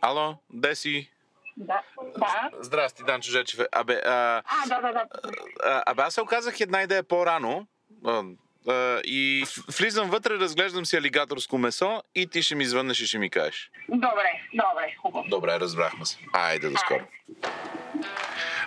Ало, 0.00 0.34
Деси? 0.50 1.10
Да, 1.56 1.82
да. 2.18 2.50
Здрасти, 2.60 3.02
Данчо 3.02 3.30
Жечев. 3.30 3.60
Абе, 3.72 3.94
а, 4.06 4.42
А, 4.64 4.68
да, 4.68 4.80
да, 4.80 4.92
да. 4.92 5.04
а, 5.64 5.82
абе, 5.86 6.02
аз 6.02 6.14
се 6.14 6.22
оказах 6.22 6.60
една 6.60 6.82
идея 6.82 7.02
по-рано. 7.02 7.66
А, 8.06 8.22
а, 8.68 9.00
и 9.04 9.44
влизам 9.78 10.10
вътре, 10.10 10.34
разглеждам 10.34 10.86
си 10.86 10.96
алигаторско 10.96 11.58
месо 11.58 12.02
и 12.14 12.26
ти 12.26 12.42
ще 12.42 12.54
ми 12.54 12.64
звъннеш 12.64 13.00
и 13.00 13.06
ще 13.06 13.18
ми 13.18 13.30
кажеш. 13.30 13.70
Добре, 13.88 14.42
добре, 14.54 14.94
хубаво. 15.02 15.24
Добре, 15.28 15.60
разбрахме 15.60 16.06
се. 16.06 16.18
Айде, 16.32 16.70
до 16.70 16.76
скоро. 16.76 17.04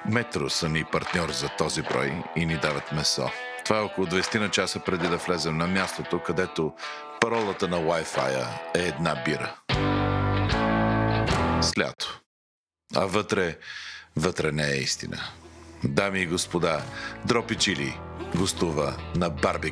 Метро 0.05 0.49
са 0.49 0.69
ни 0.69 0.83
партньор 0.91 1.29
за 1.29 1.49
този 1.57 1.81
брой 1.81 2.11
и 2.35 2.45
ни 2.45 2.57
дават 2.57 2.91
месо. 2.91 3.29
Това 3.65 3.77
е 3.77 3.81
около 3.81 4.07
20 4.07 4.39
на 4.39 4.49
часа 4.49 4.79
преди 4.79 5.07
да 5.07 5.17
влезем 5.17 5.57
на 5.57 5.67
мястото, 5.67 6.19
където 6.19 6.73
паролата 7.19 7.67
на 7.67 7.77
Wi-Fi 7.77 8.45
е 8.75 8.79
една 8.79 9.23
бира. 9.25 9.55
С 11.61 11.77
лято. 11.77 12.21
А 12.95 13.05
вътре, 13.05 13.57
вътре 14.15 14.51
не 14.51 14.71
е 14.71 14.75
истина. 14.75 15.17
Дами 15.83 16.19
и 16.19 16.25
господа, 16.25 16.83
Дропи 17.25 17.55
Чили 17.55 17.97
гостува 18.35 18.97
на. 19.15 19.31
Be 19.31 19.71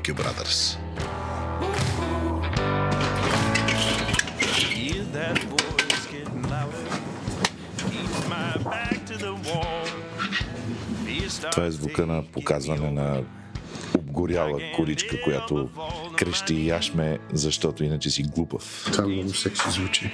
a 11.28 11.52
Това 11.52 11.66
е 11.66 11.72
звука 11.72 12.06
на 12.06 12.24
показване 12.32 12.92
на 12.92 13.24
обгоряла 13.98 14.60
количка, 14.76 15.22
която 15.24 15.70
крещи 16.18 16.54
и 16.54 16.68
яшме, 16.68 17.20
защото 17.34 17.84
иначе 17.84 18.10
си 18.10 18.24
глупав. 18.24 18.90
Това 18.92 19.08
много 19.08 19.34
секси 19.34 19.70
звучи. 19.70 20.12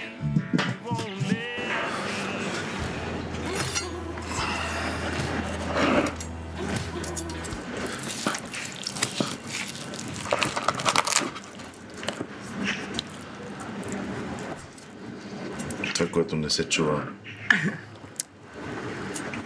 Се 16.55 16.70
чува. 16.70 17.03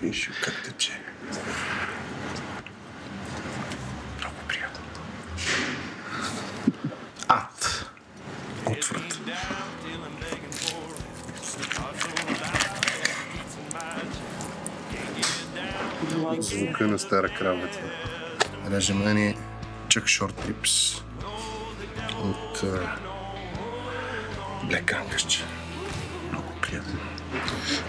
Виж 0.02 0.30
как 0.44 0.64
тече. 0.64 0.92
Много 4.20 4.36
приятно. 4.48 4.86
Ад. 7.28 7.90
Отврат. 8.66 9.20
Звука 16.40 16.88
на 16.88 17.00
стара 17.00 17.30
крава. 17.30 17.68
това. 17.72 18.76
Реже 18.76 18.94
мене 18.94 19.36
Чак 19.88 20.08
Шорт 20.08 20.46
Рипс 20.48 20.96
от 22.24 22.64
Блек 24.64 24.94
Ангърче. 24.94 25.59
Приятно. 26.70 27.00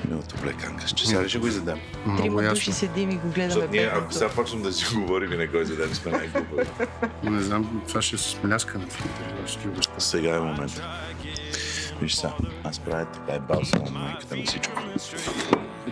Милото 0.09 0.37
блеканка. 0.43 0.87
Ще 0.87 1.07
сега 1.07 1.23
ли 1.23 1.29
ще 1.29 1.39
го 1.39 1.47
изядем? 1.47 1.79
Много 2.07 2.23
Трима 2.23 2.43
души 2.43 2.73
седим 2.73 3.11
и 3.11 3.17
го 3.17 3.29
гледаме 3.29 3.67
ние, 3.71 3.91
ако 3.95 4.13
сега 4.13 4.29
почнем 4.29 4.63
да 4.63 4.73
си 4.73 4.95
говорим 4.95 5.33
и 5.33 5.37
не 5.37 5.47
го 5.47 5.57
изядем, 5.57 5.95
сме 5.95 6.13
най-глупави. 6.13 6.69
Не 7.23 7.43
знам, 7.43 7.83
това 7.89 8.03
ще 8.03 8.17
е 8.17 8.19
с 8.19 8.37
мляскане 8.45 8.87
в 8.87 9.05
интервю. 9.05 9.47
Ще 9.47 9.61
ти 9.61 9.69
обеща. 9.69 9.93
Сега 9.99 10.37
е 10.37 10.41
момент. 10.41 10.83
Виж 12.01 12.15
сега, 12.15 12.33
аз 12.65 12.79
правя 12.79 13.05
така 13.05 13.33
е 13.33 13.39
балсам 13.41 13.85
на 13.85 13.91
майката 13.91 14.37
на 14.37 14.45
всичко. 14.45 14.83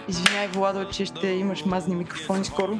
Извинявай, 0.08 0.48
Владо, 0.48 0.84
че 0.84 1.04
ще 1.04 1.26
имаш 1.26 1.64
мазни 1.64 1.94
микрофони 1.94 2.44
скоро. 2.44 2.78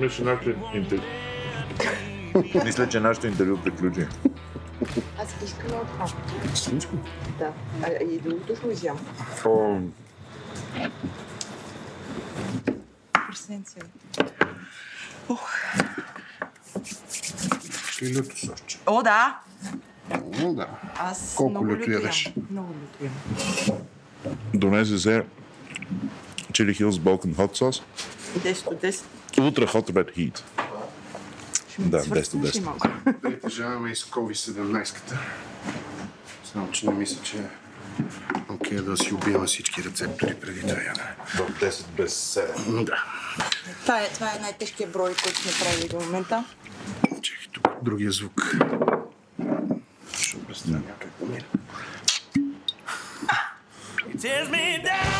Мисля, 0.00 0.38
интервю... 0.74 1.23
Мисля, 2.64 2.88
че 2.88 3.00
нашето 3.00 3.26
интервю 3.26 3.56
приключи. 3.64 4.06
Аз 5.18 5.34
искам 5.44 5.80
от 5.80 5.88
това. 5.88 6.06
Всичко. 6.54 6.96
Да. 7.38 7.52
А, 7.82 8.04
и 8.04 8.18
другото 8.18 8.56
ще 8.56 8.68
изям. 8.68 8.98
О, 9.46 9.80
Пресенце. 13.28 13.78
Ще 17.90 18.14
лято 18.14 18.38
сорче. 18.38 18.78
О, 18.86 19.02
да! 19.02 19.38
О, 20.42 20.52
да. 20.54 20.66
Аз 20.98 21.34
Колко 21.36 21.50
много 21.50 21.66
люто 21.66 21.80
люто 21.80 21.90
ядеш? 21.90 22.32
Много 22.50 22.74
люто 22.74 23.04
ям. 23.04 23.78
Донесе 24.54 24.98
се 24.98 25.24
Chili 26.52 26.72
Hills 26.80 26.98
Balkan 26.98 27.34
Hot 27.34 27.58
Sauce. 27.58 27.82
10 28.38 28.66
от 28.66 28.82
10. 28.82 29.04
Ultra 29.36 29.66
Hot 29.66 29.90
Red 29.92 30.16
Heat. 30.16 30.42
Ще 31.74 31.82
ми 31.82 31.88
Да, 31.88 32.00
свърши 32.02 32.22
10 32.22 32.34
от 32.34 32.46
10. 32.46 32.64
малко. 32.64 32.88
Притежаваме 33.22 33.90
и 33.90 33.96
с 33.96 34.04
COVID-17-ката. 34.04 35.18
Само, 36.52 36.70
че 36.70 36.86
не 36.86 36.94
мисля, 36.94 37.22
че 37.22 37.36
е 37.36 37.42
окей 38.48 38.78
да 38.78 38.96
си 38.96 39.14
убиваме 39.14 39.46
всички 39.46 39.84
рецептори 39.84 40.34
преди 40.34 40.60
това 40.60 40.82
ядене. 40.82 41.14
В 41.26 41.60
10 41.60 41.86
без 41.96 42.34
7. 42.34 42.84
Да. 42.84 43.04
Това 43.82 44.00
е, 44.00 44.08
това 44.08 44.26
е 44.26 44.38
най-тежкият 44.40 44.92
брой, 44.92 45.14
който 45.22 45.38
сме 45.38 45.52
правили 45.66 45.88
до 45.88 46.00
момента. 46.00 46.44
Чекай 47.22 47.46
тук. 47.52 47.68
Другия 47.82 48.12
звук. 48.12 48.56
Ще 50.18 50.38
представя 50.46 50.80
как 51.00 51.28
мира. 51.28 51.44
It 54.08 54.20
tears 54.20 54.48
me 54.50 54.64
down 54.86 55.13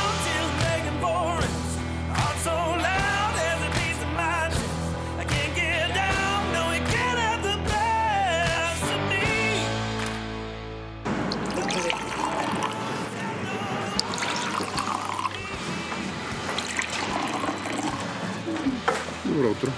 Добро 19.34 19.50
утро. 19.50 19.70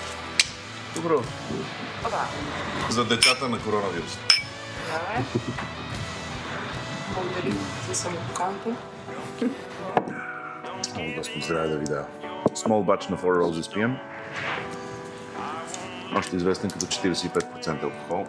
Добро. 0.95 1.23
За 2.91 3.05
децата 3.05 3.49
на 3.49 3.59
коронавирус. 3.59 4.19
Благодаря 7.15 7.55
за 7.89 7.95
самопоканата. 7.95 8.77
Господ 11.17 11.43
здраве 11.43 11.69
да 11.69 11.77
ви 11.77 11.85
дава. 11.85 12.07
Small 12.51 12.85
batch 12.85 13.11
на 13.11 13.17
Four 13.17 13.43
Roses 13.43 13.77
PM. 13.77 13.95
Още 16.17 16.37
известен 16.37 16.71
като 16.71 16.87
45% 16.87 17.83
алкохол. 17.83 18.27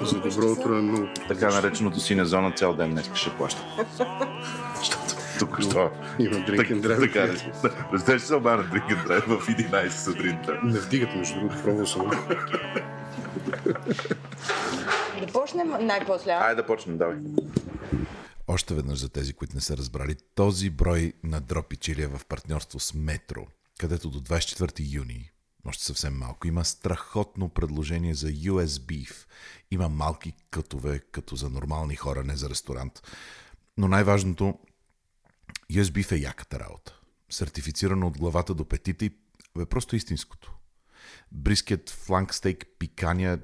За 0.00 0.20
добро 0.20 0.46
утро 0.46 0.74
е 0.74 0.80
много. 0.80 1.08
Така 1.28 1.50
нареченото 1.50 2.00
синя 2.00 2.26
зона 2.26 2.52
цял 2.52 2.74
ден 2.74 2.90
днес 2.90 3.10
ще 3.14 3.30
плаща. 3.30 3.62
Тук 5.38 5.60
що... 5.62 5.90
Има 6.18 6.36
drink 6.36 6.72
and 6.72 6.80
drive. 6.80 7.00
Така, 7.00 7.26
да. 7.62 7.88
Представяш 7.90 8.22
се 8.22 8.34
обана 8.34 8.56
на 8.56 8.64
drink 8.64 8.88
and 8.88 9.06
drive 9.06 9.38
в 9.38 9.48
11 9.48 9.88
сутринта. 9.90 10.60
Не 10.64 10.78
вдигат, 10.78 11.16
между 11.16 11.40
другото, 11.40 11.62
пробвал 11.62 11.86
съм. 11.86 12.10
Да 15.20 15.26
почнем 15.32 15.68
най-после. 15.80 16.30
а? 16.30 16.40
Айде 16.40 16.62
да 16.62 16.66
почнем, 16.66 16.98
давай. 16.98 17.16
Още 18.48 18.74
веднъж 18.74 18.98
за 18.98 19.08
тези, 19.08 19.32
които 19.32 19.54
не 19.54 19.60
са 19.60 19.76
разбрали, 19.76 20.16
този 20.34 20.70
брой 20.70 21.12
на 21.24 21.40
Дропи 21.40 21.76
Чили 21.76 22.02
е 22.02 22.06
в 22.06 22.20
партньорство 22.28 22.80
с 22.80 22.94
Метро, 22.94 23.46
където 23.78 24.10
до 24.10 24.20
24 24.20 24.94
юни, 24.94 25.30
още 25.68 25.84
съвсем 25.84 26.14
малко, 26.14 26.48
има 26.48 26.64
страхотно 26.64 27.48
предложение 27.48 28.14
за 28.14 28.26
US 28.26 28.66
Beef. 28.66 29.26
Има 29.70 29.88
малки 29.88 30.32
кътове, 30.50 31.00
като 31.12 31.36
за 31.36 31.50
нормални 31.50 31.96
хора, 31.96 32.24
не 32.24 32.36
за 32.36 32.50
ресторант. 32.50 33.02
Но 33.78 33.88
най-важното, 33.88 34.58
US 35.72 35.84
Beef 35.84 36.12
е 36.12 36.16
яката 36.16 36.60
работа. 36.60 37.00
Сертифицирано 37.30 38.06
от 38.06 38.18
главата 38.18 38.54
до 38.54 38.64
петите 38.64 39.04
и 39.04 39.12
е 39.60 39.66
просто 39.66 39.96
истинското. 39.96 40.54
Брискет, 41.32 41.90
фланк 41.90 42.34
стейк, 42.34 42.66
пикания, 42.78 43.42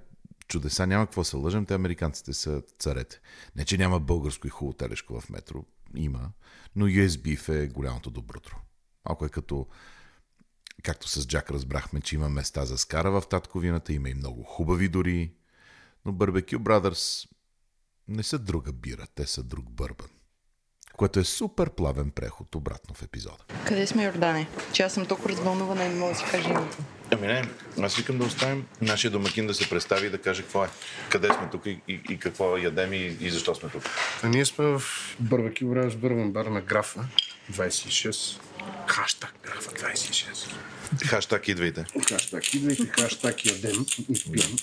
чудеса, 0.48 0.86
няма 0.86 1.06
какво 1.06 1.24
се 1.24 1.36
лъжем, 1.36 1.66
те 1.66 1.74
американците 1.74 2.32
са 2.32 2.62
царете. 2.78 3.20
Не, 3.56 3.64
че 3.64 3.78
няма 3.78 4.00
българско 4.00 4.46
и 4.46 4.50
хубаво 4.50 4.76
телешко 4.76 5.20
в 5.20 5.30
метро, 5.30 5.64
има, 5.96 6.30
но 6.76 6.86
USB 6.86 7.48
е 7.48 7.68
голямото 7.68 8.10
доброто. 8.10 8.56
Малко 9.08 9.24
е 9.24 9.28
като, 9.28 9.66
както 10.82 11.08
с 11.08 11.26
Джак 11.26 11.50
разбрахме, 11.50 12.00
че 12.00 12.14
има 12.14 12.28
места 12.28 12.64
за 12.64 12.78
скара 12.78 13.10
в 13.10 13.28
татковината, 13.28 13.92
има 13.92 14.08
и 14.08 14.14
много 14.14 14.42
хубави 14.42 14.88
дори, 14.88 15.34
но 16.04 16.12
Barbecue 16.12 16.58
Brothers 16.58 17.28
не 18.08 18.22
са 18.22 18.38
друга 18.38 18.72
бира, 18.72 19.06
те 19.14 19.26
са 19.26 19.42
друг 19.42 19.70
бърбан. 19.70 20.08
Което 20.96 21.20
е 21.20 21.24
супер 21.24 21.70
плавен 21.70 22.10
преход 22.10 22.54
обратно 22.54 22.94
в 22.94 23.02
епизода. 23.02 23.44
Къде 23.66 23.86
сме, 23.86 24.04
Йордане? 24.04 24.46
Че 24.72 24.82
аз 24.82 24.92
съм 24.92 25.06
толкова 25.06 25.28
развълнувана 25.28 25.84
и 25.84 25.88
не 25.88 25.94
мога 25.94 26.12
да 26.12 26.18
си 26.18 26.24
кажа 26.30 26.48
името. 26.50 26.76
Ами 27.10 27.26
не, 27.26 27.44
аз 27.80 27.96
викам 27.96 28.18
да 28.18 28.24
оставим 28.24 28.66
нашия 28.80 29.10
домакин 29.10 29.46
да 29.46 29.54
се 29.54 29.68
представи 29.70 30.06
и 30.06 30.10
да 30.10 30.18
каже 30.18 30.42
какво 30.42 30.64
е. 30.64 30.68
Къде 31.10 31.28
сме 31.28 31.48
тук 31.50 31.66
и, 31.66 31.80
и, 31.88 32.00
и 32.10 32.18
какво 32.18 32.56
ядем 32.56 32.92
и, 32.92 33.16
и 33.20 33.30
защо 33.30 33.54
сме 33.54 33.68
тук. 33.68 33.82
А 34.22 34.28
ние 34.28 34.44
сме 34.44 34.64
в 34.64 34.82
Бърбаки 35.20 35.64
с 35.64 35.96
бърбан 35.96 36.32
бар 36.32 36.46
на 36.46 36.60
графа 36.60 37.04
26. 37.52 38.40
Хаштаг 38.86 39.34
графа 39.44 39.70
26. 39.70 40.54
Хаштаг 41.06 41.48
идвайте. 41.48 41.84
Хаштаг 42.08 42.54
идвайте, 42.54 42.86
хаштаг 42.86 43.46
ядем 43.46 43.86
и 44.08 44.32
пием. 44.32 44.56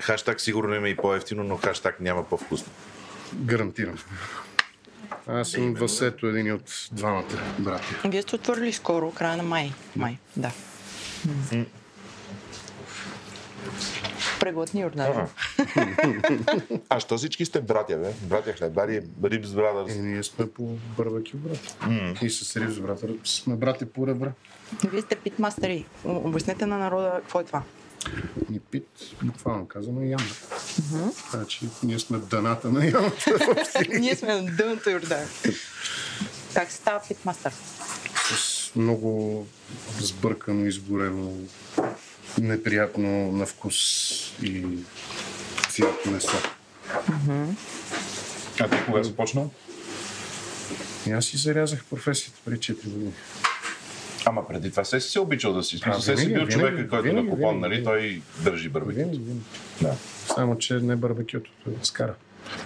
Хаштаг 0.00 0.40
сигурно 0.40 0.74
има 0.74 0.88
и 0.88 0.96
по-ефтино, 0.96 1.44
но 1.44 1.56
хаштаг 1.56 2.00
няма 2.00 2.28
по-вкусно. 2.28 2.72
Гарантирам. 3.34 3.98
Аз 5.26 5.48
съм 5.48 5.74
Васето, 5.74 6.26
един 6.26 6.52
от 6.52 6.88
двамата 6.92 7.24
брати. 7.58 7.84
Вие 8.04 8.22
сте 8.22 8.34
отворили 8.34 8.72
скоро, 8.72 9.10
края 9.10 9.36
на 9.36 9.42
май. 9.42 9.72
Май, 9.96 10.18
да. 10.36 10.50
Преглътни 14.40 14.80
Йордане. 14.80 15.26
А 16.88 17.00
що 17.00 17.16
всички 17.18 17.44
сте 17.44 17.60
братя, 17.60 17.96
бе? 17.96 18.12
Братя 18.22 18.52
хлебари, 18.52 19.02
Рибс 19.24 19.50
Брадърс. 19.50 19.94
И 19.94 19.98
ние 19.98 20.22
сме 20.22 20.50
по 20.50 20.62
Бърбаки 20.96 21.36
брат. 21.36 21.76
И 22.22 22.30
с 22.30 22.56
Ривз 22.56 22.80
брат. 22.80 23.04
Сме 23.24 23.56
брати 23.56 23.86
по 23.86 24.06
ребра. 24.06 24.32
Вие 24.90 25.02
сте 25.02 25.16
питмастери. 25.16 25.84
Обяснете 26.04 26.66
на 26.66 26.78
народа 26.78 27.12
какво 27.16 27.40
е 27.40 27.44
това. 27.44 27.62
Ни 28.50 28.60
пит, 28.60 28.88
буквално 29.22 29.68
казано, 29.68 30.02
яма. 30.02 30.24
Значи, 31.30 31.68
ние 31.82 31.98
сме 31.98 32.18
дъната 32.18 32.68
на 32.68 32.86
ямата. 32.86 33.38
Ние 33.98 34.16
сме 34.16 34.40
на 34.42 34.56
дъното 34.56 34.90
Йордан. 34.90 35.26
Как 36.54 36.70
се 36.70 36.76
става 36.76 37.00
питмастър? 37.08 37.52
с 38.34 38.72
много 38.76 39.46
сбъркано, 40.00 40.66
изгорено, 40.66 41.32
неприятно 42.40 43.32
на 43.32 43.46
вкус 43.46 43.76
и 44.42 44.66
цвят 45.70 46.06
месо. 46.06 46.36
А 48.60 48.68
ти 48.68 48.76
кога 48.86 49.02
започнал? 49.02 49.50
И 51.06 51.10
аз 51.10 51.24
си 51.24 51.36
зарязах 51.36 51.84
професията 51.84 52.40
преди 52.44 52.58
4 52.58 52.88
години. 52.88 53.12
Ама 54.28 54.48
преди 54.48 54.70
това 54.70 54.84
се 54.84 55.00
си 55.00 55.18
обичал 55.18 55.52
да 55.52 55.62
си. 55.62 55.78
Смисъл, 55.78 56.00
се 56.00 56.16
си 56.16 56.26
бил 56.26 56.34
винаги, 56.34 56.52
човека, 56.52 56.88
който 56.88 57.02
винаги, 57.02 57.28
на 57.28 57.34
купон, 57.34 57.60
нали? 57.60 57.84
Той 57.84 58.22
държи 58.44 58.68
барбекю. 58.68 58.98
Винаги, 58.98 59.18
винаги. 59.18 59.40
Да. 59.80 59.94
Само, 60.26 60.58
че 60.58 60.74
не 60.74 60.96
барбекюто, 60.96 61.50
той 61.64 61.72
е 61.72 61.76
скара. 61.82 62.14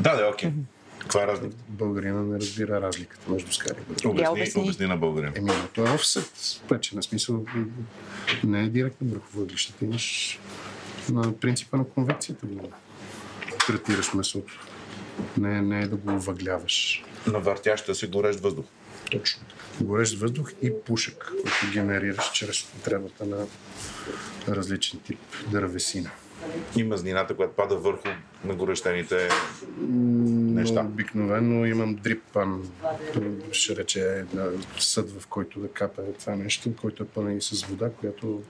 Да, 0.01 0.17
да, 0.17 0.29
окей. 0.29 0.51
Каква 0.99 1.23
е 1.23 1.27
разликата? 1.27 1.63
Българина 1.69 2.23
не 2.23 2.39
разбира 2.39 2.81
разликата 2.81 3.31
между 3.33 3.53
скара 3.53 3.79
и 3.79 3.83
барбекю. 3.89 4.09
Обясни, 4.09 4.29
обясни. 4.29 4.63
обясни 4.63 4.87
на 4.87 4.97
българин. 4.97 5.33
Еми, 5.37 5.47
но 5.47 5.69
то 5.75 5.87
е 5.87 5.91
офсет 5.95 6.61
пече, 6.69 6.97
на 6.97 7.03
смисъл 7.03 7.45
не 8.45 8.63
е 8.63 8.69
директно 8.69 9.09
върху 9.09 9.39
въглищата. 9.39 9.85
Имаш 9.85 10.39
на 11.11 11.37
принципа 11.37 11.77
на 11.77 11.85
конвекцията 11.85 12.47
да 12.47 12.55
го 12.55 12.71
третираш 13.67 14.15
месото. 14.15 14.61
Не, 15.39 15.63
не 15.63 15.81
е 15.81 15.87
да 15.87 15.97
го 15.97 16.19
въгляваш. 16.21 17.05
На 17.27 17.39
въртяща 17.39 17.95
си 17.95 18.07
горещ 18.07 18.41
въздух. 18.41 18.65
Точно. 19.11 19.43
Горещ 19.81 20.19
въздух 20.19 20.53
и 20.63 20.73
пушек, 20.87 21.33
който 21.43 21.73
генерираш 21.73 22.31
чрез 22.33 22.65
потребата 22.65 23.27
на 23.27 23.47
различен 24.49 25.01
тип 25.01 25.19
дървесина. 25.51 26.11
И 26.77 26.83
мазнината, 26.83 27.37
която 27.37 27.55
пада 27.55 27.77
върху 27.77 28.09
на 28.45 28.55
горещените 28.55 29.17
Неща. 29.17 30.61
неща. 30.61 30.81
обикновено 30.81 31.67
имам 31.67 31.95
дрип 31.95 32.23
пан, 32.33 32.71
ще 33.53 33.77
рече 33.77 34.25
на 34.35 34.51
съд, 34.79 35.21
в 35.21 35.27
който 35.27 35.61
да 35.61 35.69
капе 35.69 36.03
това 36.21 36.37
нещо, 36.37 36.77
който 36.81 37.03
е 37.03 37.07
пълен 37.07 37.37
и 37.37 37.43
с 37.43 37.65
вода, 37.65 37.91
която 37.91 38.43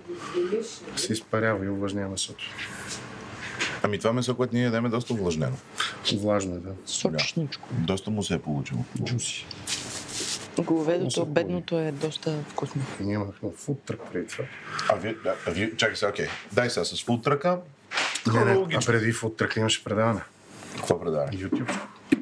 се 0.97 1.13
изпарява 1.13 1.67
и 1.67 1.69
увлажнява 1.69 2.09
месото. 2.09 2.45
Ами 3.83 3.99
това 3.99 4.13
месо, 4.13 4.37
което 4.37 4.55
ние 4.55 4.65
ядем 4.65 4.87
е 4.87 4.89
доста 4.89 5.13
увлажнено. 5.13 5.57
Влажно 6.15 6.55
е, 6.55 6.59
да. 6.59 6.73
Сочничко. 6.87 7.69
Доста 7.73 8.11
му 8.11 8.23
се 8.23 8.35
е 8.35 8.39
получило. 8.39 8.85
Джуси. 9.05 9.47
Говедото, 10.59 11.27
бедното 11.27 11.79
е 11.79 11.93
доста 11.93 12.35
вкусно. 12.49 12.83
Ние 13.01 13.15
имахме 13.15 13.51
фуд 13.57 13.83
трък 13.83 14.01
преди 14.13 14.27
това. 14.27 14.45
А 14.89 14.97
вие, 14.97 15.15
а, 15.27 15.33
а 15.47 15.51
вие 15.51 15.77
чакай 15.77 15.97
сега, 15.97 16.11
окей. 16.11 16.27
Дай 16.53 16.71
сега 16.71 16.85
с 16.85 17.05
фултръка. 17.05 17.59
Не, 18.35 18.45
не, 18.45 18.67
а 18.77 18.81
преди 18.87 19.13
фуд 19.13 19.37
трък 19.37 19.57
имаше 19.57 19.85
предаване. 19.85 20.21
Какво 20.77 21.01
предава? 21.01 21.29
YouTube. 21.29 21.73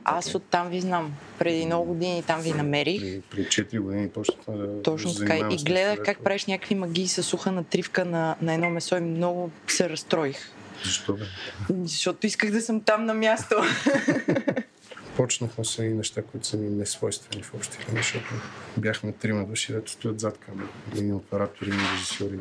Аз 0.04 0.34
оттам 0.34 0.68
ви 0.68 0.80
знам. 0.80 1.12
Преди 1.38 1.66
много 1.66 1.84
години 1.84 2.22
там 2.22 2.40
ви 2.40 2.52
намерих. 2.52 3.00
При, 3.00 3.20
при 3.30 3.44
4 3.44 3.80
години 3.80 4.08
почнахме 4.08 4.56
да 4.56 4.82
Точно 4.82 5.10
се 5.10 5.24
така. 5.24 5.48
И 5.50 5.56
гледах 5.56 5.98
как 6.04 6.24
правиш 6.24 6.46
някакви 6.46 6.74
магии 6.74 7.08
с 7.08 7.22
суха 7.22 7.52
натривка 7.52 8.04
на, 8.04 8.36
на 8.42 8.54
едно 8.54 8.70
месо 8.70 8.96
и 8.96 9.00
много 9.00 9.50
се 9.66 9.88
разстроих. 9.88 10.36
Защо 10.84 11.12
бе? 11.12 11.24
Защото 11.82 12.26
исках 12.26 12.50
да 12.50 12.60
съм 12.60 12.80
там 12.80 13.04
на 13.04 13.14
място. 13.14 13.54
Почнахме 15.18 15.64
се 15.64 15.84
и 15.84 15.88
неща, 15.88 16.22
които 16.22 16.46
са 16.46 16.56
ми 16.56 16.70
несвойствени 16.70 17.42
в 17.42 17.54
общи 17.54 17.78
линии, 17.88 18.02
защото 18.02 18.26
бяхме 18.76 19.12
трима 19.12 19.44
души, 19.44 19.72
дето 19.72 19.90
стоят 19.90 20.20
зад 20.20 20.38
камера. 20.38 20.68
Един 20.92 21.14
оператор, 21.14 21.66
един 21.66 21.80
режисьор 21.94 22.30
и 22.30 22.38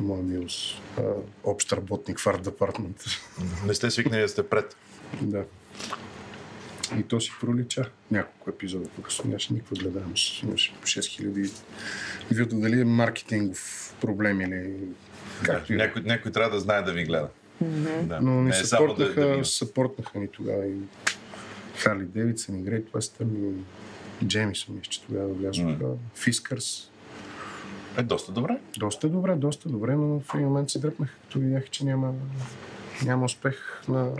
моя 0.00 0.22
милост. 0.22 0.82
Общ 1.44 1.72
работник 1.72 2.20
в 2.20 2.26
арт 2.26 2.42
департмент. 2.42 3.04
Не 3.66 3.74
сте 3.74 3.90
свикнали 3.90 4.20
да 4.20 4.28
сте 4.28 4.48
пред. 4.48 4.76
да. 5.22 5.44
И 6.98 7.02
то 7.02 7.20
си 7.20 7.32
пролича. 7.40 7.90
Няколко 8.10 8.50
епизода 8.50 8.88
по-късно 8.88 9.28
нямаше 9.28 9.52
никаква 9.52 9.76
гледаемост. 9.76 10.42
Имаше 10.42 10.74
по 10.80 10.86
6000 10.86 11.50
вюта. 12.32 12.56
Дали 12.56 12.80
е 12.80 12.84
маркетингов 12.84 13.94
проблем 14.00 14.40
или 14.40 14.74
както 15.42 15.72
е. 15.72 15.76
Някой, 15.76 16.02
някой 16.02 16.32
трябва 16.32 16.50
да 16.50 16.60
знае 16.60 16.82
да 16.82 16.92
ви 16.92 17.04
гледа. 17.04 17.28
Да. 17.60 18.20
Но 18.22 18.42
ни 18.42 18.50
Не 18.50 18.58
е 18.58 18.64
само 18.64 18.94
да, 18.94 18.94
да 18.94 19.06
съпортнаха, 19.06 19.44
съпортнаха 19.44 20.18
ни 20.18 20.28
тогава 20.28 20.66
и 20.66 20.76
Харли 21.78 22.04
Девидсън 22.04 22.58
и 22.58 22.62
Грейт 22.62 22.94
Уестърн 22.94 23.64
и 24.22 24.26
Джеймисон, 24.26 24.74
мисля, 24.74 24.90
че 24.90 25.02
тогава 25.02 25.28
влязоха. 25.28 25.76
Фискърс. 26.14 26.90
Е 27.96 28.02
доста 28.02 28.32
добре. 28.32 28.58
Доста 28.78 29.08
добре, 29.08 29.34
доста 29.34 29.68
добре, 29.68 29.96
но 29.96 30.20
в 30.20 30.34
един 30.34 30.46
момент 30.46 30.70
се 30.70 30.78
дръпнах, 30.78 31.16
като 31.22 31.38
видях, 31.38 31.70
че 31.70 31.84
няма, 31.84 32.12
няма 33.04 33.24
успех 33.24 33.82
на, 33.88 34.12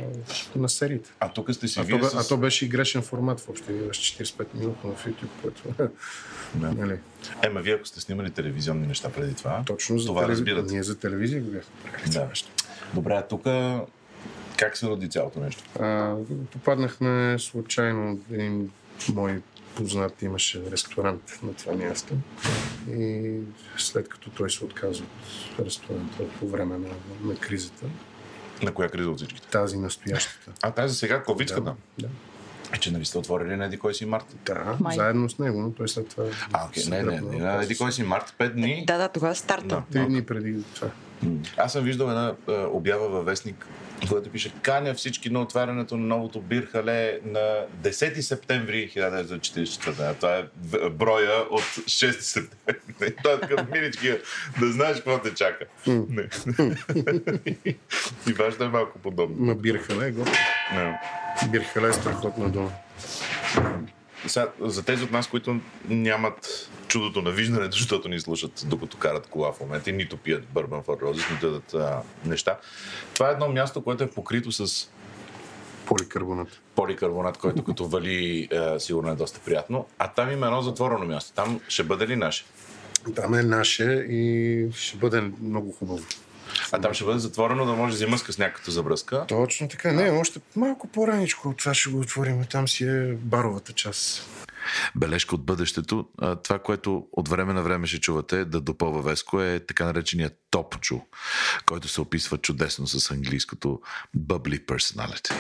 на 0.57 0.69
сериите. 0.69 1.11
А 1.21 1.33
тук 1.33 1.55
сте 1.55 1.69
си 1.69 1.81
А 1.81 1.83
вие 1.83 2.01
то, 2.01 2.05
с... 2.05 2.15
а 2.15 2.29
то 2.29 2.37
беше 2.37 2.65
и 2.65 2.69
грешен 2.69 3.03
формат 3.03 3.41
въобще. 3.41 3.73
Имаш 3.73 3.99
45 3.99 4.47
минути 4.55 4.79
в 4.85 5.07
YouTube, 5.07 5.29
което 5.43 5.63
Да. 6.55 6.73
нали, 6.73 6.99
Ема 7.43 7.61
вие 7.61 7.75
ако 7.75 7.87
сте 7.87 8.01
снимали 8.01 8.31
телевизионни 8.31 8.87
неща 8.87 9.09
преди 9.09 9.35
това, 9.35 9.63
точно 9.67 9.99
за 9.99 10.07
това 10.07 10.21
телеви... 10.21 10.33
разбирате. 10.33 10.73
Ние 10.73 10.83
за 10.83 10.99
телевизия 10.99 11.43
го 11.43 11.51
бяхме 11.51 12.13
Да. 12.13 12.31
Добре, 12.95 13.15
а 13.15 13.27
тук 13.27 13.47
как 14.59 14.77
се 14.77 14.87
роди 14.87 15.09
цялото 15.09 15.41
нещо? 15.41 15.63
А, 15.81 16.15
попаднахме 16.53 17.37
случайно, 17.39 18.21
един 18.33 18.71
мой 19.15 19.43
познат 19.77 20.23
имаше 20.23 20.63
ресторант 20.71 21.39
на 21.43 21.55
това 21.55 21.73
място. 21.73 22.15
И 22.91 23.35
след 23.77 24.09
като 24.09 24.31
той 24.31 24.51
се 24.51 24.65
отказа 24.65 25.03
от 25.03 25.67
ресторанта 25.67 26.23
по 26.41 26.49
време 26.49 26.79
на, 26.79 26.89
на 27.23 27.37
кризата, 27.37 27.87
На 28.63 28.75
коя 28.75 28.89
криза 28.89 29.11
от 29.11 29.17
всичките? 29.17 29.49
тази 29.49 29.77
настоящата. 29.77 30.53
А 30.63 30.71
тази 30.71 30.95
сега, 30.95 31.23
ковидската? 31.23 31.75
Да, 31.99 32.07
да. 32.07 32.09
Е, 32.75 32.79
че 32.79 32.93
нали 32.93 33.05
сте 33.05 33.19
отворили 33.19 33.57
на 33.57 33.65
еди 33.65 33.79
кой 33.79 33.95
си 33.95 34.07
март? 34.07 34.37
Да, 34.47 34.77
Май. 34.81 34.97
заедно 34.97 35.31
с 35.31 35.39
него, 35.39 35.61
но 35.61 35.73
той 35.73 35.89
след 35.89 36.09
това. 36.09 36.25
А, 36.53 36.67
окей, 36.67 36.85
не, 36.89 37.03
не, 37.03 37.21
не, 37.21 37.39
на 37.39 37.63
еди 37.63 37.77
кой 37.79 37.93
си 37.93 38.03
март, 38.03 38.35
5 38.39 38.53
дни. 38.53 38.85
да, 38.87 38.99
да, 38.99 39.09
тогава 39.09 39.35
старта. 39.35 39.67
Да. 39.67 39.83
Три 39.93 40.07
дни 40.07 40.27
преди 40.27 40.63
това. 40.75 40.91
Аз 41.57 41.73
съм 41.73 41.85
виждал 41.85 42.07
една 42.07 42.35
е, 42.49 42.53
обява 42.53 43.09
във 43.09 43.25
вестник, 43.27 43.67
която 44.09 44.31
пише 44.31 44.53
Каня 44.63 44.95
всички 44.95 45.31
на 45.31 45.41
отварянето 45.41 45.97
на 45.97 46.07
новото 46.07 46.41
бирхале 46.41 47.21
на 47.25 47.41
10 47.83 48.21
септември 48.21 48.91
1944. 48.97 50.17
Това 50.17 50.37
е 50.37 50.45
броя 50.91 51.41
от 51.51 51.63
6 51.63 52.21
септември. 52.21 53.17
Това 53.17 53.35
е 53.35 53.41
такъв 53.41 53.71
милички, 53.73 54.13
да 54.61 54.73
знаеш 54.73 54.97
какво 54.97 55.19
те 55.19 55.35
чака. 55.35 55.65
И 58.29 58.33
вашето 58.33 58.65
е 58.65 58.69
малко 58.69 58.99
подобно. 58.99 59.37
Ма 59.39 59.55
бирхале 59.55 60.07
е. 60.07 60.11
Да. 60.11 60.99
Бирхале 61.51 61.89
е 61.89 61.93
страхотна 61.93 62.49
дума. 62.49 62.73
Сега, 64.27 64.49
за 64.61 64.85
тези 64.85 65.05
от 65.05 65.11
нас, 65.11 65.27
които 65.27 65.61
нямат 65.89 66.71
чудото 66.89 67.23
на 67.23 67.31
виждането, 67.31 67.77
защото 67.79 68.09
ни 68.09 68.21
слушат 68.21 68.65
докато 68.67 68.97
карат 68.97 69.27
кола 69.27 69.53
в 69.53 69.61
момента 69.61 69.91
и 69.91 69.93
нито 69.93 70.17
пият 70.17 70.45
бърбан 70.49 70.83
roses, 70.83 71.33
нито 71.33 71.47
ядат 71.47 71.75
а, 71.75 72.03
неща. 72.25 72.59
Това 73.15 73.29
е 73.29 73.33
едно 73.33 73.49
място, 73.49 73.85
което 73.85 74.05
е 74.05 74.11
покрито 74.11 74.53
с 74.53 74.89
Поликарбонат. 75.87 76.61
поликарбонат, 76.75 77.39
който 77.39 77.65
като 77.65 77.89
вали 77.89 78.49
е, 78.53 78.79
сигурно 78.79 79.11
е 79.11 79.15
доста 79.15 79.41
приятно. 79.41 79.87
А 79.99 80.09
там 80.09 80.33
има 80.33 80.47
едно 80.47 80.63
затворено 80.63 81.05
място. 81.05 81.33
Там 81.35 81.61
ще 81.69 81.83
бъде 81.83 82.09
ли 82.09 82.17
наше? 82.17 82.45
Там 83.15 83.35
е 83.35 83.43
наше 83.43 84.07
и 84.11 84.67
ще 84.75 84.97
бъде 84.97 85.21
много 85.43 85.73
хубаво. 85.73 86.05
А 86.73 86.81
там 86.81 86.95
ще 86.95 87.05
бъде 87.05 87.19
затворено 87.19 87.67
да 87.67 87.73
може 87.73 87.97
зима 87.97 88.19
с 88.19 88.23
късняката 88.23 88.71
забръзка. 88.71 89.25
Точно 89.29 89.69
така. 89.69 89.93
Не, 89.93 90.11
още 90.11 90.41
малко 90.57 90.89
по-раничко 90.89 91.49
от 91.49 91.57
това 91.57 91.75
ще 91.75 91.91
го 91.91 92.01
отворим. 92.01 92.45
Там 92.45 92.69
си 92.69 92.85
е 92.85 93.13
баровата 93.13 93.73
част. 93.73 94.29
Бележка 94.97 95.35
от 95.35 95.45
бъдещето. 95.45 96.07
Това, 96.45 96.59
което 96.59 97.07
от 97.13 97.29
време 97.29 97.53
на 97.53 97.63
време 97.63 97.87
ще 97.87 98.01
чувате 98.01 98.45
да 98.45 98.61
допълва 98.61 99.03
Веско 99.03 99.43
е 99.43 99.61
така 99.61 99.85
наречения 99.85 100.31
топчо, 100.51 101.01
който 101.67 101.89
се 101.89 102.01
описва 102.01 102.39
чудесно 102.39 102.87
с 102.87 103.11
английското 103.11 103.81
bubbly 104.19 104.65
personality. 104.65 105.33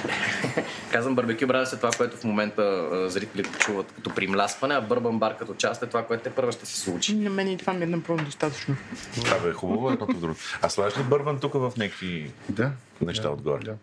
Казвам 0.93 1.15
барбекю 1.15 1.47
брада 1.47 1.71
е 1.73 1.77
това, 1.77 1.91
което 1.91 2.17
в 2.17 2.25
момента 2.25 2.89
зрителите 3.11 3.59
чуват 3.59 3.93
като 3.93 4.15
примлясване, 4.15 4.75
а 4.75 4.81
бърбан 4.81 5.19
бар 5.19 5.37
като 5.37 5.55
част 5.55 5.83
е 5.83 5.87
това, 5.87 6.07
което 6.07 6.23
те 6.23 6.31
първо 6.31 6.53
ще 6.53 6.67
се 6.67 6.81
случи. 6.81 7.15
На 7.15 7.31
мен 7.31 7.49
и 7.49 7.59
това 7.59 7.73
ми 7.73 7.85
е 7.85 7.87
напълно 7.87 8.25
достатъчно. 8.25 8.77
Това 9.15 9.39
бе 9.39 9.53
хубаво 9.53 9.91
едното 9.91 10.17
в 10.17 10.21
другото. 10.21 10.41
А 10.63 10.69
слагаш 10.69 10.99
ли 10.99 11.03
бърбан 11.03 11.41
тук 11.41 11.53
в 11.53 11.73
някакви 11.77 12.33
Да. 12.49 12.71
неща 13.01 13.23
да, 13.23 13.31
отгоре? 13.31 13.65
Да. 13.65 13.75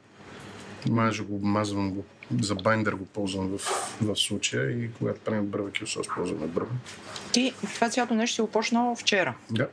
Мажа 0.89 1.23
го, 1.23 1.39
мазвам 1.47 1.91
го. 1.91 2.03
За 2.41 2.55
байндър 2.55 2.93
го 2.93 3.05
ползвам 3.05 3.57
в, 3.57 3.61
в 4.01 4.15
случая 4.15 4.71
и 4.71 4.89
когато 4.93 5.19
правим 5.19 5.45
барбекю 5.45 5.87
сос, 5.87 6.07
ползваме 6.15 6.47
бърбан. 6.47 6.79
Ти 7.33 7.53
това 7.75 7.89
цялото 7.89 8.15
нещо 8.15 8.35
си 8.35 8.41
го 8.41 8.47
почнал 8.47 8.95
вчера. 8.95 9.35
Да. 9.51 9.67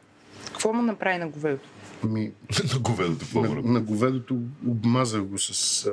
Какво 0.47 0.73
му 0.73 0.83
направи 0.83 1.19
на 1.19 1.28
говедото? 1.28 1.69
Ми, 2.04 2.33
на 2.75 2.78
говедото 2.81 3.40
на, 3.40 3.62
по 3.62 3.69
на 3.69 3.81
говедото 3.81 4.38
обмазах 4.66 5.23
го 5.23 5.38
с 5.38 5.87
а, 5.87 5.92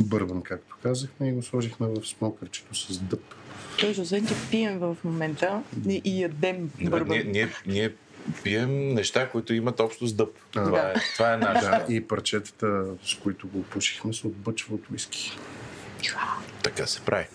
бърбан, 0.00 0.42
както 0.42 0.76
казахме, 0.82 1.28
и 1.28 1.32
го 1.32 1.42
сложихме 1.42 1.86
в 1.86 2.06
смокърчето 2.06 2.74
с 2.74 2.98
дъб. 2.98 3.34
Тоест, 3.80 3.98
освен 3.98 4.26
че 4.26 4.34
пием 4.50 4.78
в 4.78 4.96
момента 5.04 5.62
и, 5.88 6.00
и 6.04 6.22
ядем 6.22 6.70
Ние, 6.78 6.90
бърбан. 6.90 7.22
ние, 7.26 7.48
ние 7.66 7.92
пием 8.42 8.88
неща, 8.94 9.28
които 9.28 9.54
имат 9.54 9.80
общо 9.80 10.06
с 10.06 10.12
дъб. 10.12 10.28
А, 10.56 10.64
Това, 10.64 10.80
да. 10.80 10.88
е, 10.88 10.94
това 11.14 11.32
е 11.32 11.36
наше. 11.36 11.64
Да, 11.66 11.84
и 11.88 12.08
парчетата, 12.08 12.84
с 13.04 13.14
които 13.14 13.48
го 13.48 13.62
пушихме, 13.62 14.12
се 14.12 14.26
отбъчва 14.26 14.74
от 14.74 14.82
виски. 14.90 15.38
Така 16.62 16.86
се 16.86 17.00
прави. 17.00 17.26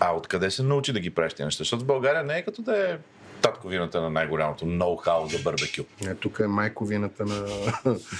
А 0.00 0.12
откъде 0.16 0.50
се 0.50 0.62
научи 0.62 0.92
да 0.92 1.00
ги 1.00 1.10
правиш 1.10 1.32
тези 1.34 1.44
неща? 1.44 1.58
Защото 1.60 1.82
в 1.82 1.86
България 1.86 2.22
не 2.24 2.38
е 2.38 2.44
като 2.44 2.62
да 2.62 2.90
е 2.90 2.98
татковината 3.42 4.00
на 4.00 4.10
най-голямото 4.10 4.64
ноу-хау 4.64 5.26
за 5.26 5.38
барбекю. 5.38 5.82
Не, 6.00 6.14
тук 6.14 6.38
е 6.40 6.46
майковината 6.46 7.24
на, 7.24 7.46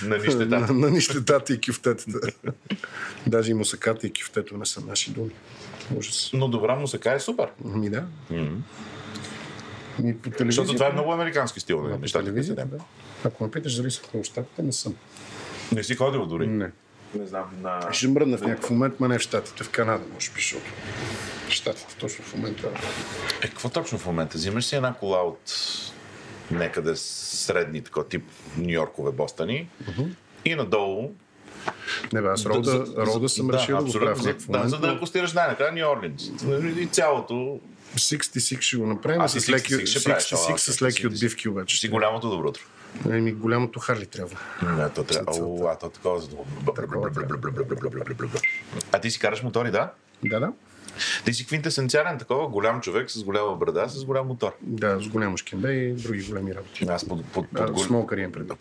На 0.03 0.19
нищетата. 0.19 0.47
на, 0.59 0.67
на 0.73 0.91
нищетата 0.91 1.53
и 1.53 1.61
кюфтетата. 1.61 2.19
Даже 3.27 3.51
и 3.51 3.55
мусаката 3.55 4.07
и 4.07 4.13
кюфтето 4.13 4.57
не 4.57 4.67
са 4.67 4.81
наши 4.81 5.11
думи. 5.11 5.31
Ужас. 5.97 6.31
Но 6.33 6.49
добра 6.49 6.77
мусака 6.77 7.13
е 7.13 7.21
супер. 7.21 7.49
Ми 7.65 7.91
да. 7.91 8.05
М. 8.31 8.49
И 10.05 10.19
по. 10.19 10.31
Защото 10.45 10.73
това 10.73 10.87
е 10.89 10.93
много 10.93 11.13
американски 11.13 11.61
стил 11.61 11.83
на 11.83 11.89
Да, 11.89 11.95
по 11.95 12.01
нещата. 12.01 12.33
които 12.33 12.55
да. 12.55 12.67
Ако 13.25 13.45
ме 13.45 13.51
питаш 13.51 13.75
дали 13.75 13.91
са 13.91 14.03
в 14.15 14.25
щатите, 14.25 14.63
не 14.63 14.73
съм. 14.73 14.95
Не 15.73 15.83
си 15.83 15.95
ходил 15.95 16.27
дори. 16.27 16.47
Не. 16.47 16.71
Не 17.15 17.27
знам. 17.27 17.45
На... 17.63 17.93
Ще 17.93 18.09
мръдна 18.09 18.39
в 18.39 18.41
някакъв 18.41 18.71
момент, 18.71 19.01
ма 19.01 19.09
не 19.09 19.19
в 19.19 19.23
Штатите, 19.23 19.65
в 19.65 19.71
Канада, 19.71 20.05
може 20.15 20.31
би, 20.31 20.37
защото 20.37 20.73
Штатите 21.49 21.97
точно 21.97 22.25
в 22.25 22.35
момента. 22.35 22.69
Е, 23.43 23.49
какво 23.49 23.69
точно 23.69 23.99
в 23.99 24.07
момента? 24.07 24.39
Взимаш 24.39 24.65
си 24.65 24.77
една 24.77 24.95
кола 24.95 25.23
от 25.23 25.53
някъде 26.51 26.97
средни, 26.97 27.83
такова 27.83 28.09
тип 28.09 28.25
Нью-Йоркове, 28.59 29.13
Бостани 29.13 29.69
и 30.45 30.55
надолу 30.55 31.11
Не 32.13 32.23
бе, 32.23 32.29
аз 32.29 32.47
рода, 32.47 32.87
рода 32.97 33.29
съм 33.29 33.51
решил 33.51 33.79
да 33.79 33.85
го 33.85 33.93
правя 33.93 34.15
в 34.15 34.19
за, 34.19 34.29
някакъв 34.29 34.47
да, 34.47 34.59
момент. 34.59 34.71
за 34.71 34.79
да 34.79 34.89
акустираш 34.89 35.33
най-накрая 35.33 35.73
Нью 35.73 35.93
Орлинс. 35.93 36.31
И 36.79 36.87
цялото 36.87 37.61
66 37.97 38.61
ще 38.61 38.77
го 38.77 38.87
направим 38.87 39.21
А, 39.21 39.29
с 39.29 39.49
леки, 39.49 39.75
66 39.75 39.87
ще 39.87 40.05
правиш, 40.05 40.25
66 40.25 40.55
а, 40.55 40.59
с 40.59 40.83
леки 40.83 41.03
66. 41.03 41.07
отбивки 41.07 41.49
обаче. 41.49 41.79
си 41.79 41.89
голямото 41.89 42.31
добро 42.31 42.49
утро. 42.49 42.63
Еми, 43.11 43.33
голямото 43.33 43.81
Харли 43.81 44.07
трябва. 44.07 44.37
Не, 44.63 44.91
то 44.91 45.05
трябва. 45.05 45.33
О, 45.33 45.67
а 45.67 45.79
то 45.79 45.89
такова 45.89 46.21
за 46.21 46.29
А 48.93 48.99
ти 48.99 49.11
си 49.11 49.19
караш 49.19 49.43
мотори, 49.43 49.71
да? 49.71 49.93
Да, 50.25 50.41
да. 50.41 50.53
Ти 51.25 51.35
си 51.35 51.47
квинтесенциален 51.47 52.19
такова, 52.19 52.49
голям 52.49 52.81
човек 52.81 53.11
с 53.11 53.25
голяма 53.25 53.57
брада, 53.57 53.85
с 53.89 54.05
голям 54.05 54.27
мотор. 54.27 54.57
Да, 54.61 55.01
с 55.01 55.09
голямо 55.09 55.37
шкембе 55.37 55.73
и 55.73 55.93
други 55.93 56.23
големи 56.23 56.55
работи. 56.55 56.87
Аз 56.89 57.09
под, 57.09 57.25
под, 57.25 57.49
под, 57.49 57.61
А, 57.61 57.67
гол- 57.67 57.85
Смолкър 57.85 58.17
имам 58.19 58.33
преди. 58.33 58.53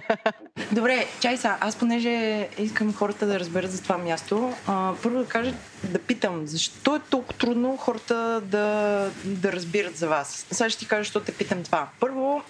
Добре, 0.72 1.06
чай 1.20 1.36
са, 1.36 1.56
аз 1.60 1.76
понеже 1.76 2.10
искам 2.58 2.94
хората 2.94 3.26
да 3.26 3.40
разберат 3.40 3.70
за 3.72 3.82
това 3.82 3.98
място, 3.98 4.52
а, 4.66 4.92
първо 5.02 5.18
да 5.18 5.26
кажа, 5.26 5.54
да 5.84 5.98
питам, 5.98 6.46
защо 6.46 6.96
е 6.96 7.00
толкова 7.10 7.38
трудно 7.38 7.76
хората 7.76 8.40
да, 8.44 9.06
да 9.24 9.52
разбират 9.52 9.96
за 9.96 10.08
вас? 10.08 10.46
Сега 10.50 10.70
ще 10.70 10.78
ти 10.78 10.88
кажа, 10.88 11.00
защо 11.02 11.20
те 11.20 11.32
питам 11.32 11.62
това. 11.62 11.88
Първо, 12.00 12.42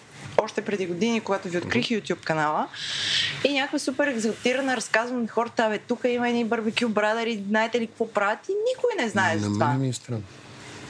още 0.42 0.64
преди 0.64 0.86
години, 0.86 1.20
когато 1.20 1.48
ви 1.48 1.58
открих 1.58 1.84
YouTube 1.86 2.24
канала 2.24 2.68
и 3.44 3.52
някаква 3.52 3.78
супер 3.78 4.06
екзалтирана 4.06 4.76
разказвам 4.76 5.22
на 5.22 5.28
хората, 5.28 5.68
бе, 5.70 5.78
тук 5.78 6.00
има 6.04 6.28
едни 6.28 6.44
барбекю 6.44 6.88
брадъри, 6.88 7.42
знаете 7.48 7.80
ли 7.80 7.86
какво 7.86 8.08
правят? 8.08 8.48
И 8.48 8.52
никой 8.52 9.04
не 9.04 9.08
знае 9.08 9.38
за 9.38 9.46
това. 9.46 9.68
мен 9.68 9.80
ми 9.80 9.88
е 9.88 9.92
странно. 9.92 10.22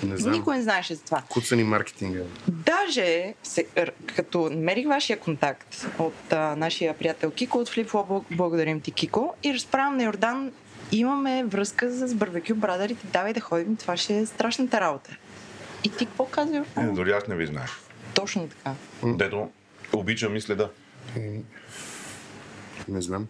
Не 0.03 0.17
знам. 0.17 0.33
Никой 0.33 0.57
не 0.57 0.63
знаеше 0.63 0.95
за 0.95 1.03
това. 1.03 1.23
Куцани 1.29 1.65
маркетинга. 1.65 2.21
Даже, 2.49 3.35
се, 3.43 3.67
като 4.17 4.51
намерих 4.51 4.87
вашия 4.89 5.19
контакт 5.21 5.87
от 5.99 6.33
а, 6.33 6.57
нашия 6.57 6.95
приятел 6.95 7.31
Кико 7.31 7.59
от 7.59 7.69
Flip 7.69 8.23
благодарим 8.31 8.81
ти, 8.81 8.91
Кико, 8.91 9.35
и 9.43 9.55
разправям 9.55 9.97
на 9.97 10.03
Йордан, 10.03 10.53
имаме 10.93 11.45
връзка 11.45 11.91
с 11.91 12.15
барбекю 12.15 12.55
брадърите, 12.55 13.07
давай 13.13 13.33
да 13.33 13.41
ходим, 13.41 13.77
това 13.77 13.97
ще 13.97 14.19
е 14.19 14.27
страшната 14.27 14.81
работа. 14.81 15.17
И 15.85 15.91
ти 15.91 16.07
какво 16.07 16.25
Е, 16.25 16.57
Йордан? 16.57 16.95
дори 16.95 17.11
аз 17.11 17.27
не 17.29 17.37
ви 17.37 17.47
знаех. 17.47 17.90
Точно 18.21 18.49
така. 18.49 18.75
Дето 19.05 19.51
обичам 19.93 20.37
и 20.37 20.41
следа. 20.41 20.71
Не 22.89 23.03
знам. 23.03 23.29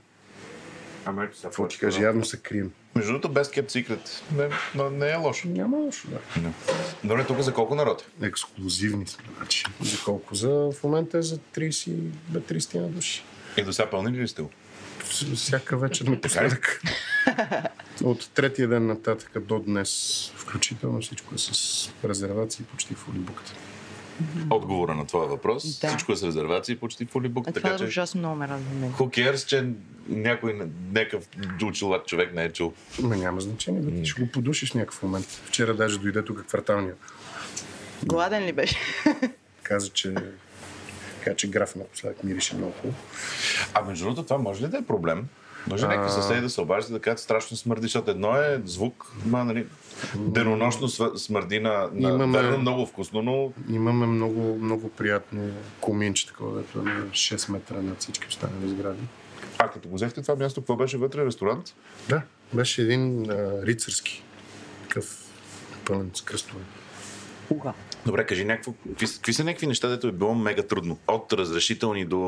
Ама 1.04 1.24
ето 1.24 1.38
Какво 1.42 1.68
ти 1.68 1.78
кажа, 1.78 2.02
явно 2.02 2.24
се 2.24 2.36
крием. 2.36 2.72
Между 2.94 3.12
другото, 3.12 3.28
без 3.28 3.48
Kept 3.48 3.68
Secret 3.68 4.22
не, 4.36 4.48
но 4.74 4.90
не 4.90 5.10
е 5.10 5.16
лошо. 5.16 5.48
Няма 5.48 5.76
лошо, 5.76 6.08
да. 6.08 6.50
Добре, 7.04 7.26
тук 7.26 7.40
за 7.40 7.54
колко 7.54 7.74
народ? 7.74 8.06
е? 8.22 8.26
Ексклюзивни 8.26 9.06
сме, 9.06 9.24
значи. 9.38 9.64
За 9.80 9.98
колко? 10.04 10.34
За, 10.34 10.48
в 10.48 10.84
момента 10.84 11.18
е 11.18 11.22
за 11.22 11.38
30, 11.38 11.90
бе, 12.28 12.40
30 12.40 12.74
на 12.80 12.88
души. 12.88 13.24
И 13.56 13.62
до 13.62 13.72
сега 13.72 13.90
пълни 13.90 14.18
ли 14.18 14.28
сте? 14.28 14.42
го? 14.42 14.50
Всяка 15.34 15.76
вечер 15.76 16.06
напоследък. 16.06 16.82
От 18.04 18.30
третия 18.34 18.68
ден 18.68 18.86
нататък 18.86 19.38
до 19.40 19.58
днес, 19.58 20.32
включително 20.36 21.00
всичко 21.00 21.34
е 21.34 21.38
с 21.38 21.90
резервации 22.04 22.64
почти 22.64 22.94
в 22.94 23.08
улибуката. 23.08 23.54
Отговора 24.50 24.94
на 24.94 25.06
твоя 25.06 25.28
въпрос. 25.28 25.80
Да. 25.80 25.88
Всичко 25.88 26.12
е 26.12 26.16
с 26.16 26.22
резервации, 26.22 26.76
почти 26.76 27.06
в 27.06 27.16
улибук. 27.16 27.48
А 27.48 27.52
това 27.52 27.62
Така 27.62 27.74
е 27.74 27.78
че... 27.78 27.84
ужасно 27.84 28.18
много 28.18 28.36
ме 28.36 28.48
радва 28.48 28.74
мен. 28.80 28.92
Who 28.92 29.32
cares, 29.32 29.46
че 29.46 29.68
някой, 30.08 30.60
някакъв 30.92 31.28
учил 31.64 31.98
човек 32.06 32.34
не 32.34 32.44
е 32.44 32.52
чул. 32.52 32.72
Ма 33.02 33.16
няма 33.16 33.40
значение, 33.40 33.80
бе, 33.80 34.02
ти 34.02 34.10
ще 34.10 34.22
го 34.22 34.30
подушиш 34.30 34.70
в 34.70 34.74
някакъв 34.74 35.02
момент. 35.02 35.26
Вчера 35.26 35.74
даже 35.74 35.98
дойде 35.98 36.24
тук 36.24 36.46
кварталния. 36.46 36.94
Гладен 38.04 38.44
ли 38.44 38.52
беше? 38.52 38.76
Каза, 39.62 39.88
че 39.88 40.14
така 41.18 41.36
че 41.36 41.50
граф 41.50 41.76
напоследък 41.76 42.24
мирише 42.24 42.56
много 42.56 42.72
хубаво. 42.72 42.98
А 43.74 43.82
между 43.82 44.04
другото, 44.04 44.22
това 44.22 44.38
може 44.38 44.64
ли 44.64 44.68
да 44.68 44.78
е 44.78 44.82
проблем? 44.82 45.28
Може 45.66 45.86
някакви 45.86 46.10
съседи 46.12 46.40
да 46.40 46.50
се 46.50 46.60
обаждат 46.60 46.92
да 46.92 47.00
кажат 47.00 47.18
страшно 47.18 47.56
смърди, 47.56 47.82
защото 47.82 48.10
едно 48.10 48.36
е 48.36 48.62
звук, 48.64 49.12
ма, 49.26 49.44
нали, 49.44 49.66
денонощно 50.16 50.88
смърди 51.18 51.60
на, 51.60 51.88
на 51.92 52.08
Имаме- 52.08 52.42
верно 52.42 52.58
много 52.58 52.86
вкусно, 52.86 53.22
но 53.22 53.52
Имаме 53.74 54.06
много, 54.06 54.58
много 54.60 54.88
приятно 54.88 55.50
коминче, 55.80 56.26
такова, 56.26 56.58
дето 56.58 56.78
е 56.78 56.82
на 56.82 57.04
6 57.06 57.52
метра 57.52 57.82
над 57.82 58.00
всички 58.00 58.26
останали 58.28 58.68
сгради. 58.68 59.02
а 59.58 59.68
като 59.68 59.88
го 59.88 59.94
взехте 59.94 60.22
това 60.22 60.36
място, 60.36 60.60
какво 60.60 60.76
беше 60.76 60.96
вътре? 60.96 61.24
Ресторант? 61.24 61.74
Да, 62.08 62.22
беше 62.54 62.82
един 62.82 63.30
а, 63.30 63.66
рицарски. 63.66 64.22
Такъв 64.82 65.24
пълен 65.84 66.10
с 66.14 66.22
кръстове. 66.22 66.62
Уга. 67.50 67.72
Добре, 68.06 68.26
кажи 68.26 68.44
някакво, 68.44 68.72
какви, 68.88 69.06
какви 69.06 69.32
са 69.32 69.44
някакви 69.44 69.66
неща, 69.66 69.88
дето 69.88 70.06
е 70.06 70.12
било 70.12 70.34
мега 70.34 70.62
трудно? 70.62 70.98
От 71.08 71.32
разрешителни 71.32 72.04
до... 72.04 72.18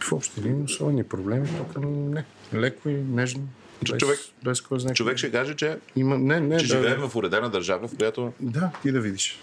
В 0.00 0.12
общи 0.12 0.40
линии 0.42 0.64
особени 0.64 1.04
проблеми, 1.04 1.48
тук 1.58 1.84
не. 1.84 2.24
Леко 2.54 2.88
и 2.88 2.92
нежно. 2.92 3.48
Че 3.84 3.92
Без, 3.92 4.00
човек- 4.00 4.20
без 4.44 4.60
кой 4.60 4.80
знае. 4.80 4.94
Човек 4.94 5.18
ще 5.18 5.32
каже, 5.32 5.56
че, 5.56 5.78
Има, 5.96 6.18
не, 6.18 6.40
не, 6.40 6.58
че 6.58 6.66
да, 6.66 6.74
живеем 6.74 7.00
в 7.00 7.16
уредена 7.16 7.50
държава, 7.50 7.88
в 7.88 7.96
която... 7.96 8.32
Да, 8.40 8.70
ти 8.82 8.92
да 8.92 9.00
видиш. 9.00 9.38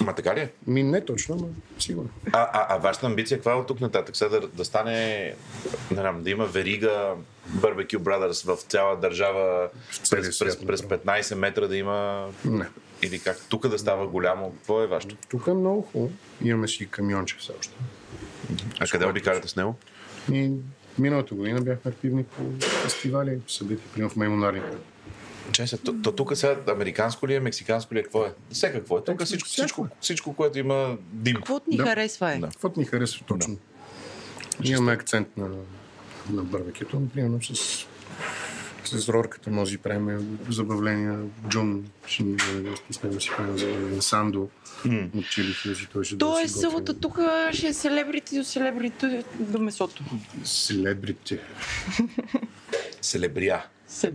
Ма 0.00 0.14
така 0.14 0.34
ли 0.34 0.40
е? 0.40 0.50
Ми 0.66 0.82
не 0.82 1.04
точно, 1.04 1.36
но 1.36 1.48
сигурно. 1.78 2.10
А, 2.32 2.40
а, 2.52 2.66
а 2.74 2.78
вашата 2.78 3.06
амбиция 3.06 3.38
каква 3.38 3.52
е 3.52 3.54
от 3.54 3.66
тук 3.66 3.80
нататък? 3.80 4.16
Сега 4.16 4.28
да, 4.40 4.48
да 4.48 4.64
стане, 4.64 5.24
не 5.90 5.96
знам, 5.96 6.22
да 6.22 6.30
има 6.30 6.46
верига 6.46 7.14
Barbecue 7.56 7.96
Brothers 7.96 8.54
в 8.54 8.62
цяла 8.62 8.96
държава 8.96 9.68
целия 10.02 10.22
през, 10.22 10.36
свят, 10.36 10.66
през, 10.66 10.82
през 10.82 11.00
15 11.00 11.34
метра 11.34 11.66
да 11.66 11.76
има... 11.76 12.28
Не. 12.44 12.66
Или 13.02 13.18
как? 13.18 13.38
Тук 13.48 13.68
да 13.68 13.78
става 13.78 14.06
голямо. 14.06 14.52
Какво 14.52 14.82
е 14.82 14.86
вашето? 14.86 15.16
Тук 15.30 15.46
е 15.46 15.52
много 15.52 15.82
хубаво. 15.82 16.12
Имаме 16.44 16.68
си 16.68 16.86
камионче 16.90 17.36
все 17.38 17.52
още. 17.60 17.74
А 18.80 18.86
къде 18.86 19.06
обикаляте 19.06 19.48
с 19.48 19.56
него? 19.56 19.76
И 20.32 20.50
миналата 20.98 21.34
година 21.34 21.60
бяхме 21.60 21.90
активни 21.90 22.24
по 22.24 22.42
фестивали, 22.60 23.38
събития, 23.48 23.86
примерно 23.94 24.10
в 24.10 24.16
Маймонарника. 24.16 24.70
Се, 25.66 25.76
то, 25.78 25.94
то 26.02 26.12
тук 26.12 26.36
сега 26.36 26.56
американско 26.68 27.28
ли 27.28 27.34
е, 27.34 27.40
мексиканско 27.40 27.94
ли 27.94 27.98
е, 27.98 28.02
какво 28.02 28.24
е? 28.24 28.32
Все 28.50 28.72
какво 28.72 28.98
е. 28.98 29.04
Тук 29.04 29.24
всичко, 29.24 29.48
всичко, 29.48 29.88
всичко, 30.00 30.34
което 30.34 30.58
има 30.58 30.96
дим. 31.12 31.36
Какво 31.36 31.60
ни 31.68 31.76
Да. 31.76 31.84
харесва 31.84 32.32
е? 32.32 32.38
Да. 32.38 32.46
Каквото 32.48 32.80
ни 32.80 32.86
харесва 32.86 33.24
точно. 33.26 33.56
Имаме 34.64 34.92
акцент 34.92 35.36
на, 35.36 35.48
на 36.30 36.42
барбекюто, 36.42 37.00
например, 37.00 37.40
с 37.42 37.86
С 38.84 39.08
рорката 39.08 39.50
може 39.50 39.76
да 39.76 39.82
правим 39.82 40.38
забавления. 40.48 41.18
Джун 41.48 41.84
ще 42.06 42.22
ни 42.22 42.36
него 43.04 43.20
си 43.20 43.30
правим 43.36 43.58
забавления. 43.58 44.02
Сандо 44.02 44.48
от 45.16 45.30
Чили 45.30 45.52
Хилзи, 45.52 45.86
той 45.86 46.04
ще 46.04 46.18
То 46.18 46.34
да 46.34 46.42
е 46.42 46.48
събота, 46.48 47.00
тук 47.00 47.18
ще 47.52 47.66
е 47.66 47.72
селебрити 47.72 48.38
до 48.38 48.44
селебрити 48.44 49.22
до 49.40 49.58
месото. 49.58 50.04
Селебрити. 50.44 51.38
Селебрия. 53.00 53.64
Съм 53.92 54.12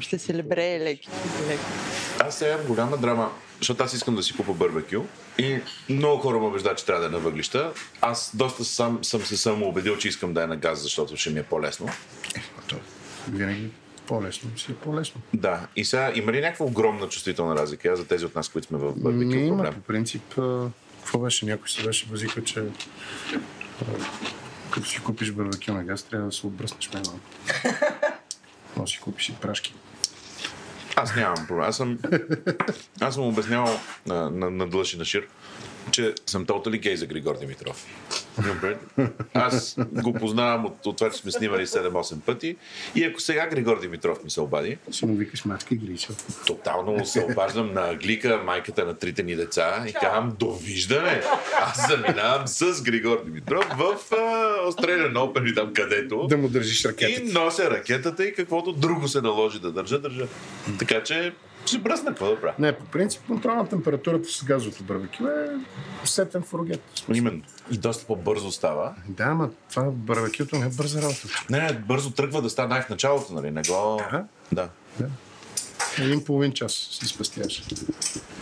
Ще 0.00 0.18
селебре 0.18 0.80
леки. 0.80 1.08
Аз 2.20 2.38
сега 2.38 2.52
имам 2.52 2.66
голяма 2.66 2.96
драма, 2.96 3.32
защото 3.58 3.84
аз 3.84 3.92
искам 3.92 4.16
да 4.16 4.22
си 4.22 4.36
купа 4.36 4.52
барбекю 4.52 5.02
и 5.38 5.60
много 5.88 6.22
хора 6.22 6.38
ме 6.38 6.46
убеждават, 6.46 6.78
че 6.78 6.86
трябва 6.86 7.00
да 7.00 7.06
е 7.06 7.10
на 7.10 7.18
въглища. 7.18 7.72
Аз 8.00 8.30
доста 8.34 8.64
сам, 8.64 9.04
съм 9.04 9.20
се 9.20 9.36
само 9.36 9.68
убедил, 9.68 9.96
че 9.96 10.08
искам 10.08 10.34
да 10.34 10.42
е 10.42 10.46
на 10.46 10.56
газ, 10.56 10.82
защото 10.82 11.16
ще 11.16 11.30
ми 11.30 11.38
е 11.38 11.42
по-лесно. 11.42 11.88
То 12.68 12.76
винаги 13.28 13.70
по-лесно 14.06 14.58
си 14.58 14.72
е 14.72 14.74
по-лесно. 14.74 15.20
Да, 15.34 15.66
и 15.76 15.84
сега 15.84 16.12
има 16.14 16.32
ли 16.32 16.40
някаква 16.40 16.66
огромна 16.66 17.08
чувствителна 17.08 17.56
разлика 17.56 17.96
за 17.96 18.06
тези 18.06 18.24
от 18.24 18.34
нас, 18.34 18.48
които 18.48 18.68
сме 18.68 18.78
в 18.78 18.92
барбекю 18.96 19.30
Не 19.30 19.46
има 19.46 19.72
по 19.72 19.80
принцип. 19.80 20.22
Какво 20.98 21.18
беше? 21.18 21.46
Някой 21.46 21.68
се 21.68 21.82
беше 21.82 22.06
възика, 22.10 22.44
че 22.44 22.62
като 24.70 24.86
си 24.86 25.00
купиш 25.00 25.32
барбекю 25.32 25.72
на 25.72 25.84
газ, 25.84 26.02
трябва 26.02 26.26
да 26.26 26.32
се 26.32 26.46
отбръснеш 26.46 26.90
малко. 26.92 27.10
Може 28.76 28.92
да 28.92 28.96
си 28.96 29.00
купиш 29.00 29.28
и 29.28 29.34
прашки. 29.34 29.74
Аз 30.96 31.16
нямам 31.16 31.46
проблем. 31.46 31.68
Аз 31.68 31.76
съм, 31.76 31.98
аз 33.00 33.14
съм 33.14 33.24
обяснявал 33.24 33.80
на, 34.06 34.30
на, 34.30 34.50
на 34.50 34.66
Длъж 34.66 34.94
и 34.94 34.98
на 34.98 35.04
Шир, 35.04 35.28
че 35.90 36.14
съм 36.26 36.46
тотали 36.46 36.78
гей 36.78 36.96
за 36.96 37.06
Григор 37.06 37.38
Димитров. 37.38 37.86
Добре. 38.38 38.76
Аз 39.34 39.76
го 39.92 40.12
познавам 40.12 40.64
от, 40.64 40.86
от 40.86 40.96
това, 40.96 41.10
че 41.10 41.18
сме 41.18 41.32
снимали 41.32 41.66
7-8 41.66 42.20
пъти. 42.20 42.56
И 42.94 43.04
ако 43.04 43.20
сега 43.20 43.46
Григор 43.46 43.80
Димитров 43.80 44.24
ми 44.24 44.30
се 44.30 44.40
обади, 44.40 44.78
Си 44.90 45.06
му 45.06 45.14
викаш 45.14 45.44
мачка 45.44 45.74
и 45.74 45.78
грича. 45.78 46.08
тотално 46.46 47.06
се 47.06 47.20
обаждам 47.22 47.72
на 47.72 47.94
Глика, 47.94 48.42
майката 48.44 48.84
на 48.84 48.94
трите 48.94 49.22
ни 49.22 49.36
деца 49.36 49.84
и 49.88 49.92
казвам 49.92 50.36
довиждане. 50.38 51.22
Аз 51.56 51.88
заминавам 51.88 52.46
с 52.46 52.82
Григор 52.82 53.24
Димитров 53.24 53.64
в 53.68 53.96
Australian 54.66 55.12
Open 55.14 55.50
и 55.50 55.54
там 55.54 55.72
където. 55.74 56.26
Да 56.26 56.36
му 56.36 56.48
държиш 56.48 56.84
И 56.84 56.88
ракетата. 56.88 57.32
нося 57.34 57.70
ракетата 57.70 58.24
и 58.24 58.34
каквото 58.34 58.72
друго 58.72 59.08
се 59.08 59.20
наложи 59.20 59.60
да 59.60 59.72
държа, 59.72 59.98
държа. 59.98 60.26
Така 60.78 61.02
че 61.02 61.32
ще 61.66 61.78
бръсна, 61.78 62.10
какво 62.10 62.26
да 62.26 62.40
правя? 62.40 62.54
Не, 62.58 62.72
по 62.72 62.84
принцип 62.84 63.22
контрол 63.26 63.54
на 63.54 63.68
температурата 63.68 64.28
с 64.28 64.44
газовото 64.44 64.84
барбекю 64.84 65.26
е 65.26 65.46
сетен 66.04 66.42
фургет. 66.42 66.82
Именно. 67.14 67.42
И 67.70 67.78
доста 67.78 68.06
по-бързо 68.06 68.52
става. 68.52 68.94
Да, 69.08 69.24
ама 69.24 69.50
това 69.70 69.82
барбекюто 69.82 70.56
не 70.56 70.66
е 70.66 70.68
бърза 70.68 71.02
работа. 71.02 71.28
Не, 71.50 71.60
не, 71.60 71.72
бързо 71.72 72.10
тръгва 72.10 72.42
да 72.42 72.50
стане 72.50 72.82
в 72.82 72.88
началото, 72.88 73.34
нали? 73.34 73.50
Не 73.50 73.62
го... 73.62 74.02
Да. 74.12 74.24
Да. 74.52 74.68
Да. 74.98 75.08
Един 75.98 76.24
половин 76.24 76.52
час 76.52 76.72
си 76.72 77.06
спастяваш. 77.06 77.62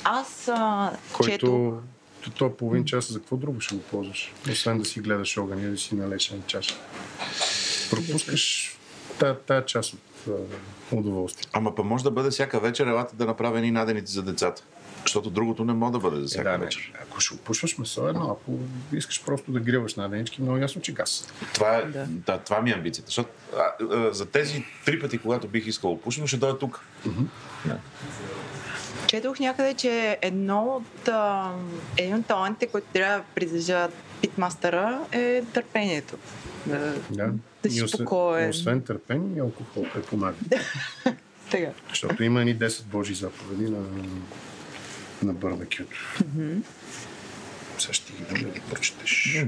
Аз 0.05 0.49
а, 0.49 0.93
чето... 1.25 1.47
Който 1.47 1.83
то, 2.25 2.31
то 2.31 2.57
половин 2.57 2.85
час 2.85 3.13
за 3.13 3.19
какво 3.19 3.37
друго 3.37 3.61
ще 3.61 3.75
го 3.75 3.83
ползваш? 3.83 4.33
Освен 4.51 4.79
да 4.79 4.85
си 4.85 5.01
гледаш 5.01 5.37
огъня 5.37 5.63
и 5.63 5.71
да 5.71 5.79
си 5.79 5.95
налечеш 5.95 6.31
на 6.31 6.39
чаша. 6.47 6.75
Пропускаш 7.91 8.77
тая, 9.19 9.39
тая 9.41 9.65
част 9.65 9.93
от 9.93 10.01
удоволствие. 10.93 11.51
Ама 11.53 11.75
па 11.75 11.83
може 11.83 12.05
да 12.05 12.11
бъде 12.11 12.31
всяка 12.31 12.61
вечер, 12.61 12.87
елате 12.87 13.17
да 13.17 13.27
направя 13.27 13.61
ни 13.61 13.71
надените 13.71 14.13
за 14.13 14.23
децата. 14.23 14.63
Защото 15.03 15.31
другото 15.31 15.65
не 15.65 15.73
може 15.73 15.93
да 15.93 15.99
бъде 15.99 16.21
за 16.21 16.27
всяка 16.27 16.51
да, 16.51 16.59
не. 16.59 16.65
вечер. 16.65 16.93
Ако 17.03 17.21
ще 17.21 17.35
опушваш 17.35 17.79
месо, 17.79 18.09
едно. 18.09 18.39
Ако 18.41 18.59
искаш 18.97 19.25
просто 19.25 19.53
да 19.53 19.61
гриваш 19.61 19.95
на 19.95 20.09
денички, 20.09 20.43
много 20.43 20.59
ясно, 20.59 20.83
че 20.83 20.93
газ. 20.93 21.33
Това, 21.55 21.77
е, 21.77 21.85
да. 21.85 22.07
Да, 22.09 22.39
това 22.39 22.63
ми 22.63 22.71
е 22.71 22.75
амбицията. 22.75 23.09
Защото 23.09 23.29
а, 23.57 23.85
а, 23.85 24.13
за 24.13 24.27
тези 24.27 24.65
три 24.85 25.01
пъти, 25.01 25.19
когато 25.19 25.49
бих 25.49 25.67
искал 25.67 25.93
опушено, 25.93 26.27
ще 26.27 26.37
дойда 26.37 26.59
тук. 26.59 26.81
Да. 27.67 27.79
Четох 29.07 29.39
някъде, 29.39 29.75
че 29.75 30.19
едно 30.23 30.63
от, 30.65 31.09
а, 31.09 31.53
един 31.97 32.15
от 32.15 32.27
талантите, 32.27 32.67
който 32.67 32.87
трябва 32.93 33.19
да 33.19 33.25
притежа 33.35 33.89
питмастера 34.21 35.01
е 35.13 35.43
търпението. 35.53 36.17
Да, 36.67 36.95
Да. 37.11 37.31
Да 37.69 37.71
си 37.71 37.89
спокоен. 37.89 38.51
освен 38.51 38.83
търпение 38.83 39.37
и 39.37 39.41
алкохол, 39.41 39.87
е 39.97 40.03
помага. 40.03 40.37
Така. 41.51 41.73
Защото 41.89 42.23
има 42.23 42.45
ни 42.45 42.59
10 42.59 42.85
божи 42.85 43.15
заповеди 43.15 43.71
на, 43.71 43.83
на 45.23 45.33
барбекюто. 45.33 45.97
Сега 47.79 47.93
ще 47.93 48.13
ги 48.13 48.23
дам 48.23 48.43
да 48.43 48.49
ги 48.49 48.61
прочетеш. 48.71 49.45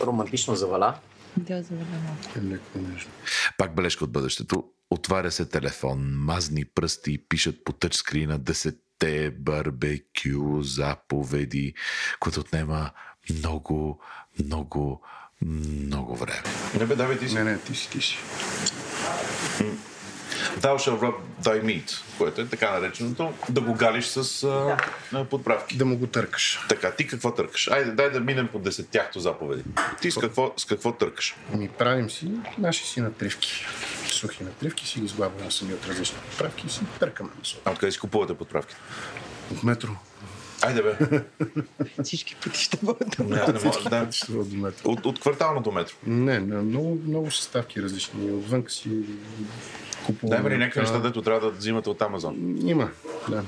Романтично 0.00 0.54
заваля. 0.54 0.98
Да, 1.36 1.62
заведено. 1.62 2.16
Е 2.36 2.40
леко 2.40 2.78
нежно. 2.78 3.10
Пак 3.58 3.74
бележка 3.74 4.04
от 4.04 4.12
бъдещето. 4.12 4.64
Отваря 4.90 5.30
се 5.30 5.44
телефон, 5.44 5.98
мазни 6.14 6.64
пръсти 6.64 7.12
и 7.12 7.18
пишат 7.18 7.64
по 7.64 7.72
тъчскрина 7.72 8.38
десетте 8.38 9.30
барбекю 9.30 10.62
заповеди, 10.62 11.74
което 12.20 12.40
отнема 12.40 12.90
много, 13.30 14.00
много, 14.44 15.02
много 15.42 16.16
време. 16.16 16.42
Не 16.78 16.86
бе, 16.86 16.96
давай 16.96 17.18
ти 17.18 17.28
си. 17.28 17.34
Не, 17.34 17.44
не, 17.44 17.58
ти 17.58 17.74
си, 17.74 17.90
ти 17.90 18.00
си. 18.00 18.18
Thou 20.60 20.76
shall 20.76 20.98
rub 20.98 21.14
thy 21.42 21.62
meat, 21.62 22.02
което 22.18 22.40
е 22.40 22.46
така 22.46 22.70
нареченото 22.70 23.32
да 23.48 23.60
го 23.60 23.74
галиш 23.74 24.04
с 24.04 24.44
а, 24.44 24.76
а, 25.12 25.24
подправки. 25.24 25.76
Да 25.76 25.84
му 25.84 25.96
го 25.96 26.06
търкаш. 26.06 26.60
Така, 26.68 26.90
ти 26.90 27.06
какво 27.06 27.34
търкаш? 27.34 27.68
Айде, 27.68 27.90
дай 27.90 28.10
да 28.10 28.20
минем 28.20 28.48
по 28.48 28.58
десетяхто 28.58 29.20
заповеди. 29.20 29.64
Ти 30.00 30.10
с 30.10 30.18
какво, 30.18 30.54
с 30.56 30.64
какво 30.64 30.92
търкаш? 30.92 31.36
Ми 31.54 31.68
правим 31.68 32.10
си 32.10 32.30
наши 32.58 32.86
си 32.86 33.00
натривки. 33.00 33.66
Сухи 34.06 34.44
натривки 34.44 34.86
си 34.86 35.00
ги 35.00 35.08
сглабваме 35.08 35.50
сами 35.50 35.74
от 35.74 35.86
различни 35.86 36.18
подправки 36.30 36.66
и 36.66 36.70
си 36.70 36.80
търкаме 37.00 37.30
месо. 37.38 37.58
А 37.64 37.70
откъде 37.70 37.92
си 37.92 37.98
купувате 37.98 38.34
подправките? 38.34 38.80
От 39.52 39.62
метро. 39.62 39.90
Айде 40.62 40.82
бе. 40.82 40.96
Всички 42.02 42.36
пъти 42.44 42.60
ще 42.60 42.78
бъдат. 42.82 43.18
Не, 43.18 43.36
аз 43.36 43.52
не 43.54 43.60
мога, 43.64 43.90
да. 43.90 44.08
До 44.28 44.56
метро. 44.56 44.90
От, 44.90 45.06
от 45.06 45.20
кварталното 45.20 45.72
метро. 45.72 45.94
Не, 46.06 46.40
не, 46.40 46.56
много, 46.56 46.98
много 47.06 47.30
съставки 47.30 47.82
различни. 47.82 48.30
Отвън 48.30 48.64
си 48.68 48.90
купуваме. 50.06 50.36
Дай 50.36 50.44
ми 50.44 50.56
ли 50.56 50.58
някакви 50.58 50.80
неща, 50.80 50.98
дето 50.98 51.22
трябва 51.22 51.40
да 51.40 51.50
взимате 51.50 51.90
от 51.90 52.02
Амазон. 52.02 52.56
Има, 52.64 52.90
да. 53.28 53.44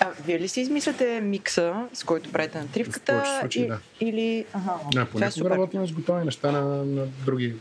А, 0.00 0.10
вие 0.26 0.40
ли 0.40 0.48
си 0.48 0.60
измисляте 0.60 1.20
микса, 1.20 1.74
с 1.92 2.04
който 2.04 2.32
правите 2.32 2.58
натривката? 2.58 3.12
В 3.12 3.16
повечето 3.16 3.40
случаи, 3.40 3.62
и- 3.62 3.68
да. 3.68 3.78
Или... 4.00 4.44
Ага, 4.52 4.72
Да, 4.92 5.00
е 5.00 5.04
понякога 5.04 5.30
супер. 5.32 5.50
работим 5.50 5.86
с 5.86 5.92
готови 5.92 6.24
неща 6.24 6.52
на, 6.52 6.60
на 6.84 7.06
други 7.26 7.54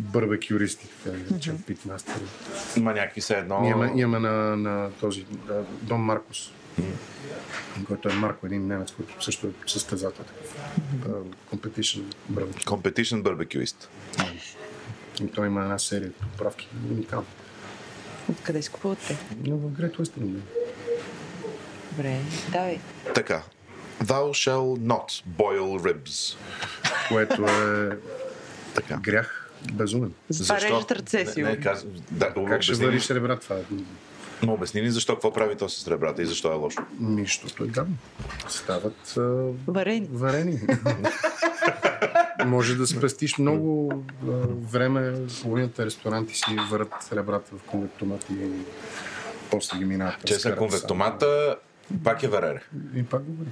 барбекюристи, 0.00 0.86
така 1.04 1.16
да 1.18 1.36
речем, 1.36 1.58
питмастери. 1.66 2.24
Има 2.76 2.92
някакви 2.92 3.20
все 3.20 3.34
едно. 3.34 3.64
Имаме, 3.64 3.92
имаме 3.96 4.18
на, 4.18 4.56
на 4.56 4.90
този 5.00 5.24
да, 5.46 5.62
Дон 5.82 6.00
Маркус, 6.00 6.52
който 7.86 8.08
е 8.08 8.12
Марко, 8.12 8.46
един 8.46 8.66
немец, 8.66 8.90
който 8.90 9.24
също 9.24 9.46
е 9.46 9.50
състезател. 9.66 10.24
А, 11.04 11.08
Competition 11.56 12.02
барбекю. 12.28 12.58
Competition 12.60 13.22
барбекюист. 13.22 13.88
И 15.20 15.26
той 15.26 15.46
има 15.46 15.62
една 15.62 15.78
серия 15.78 16.08
от 16.08 16.16
поправки. 16.16 16.68
Уникална. 16.90 17.26
Откъде 18.28 18.62
си 18.62 18.70
купувате? 18.70 19.18
Но 19.44 19.56
в 19.56 19.70
Great 19.70 19.96
Western. 19.96 20.34
Добре, 21.90 22.20
давай. 22.52 22.78
Така. 23.14 23.42
Thou 24.04 24.32
shall 24.32 24.78
not 24.78 25.24
boil 25.38 25.82
ribs. 25.82 26.36
Което 27.08 27.44
е 27.46 27.98
Така. 28.74 28.96
грях 28.96 29.50
безумен. 29.72 30.12
Затова 30.28 30.60
режат 30.60 30.90
ръце 30.90 31.26
си. 31.26 31.42
Не, 31.42 31.50
не, 31.50 31.60
каз... 31.60 31.86
да, 32.10 32.34
Как 32.48 32.62
ще 32.62 32.74
вариш 32.74 33.10
ребра 33.10 33.36
това? 33.38 33.56
Но 34.42 34.52
обясни 34.52 34.80
ни 34.80 34.90
защо, 34.90 35.12
какво 35.12 35.32
прави 35.32 35.56
то 35.56 35.68
с 35.68 35.88
ребрата 35.88 36.22
и 36.22 36.26
защо 36.26 36.52
е 36.52 36.54
лошо. 36.54 36.82
Нищото 37.00 37.64
е 37.64 37.68
гадно. 37.68 37.96
Стават 38.48 39.14
а, 39.16 39.20
Варени. 39.68 40.08
варени. 40.12 40.60
Може 42.46 42.74
да 42.74 42.86
спестиш 42.86 43.38
много 43.38 43.92
а, 44.22 44.30
време. 44.62 45.12
Половината 45.42 45.86
ресторанти 45.86 46.34
си 46.34 46.44
варят 46.70 47.08
ребрата 47.12 47.50
в 47.56 47.62
конвектомат 47.62 48.26
и 48.30 48.34
после 49.50 49.78
ги 49.78 49.84
минават. 49.84 50.24
Че 50.24 50.34
са 50.34 50.56
конвектомата, 50.56 51.56
пак 52.04 52.22
е 52.22 52.28
варере. 52.28 52.60
само. 52.72 52.82
И 52.94 53.04
пак 53.04 53.22
го 53.22 53.32
вари. 53.34 53.48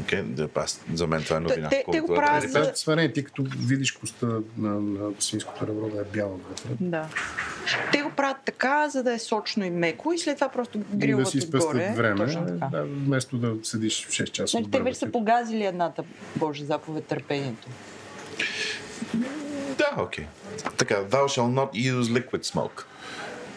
Okay, 0.00 0.22
да, 0.22 0.48
аз, 0.54 0.80
за 0.94 1.06
мен 1.06 1.22
това 1.24 1.36
е 1.36 1.40
новина. 1.40 1.68
Те- 1.68 1.84
те 1.92 2.00
го 2.00 2.12
е 2.12 2.16
правят 2.16 2.42
трезво. 2.42 2.64
за- 2.64 2.72
ти 3.08 3.24
като 3.24 3.44
видиш 3.58 3.92
коста 3.92 4.26
на, 4.58 4.70
на 4.70 5.10
свинското 5.18 5.66
ребро 5.66 5.88
да 5.88 6.00
е 6.00 6.04
бяла 6.04 6.30
вътре. 6.48 6.70
Да. 6.80 7.08
Те 7.92 8.02
го 8.02 8.10
правят 8.10 8.36
така, 8.44 8.88
за 8.88 9.02
да 9.02 9.12
е 9.12 9.18
сочно 9.18 9.64
и 9.64 9.70
меко 9.70 10.12
и 10.12 10.18
след 10.18 10.36
това 10.36 10.48
просто 10.48 10.80
грилват 10.94 11.24
да 11.24 11.30
си 11.30 11.38
отгоре. 11.38 11.60
спестят 11.60 11.96
време, 11.96 12.16
Точно 12.26 12.46
така. 12.46 12.66
да, 12.72 12.82
вместо 12.84 13.38
да 13.38 13.54
седиш 13.62 14.06
6 14.08 14.24
часа. 14.30 14.50
Значи 14.50 14.70
те 14.70 14.80
вече 14.80 14.98
са 14.98 15.12
погазили 15.12 15.64
едната 15.64 16.04
Божия 16.36 16.66
заповед 16.66 17.04
търпението. 17.04 17.68
Да, 19.78 20.02
окей. 20.02 20.26
Така, 20.76 20.94
thou 20.94 21.24
shall 21.26 21.50
not 21.52 21.72
use 21.72 22.02
liquid 22.02 22.44
smoke. 22.44 22.82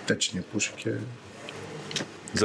Течният 0.08 0.45
пушек 0.45 0.86
е 0.86 0.93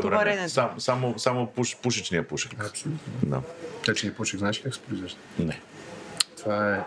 варенето. 0.03 0.49
Сам, 0.49 0.71
само 0.79 1.19
само 1.19 1.47
пуш, 1.47 1.77
пушечния 1.77 2.29
пушек. 2.29 2.65
абсолютно. 2.65 3.01
Да. 3.23 3.41
Течният 3.85 4.17
пушек, 4.17 4.39
знаеш 4.39 4.59
как 4.59 4.75
се 4.75 4.81
произвежда? 4.81 5.19
Не. 5.39 5.61
Това 6.37 6.75
е 6.77 6.81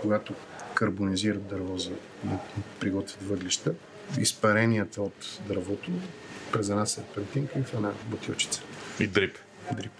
когато 0.00 0.34
карбонизират 0.74 1.46
дърво 1.46 1.78
за 1.78 1.90
да 2.24 2.38
приготвят 2.80 3.22
въглища. 3.22 3.72
Изпаренията 4.20 5.02
от 5.02 5.40
дървото 5.48 5.90
през 6.52 6.68
една 6.68 6.86
серпентинка 6.86 7.58
и 7.58 7.62
в 7.62 7.74
една 7.74 7.92
бутилчица. 8.06 8.62
И 9.00 9.06
дрип. 9.06 9.38
Дрип. 9.72 9.92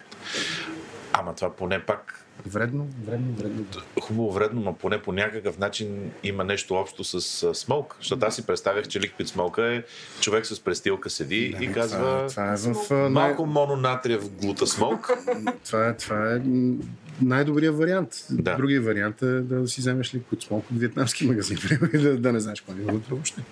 Ама 1.13 1.35
това 1.35 1.57
поне 1.57 1.83
пак 1.83 2.27
Вредно, 2.47 2.89
вредно, 3.07 3.33
вредно. 3.33 3.65
хубаво 4.01 4.33
вредно, 4.33 4.61
но 4.61 4.75
поне 4.75 5.03
по 5.03 5.13
някакъв 5.13 5.59
начин 5.59 6.11
има 6.23 6.45
нещо 6.45 6.75
общо 6.75 7.05
с 7.05 7.55
смолк. 7.55 7.97
Защото 8.01 8.27
аз 8.27 8.35
си 8.35 8.47
представях, 8.47 8.89
че 8.89 9.01
ликвид 9.01 9.29
смолка 9.29 9.75
е 9.75 9.83
човек 10.21 10.47
с 10.47 10.61
престилка 10.61 11.11
седи 11.11 11.57
и 11.61 11.73
казва 11.73 11.99
Това, 11.99 12.27
това 12.29 12.53
е 12.53 12.57
в... 12.57 13.11
малко 13.11 13.47
мононатриев 13.47 14.31
глута 14.31 14.67
смолк. 14.67 15.11
Това 15.65 15.89
е, 15.89 15.97
това 15.97 16.33
е 16.33 16.41
най-добрият 17.23 17.79
вариант. 17.79 18.11
Да. 18.31 18.57
Другият 18.57 18.85
вариант 18.85 19.23
е 19.23 19.41
да 19.41 19.69
си 19.69 19.81
вземеш 19.81 20.15
ликвид 20.15 20.43
смолк 20.43 20.71
от 20.71 20.79
вьетнамски 20.79 21.27
магазин 21.27 21.59
да, 21.93 22.19
да 22.19 22.33
не 22.33 22.41
знаеш 22.41 22.61
какво 22.61 22.73
е 22.83 22.85
вътре 22.85 23.11
въобще. 23.11 23.43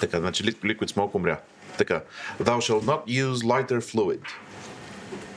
Така, 0.00 0.20
значи 0.20 0.44
ликвид 0.64 0.90
смолк 0.90 1.14
умря. 1.14 1.40
Така. 1.78 2.02
Thou 2.42 2.58
shall 2.58 2.84
not 2.84 3.06
use 3.06 3.34
lighter 3.34 3.80
fluid. 3.80 4.20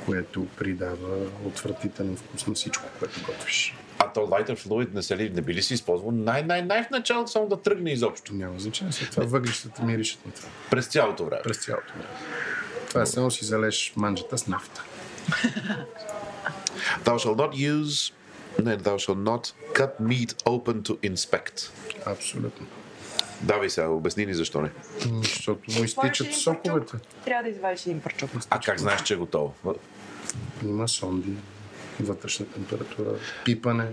Което 0.05 0.47
придава 0.57 1.27
отвратителен 1.45 2.15
вкус 2.15 2.47
на 2.47 2.53
всичко, 2.53 2.83
което 2.99 3.21
готвиш. 3.25 3.75
А 3.99 4.13
то 4.13 4.19
lighter 4.19 4.57
fluid 4.67 4.93
не, 4.93 5.03
се 5.03 5.17
ли, 5.17 5.29
не 5.29 5.41
би 5.41 5.53
ли 5.53 5.61
си 5.61 5.73
използвал 5.73 6.11
най-най-най 6.11 6.83
в 6.83 6.89
началото 6.89 7.31
само 7.31 7.47
да 7.47 7.61
тръгне 7.61 7.91
изобщо. 7.91 8.33
Няма 8.33 8.59
значение. 8.59 8.93
След 8.93 9.11
това 9.11 9.25
въглищата 9.25 9.83
миришат 9.83 10.25
на 10.25 10.31
това. 10.31 10.49
През 10.69 10.87
цялото 10.87 11.25
време. 11.25 11.41
През 11.43 11.57
цялото 11.57 11.93
време. 11.93 12.09
Това 12.89 13.01
е 13.01 13.05
само 13.05 13.31
си 13.31 13.45
залеш 13.45 13.93
манджата 13.95 14.37
с 14.37 14.47
нафта. 14.47 14.83
Thou 17.05 17.17
shall 17.17 17.35
not 17.35 17.53
use... 17.55 18.13
Не, 18.63 18.77
thou 18.77 18.97
shall 18.97 19.15
not 19.15 19.53
cut 19.73 19.99
meat 19.99 20.31
open 20.45 20.81
to 20.81 21.11
inspect. 21.11 21.69
Абсолютно. 22.05 22.67
Давай 23.41 23.69
сега, 23.69 23.87
обясни 23.87 24.25
ни 24.25 24.33
защо 24.33 24.61
не. 24.61 24.71
М, 25.09 25.21
Защото 25.23 25.71
му 25.71 25.83
изтичат 25.83 26.33
соковете. 26.33 26.97
Трябва 27.25 27.43
да 27.43 27.49
извадиш 27.49 27.85
един 27.85 28.01
парчок. 28.01 28.29
А 28.49 28.59
как 28.59 28.79
знаеш, 28.79 29.03
че 29.03 29.13
е 29.13 29.17
готово? 29.17 29.53
Има 30.63 30.87
сонди, 30.87 31.33
вътрешна 31.99 32.45
температура, 32.45 33.09
пипане. 33.45 33.87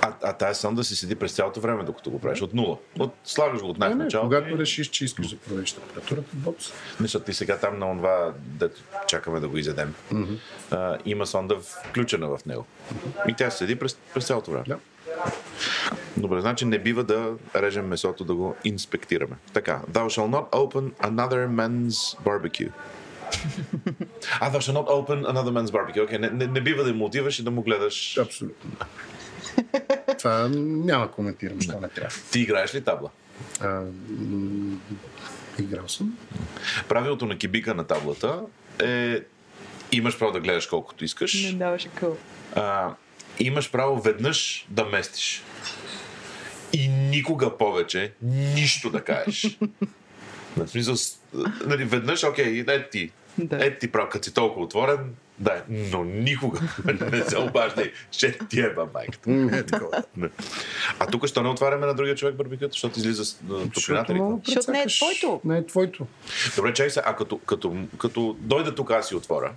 А, 0.00 0.12
а 0.22 0.32
тая 0.32 0.54
сонда 0.54 0.84
си 0.84 0.96
седи 0.96 1.14
през 1.14 1.32
цялото 1.32 1.60
време, 1.60 1.84
докато 1.84 2.10
го 2.10 2.18
правиш. 2.20 2.42
От 2.42 2.54
нула. 2.54 2.78
От, 2.98 3.14
слагаш 3.24 3.60
го 3.60 3.68
от 3.68 3.78
не, 3.78 3.86
най-начало. 3.86 4.24
когато 4.24 4.58
решиш, 4.58 4.88
че 4.88 5.04
искаш 5.04 5.28
да 5.28 5.36
провериш 5.36 5.72
температурата, 5.72 6.28
бопс. 6.34 6.72
Защото 7.00 7.24
ти 7.24 7.32
сега 7.34 7.58
там 7.58 7.78
на 7.78 7.90
онова, 7.90 8.32
дето 8.38 8.80
чакаме 9.08 9.40
да 9.40 9.48
го 9.48 9.58
изядем, 9.58 9.94
а, 10.70 10.98
има 11.04 11.26
сонда 11.26 11.56
включена 11.60 12.28
в 12.28 12.46
него. 12.46 12.66
И 13.28 13.34
тя 13.34 13.50
седи 13.50 13.76
през, 13.78 13.94
през 14.14 14.26
цялото 14.26 14.50
време. 14.50 14.64
Да. 14.68 14.78
Добре, 16.16 16.40
значи 16.40 16.64
не 16.64 16.78
бива 16.78 17.04
да 17.04 17.32
режем 17.56 17.86
месото 17.86 18.24
да 18.24 18.34
го 18.34 18.56
инспектираме. 18.64 19.36
Така, 19.52 19.80
thou 19.90 20.06
shall 20.06 20.28
not 20.30 20.50
open 20.50 20.92
another 20.92 21.48
man's 21.48 22.18
barbecue. 22.24 22.70
а, 24.40 24.50
thou 24.50 24.58
shall 24.58 24.74
not 24.74 24.86
open 24.86 25.26
another 25.26 25.52
man's 25.52 25.70
barbecue. 25.70 26.08
Okay, 26.08 26.18
не, 26.18 26.30
не, 26.30 26.46
не 26.46 26.60
бива 26.60 26.84
да 26.84 26.94
му 26.94 27.04
отиваш 27.04 27.38
и 27.38 27.42
да 27.42 27.50
му 27.50 27.62
гледаш. 27.62 28.18
Абсолютно. 28.18 28.70
Това 30.18 30.48
няма 30.52 31.06
да 31.06 31.12
коментирам, 31.12 31.60
що 31.60 31.80
не 31.80 31.88
трябва. 31.88 32.16
Ти 32.30 32.40
играеш 32.40 32.74
ли 32.74 32.80
табла? 32.80 33.10
А, 33.60 33.80
м, 34.08 34.80
играл 35.58 35.88
съм. 35.88 36.18
Правилото 36.88 37.26
на 37.26 37.38
кибика 37.38 37.74
на 37.74 37.84
таблата 37.84 38.40
е 38.82 39.20
имаш 39.92 40.18
право 40.18 40.32
да 40.32 40.40
гледаш 40.40 40.66
колкото 40.66 41.04
искаш. 41.04 41.44
Не 41.44 41.52
даваше 41.52 41.88
къл. 41.88 42.16
Имаш 43.40 43.70
право 43.70 44.00
веднъж 44.00 44.66
да 44.68 44.84
местиш. 44.84 45.42
И 46.72 46.88
никога 46.88 47.58
повече 47.58 48.12
нищо 48.22 48.90
да 48.90 49.04
кажеш. 49.04 49.58
В 50.56 50.68
смисъл, 50.68 50.94
нали, 51.66 51.84
веднъж, 51.84 52.24
окей, 52.24 52.64
ето 52.68 52.90
ти. 52.90 53.10
Да. 53.38 53.58
Ето 53.60 53.80
ти 53.80 53.92
право, 53.92 54.08
като 54.08 54.24
си 54.24 54.34
толкова 54.34 54.64
отворен, 54.64 55.14
да, 55.38 55.62
но 55.68 56.04
никога 56.04 56.60
не 57.12 57.22
се 57.22 57.38
обаждай, 57.38 57.92
ще 58.10 58.38
ти 58.38 58.60
е 58.60 58.74
майката. 58.94 59.30
Е, 59.30 59.62
такова. 59.62 60.02
А 60.98 61.06
тук 61.06 61.26
що 61.26 61.42
не 61.42 61.48
отваряме 61.48 61.86
на 61.86 61.94
другия 61.94 62.14
човек 62.14 62.34
барбекюто, 62.34 62.72
защото 62.72 62.98
излиза 62.98 63.24
с 63.24 63.38
топлината 63.74 64.14
ли? 64.14 64.18
мога 64.18 64.36
да 64.36 64.42
Защото 64.44 64.70
не 64.70 64.82
е 64.82 64.86
твоето. 64.86 65.40
Не 65.44 65.58
е 65.58 65.66
твоето. 65.66 66.06
Добре, 66.56 66.74
чай 66.74 66.90
се, 66.90 67.02
а 67.04 67.16
като, 67.16 67.38
като, 67.38 67.76
като 67.98 68.36
дойда 68.40 68.74
тук 68.74 68.90
аз 68.90 69.08
си 69.08 69.14
отворя, 69.14 69.52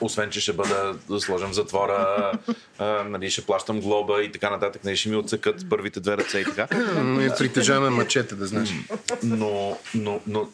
освен, 0.00 0.30
че 0.30 0.40
ще 0.40 0.52
бъда 0.52 0.94
да 1.08 1.20
сложен 1.20 1.48
в 1.48 1.54
затвора, 1.54 2.32
а, 2.78 3.04
нали, 3.04 3.30
ще 3.30 3.46
плащам 3.46 3.80
глоба 3.80 4.22
и 4.22 4.32
така 4.32 4.50
нататък, 4.50 4.84
нали, 4.84 4.96
ще 4.96 5.08
ми 5.08 5.16
отсъкат 5.16 5.68
първите 5.70 6.00
две 6.00 6.16
ръце 6.16 6.38
и 6.38 6.44
така. 6.44 6.68
М, 7.02 7.22
и 7.22 7.30
Притежаваме 7.38 7.90
мачете, 7.90 8.34
да 8.34 8.46
знаеш. 8.46 8.74
Но, 9.22 9.78
но, 9.94 10.20
но 10.26 10.48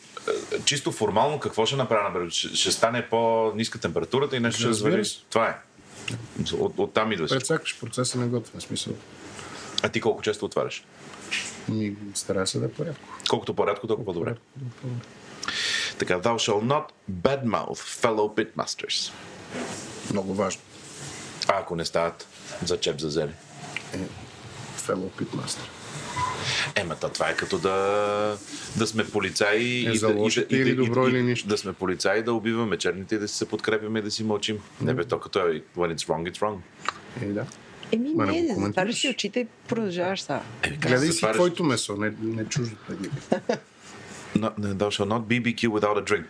чисто 0.64 0.92
формално 0.92 1.40
какво 1.40 1.66
ще 1.66 1.76
направя? 1.76 2.08
например? 2.08 2.30
Ще, 2.30 2.56
ще 2.56 2.72
стане 2.72 3.08
по-ниска 3.10 3.78
температурата 3.78 4.36
и 4.36 4.40
нещо 4.40 4.60
ще 4.60 4.68
развали. 4.68 5.02
Това 5.30 5.48
е. 5.48 5.56
От, 6.58 6.78
от 6.78 6.94
там 6.94 7.12
идваш. 7.12 7.30
Прецакаш 7.30 7.80
процеса 7.80 8.18
на 8.18 8.26
готвен 8.26 8.60
смисъл. 8.60 8.94
А 9.82 9.88
ти 9.88 10.00
колко 10.00 10.22
често 10.22 10.44
отваряш? 10.44 10.84
Ми 11.68 11.96
старая 12.14 12.46
се 12.46 12.58
да 12.58 12.66
е 12.66 12.68
порядко. 12.68 13.08
Колкото 13.28 13.54
по-рядко, 13.54 13.86
толкова 13.86 14.06
по-добре. 14.06 14.30
Порядко, 14.30 14.76
по-добре. 14.82 15.17
Така, 15.98 16.14
thou 16.14 16.36
shall 16.36 16.62
not 16.64 16.84
badmouth 17.12 17.80
fellow 18.02 18.28
pitmasters. 18.36 19.12
Много 20.12 20.34
важно. 20.34 20.62
А 21.48 21.60
ако 21.60 21.76
не 21.76 21.84
стават 21.84 22.26
за 22.64 22.80
чеп 22.80 23.00
за 23.00 23.10
зеле. 23.10 23.32
Fellow 24.78 25.10
Pitmaster. 25.10 25.60
Ема, 26.76 26.96
то 26.96 27.08
това 27.08 27.28
е 27.28 27.36
като 27.36 27.58
да, 27.58 28.36
да 28.76 28.86
сме 28.86 29.04
полицаи 29.06 29.56
Е, 29.86 29.90
и, 29.90 29.98
да, 29.98 30.08
и, 30.10 30.44
да, 30.48 30.56
или 30.56 30.74
добро 30.74 31.06
и, 31.06 31.10
или 31.10 31.22
нищо. 31.22 31.48
да 31.48 31.58
сме 31.58 31.72
полицаи, 31.72 32.22
да 32.22 32.32
убиваме 32.32 32.76
черните 32.78 33.14
и 33.14 33.18
да 33.18 33.28
си 33.28 33.36
се 33.36 33.48
подкрепяме 33.48 33.98
и 33.98 34.02
да 34.02 34.10
си 34.10 34.24
мълчим. 34.24 34.58
Не 34.80 34.94
бе, 34.94 35.04
то 35.04 35.20
като 35.20 35.38
е 35.38 35.42
when 35.76 35.94
it's 35.94 36.08
wrong, 36.08 36.32
it's 36.32 36.38
wrong. 36.38 36.58
Е, 37.22 37.26
да. 37.26 37.46
Еми 37.92 38.14
Ма 38.14 38.26
не 38.26 38.32
не, 38.32 38.38
коментираш. 38.38 38.66
затваряш 38.66 38.94
си 38.94 39.08
очите 39.08 39.40
и 39.40 39.46
продължаваш 39.68 40.20
сега. 40.22 40.42
Еми, 40.62 40.76
Гледай 40.76 41.12
си 41.12 41.26
твоето 41.32 41.64
месо, 41.64 41.96
не, 41.96 42.12
не 42.22 42.44
чуждото. 42.44 42.92
No, 44.36 44.48
thou 44.74 44.90
shall 44.90 45.06
not 45.06 45.22
BBQ 45.22 45.60
without 45.68 45.96
a 45.98 46.04
drink. 46.04 46.26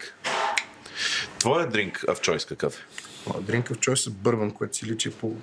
Твоя 1.38 1.68
drink 1.70 2.04
of 2.04 2.20
choice 2.20 2.48
какъв 2.48 2.74
е? 2.74 2.82
Drink 3.30 3.70
of 3.70 3.76
Choice 3.76 4.06
е 4.06 4.10
бърбан, 4.10 4.50
което 4.50 4.76
си 4.76 4.86
личи 4.86 5.10
по 5.10 5.36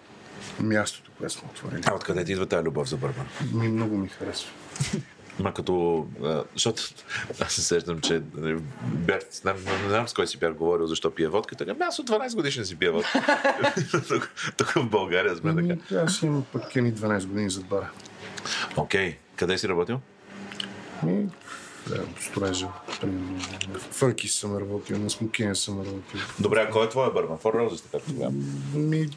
мястото, 0.59 1.11
което 1.17 1.33
сме 1.33 1.49
отворили. 1.51 1.81
А 1.85 1.95
откъде 1.95 2.25
ти 2.25 2.31
идва 2.31 2.45
тази 2.45 2.63
любов 2.65 2.89
за 2.89 2.97
бърбан? 2.97 3.25
Ми 3.53 3.67
много 3.67 3.97
ми 3.97 4.07
харесва. 4.07 4.49
Ма 5.39 5.53
като... 5.53 6.07
а, 6.23 6.43
Защото 6.53 6.83
аз 7.41 7.53
се 7.53 7.61
сещам, 7.61 8.01
че 8.01 8.21
нали, 8.35 8.57
бях, 8.83 9.19
не, 9.21 9.27
знам- 9.31 9.55
не 9.83 9.89
знам 9.89 10.07
с 10.07 10.13
кой 10.13 10.27
си 10.27 10.37
бях 10.37 10.53
говорил, 10.53 10.87
защо 10.87 11.11
пие 11.11 11.27
водка. 11.27 11.55
Така, 11.55 11.73
аз 11.81 11.99
от 11.99 12.09
12 12.09 12.35
годишен 12.35 12.65
си 12.65 12.75
пия 12.75 12.91
водка. 12.91 13.23
тук, 14.07 14.31
тук 14.57 14.67
в 14.69 14.85
България 14.85 15.35
сме 15.35 15.55
така. 15.55 15.67
Ми, 15.91 15.97
аз 15.97 16.21
имам 16.21 16.45
пък 16.53 16.75
едни 16.75 16.93
12 16.93 17.25
години 17.25 17.49
зад 17.49 17.65
бара. 17.65 17.89
Окей, 18.77 19.17
къде 19.35 19.57
си 19.57 19.67
работил? 19.67 19.99
Ми, 21.03 21.27
строежа. 22.21 22.67
примерно. 23.01 23.39
В 23.73 23.79
Фънки 23.79 24.27
съм 24.27 24.57
работил, 24.57 24.97
на 24.97 25.09
Смокиня 25.09 25.55
съм 25.55 25.79
работил. 25.79 26.19
Добре, 26.39 26.65
а 26.69 26.71
кой 26.71 26.85
е 26.85 26.89
твоя 26.89 27.11
бърбан? 27.11 27.37
Four 27.37 27.55
Roses, 27.55 27.83
така 27.91 28.03
тогава. 28.05 28.33
Ми, 28.73 29.09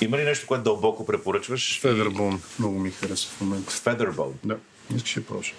Има 0.00 0.18
ли 0.18 0.24
нещо, 0.24 0.46
което 0.46 0.64
дълбоко 0.64 1.06
препоръчваш? 1.06 1.80
Федербон 1.80 2.42
много 2.58 2.78
ми 2.78 2.90
харесва 2.90 3.30
в 3.36 3.40
момента. 3.40 3.72
Featherbone. 3.72 4.32
Да, 4.44 4.56
искаш 4.94 5.10
ще 5.10 5.26
проша. 5.26 5.54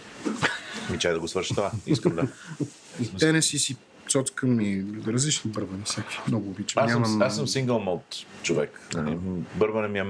Ми 0.90 1.00
чай 1.00 1.14
да 1.14 1.20
го 1.20 1.28
свърша 1.28 1.56
това. 1.56 1.72
Искам 1.88 2.16
да. 2.16 2.28
И 3.02 3.16
Тенеси 3.18 3.60
си 3.60 3.78
цоцкам 4.10 4.62
и 4.62 4.86
различни 5.08 5.52
бърбани, 5.52 5.84
всеки. 5.86 6.20
Много 6.28 6.50
обичам. 6.50 6.84
Аз 6.84 6.92
Нямам... 6.92 7.22
аз 7.22 7.36
съм 7.36 7.48
сингъл 7.48 7.80
мод 7.80 8.04
човек. 8.44 8.82
Нали, 8.94 9.18
Бърбане 9.56 9.88
ми, 9.88 10.00
е, 10.00 10.04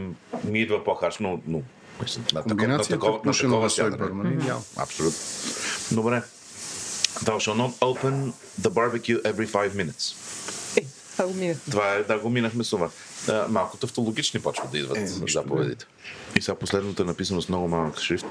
ми 0.50 0.62
идва 0.62 0.84
по-харш, 0.84 1.18
но, 1.20 1.42
но 1.48 1.62
мисля, 2.02 2.22
на 2.34 2.44
такова, 2.44 2.68
на 2.68 2.84
такова, 2.84 3.20
на 3.26 3.34
такова 3.34 3.70
сядане. 3.70 4.34
Идеал. 4.34 4.64
Абсолютно. 4.78 5.20
Добре. 5.92 6.24
Thou 7.24 7.38
shall 7.40 7.56
not 7.56 7.74
open 7.82 8.34
the 8.62 8.70
barbecue 8.70 9.22
every 9.24 9.48
five 9.48 9.72
minutes. 9.76 10.16
Е, 10.78 10.86
това 11.12 11.28
го. 11.28 11.56
Това 11.72 11.94
е, 11.94 12.04
да, 12.04 12.20
го 12.20 12.30
минахме 12.30 12.64
с 12.64 12.70
това. 12.70 12.90
А, 13.30 13.48
малко 13.50 13.78
тавтологични 13.78 14.40
почват 14.40 14.72
да 14.72 14.78
идват 14.78 14.98
Е, 14.98 15.02
е, 15.02 15.08
заповедите. 15.08 15.86
И 16.36 16.42
сега 16.42 16.56
последното 16.56 17.04
е 17.04 17.06
написано 17.06 17.42
с 17.42 17.50
много 17.50 17.68
малък 17.68 18.00
шрифт. 18.00 18.28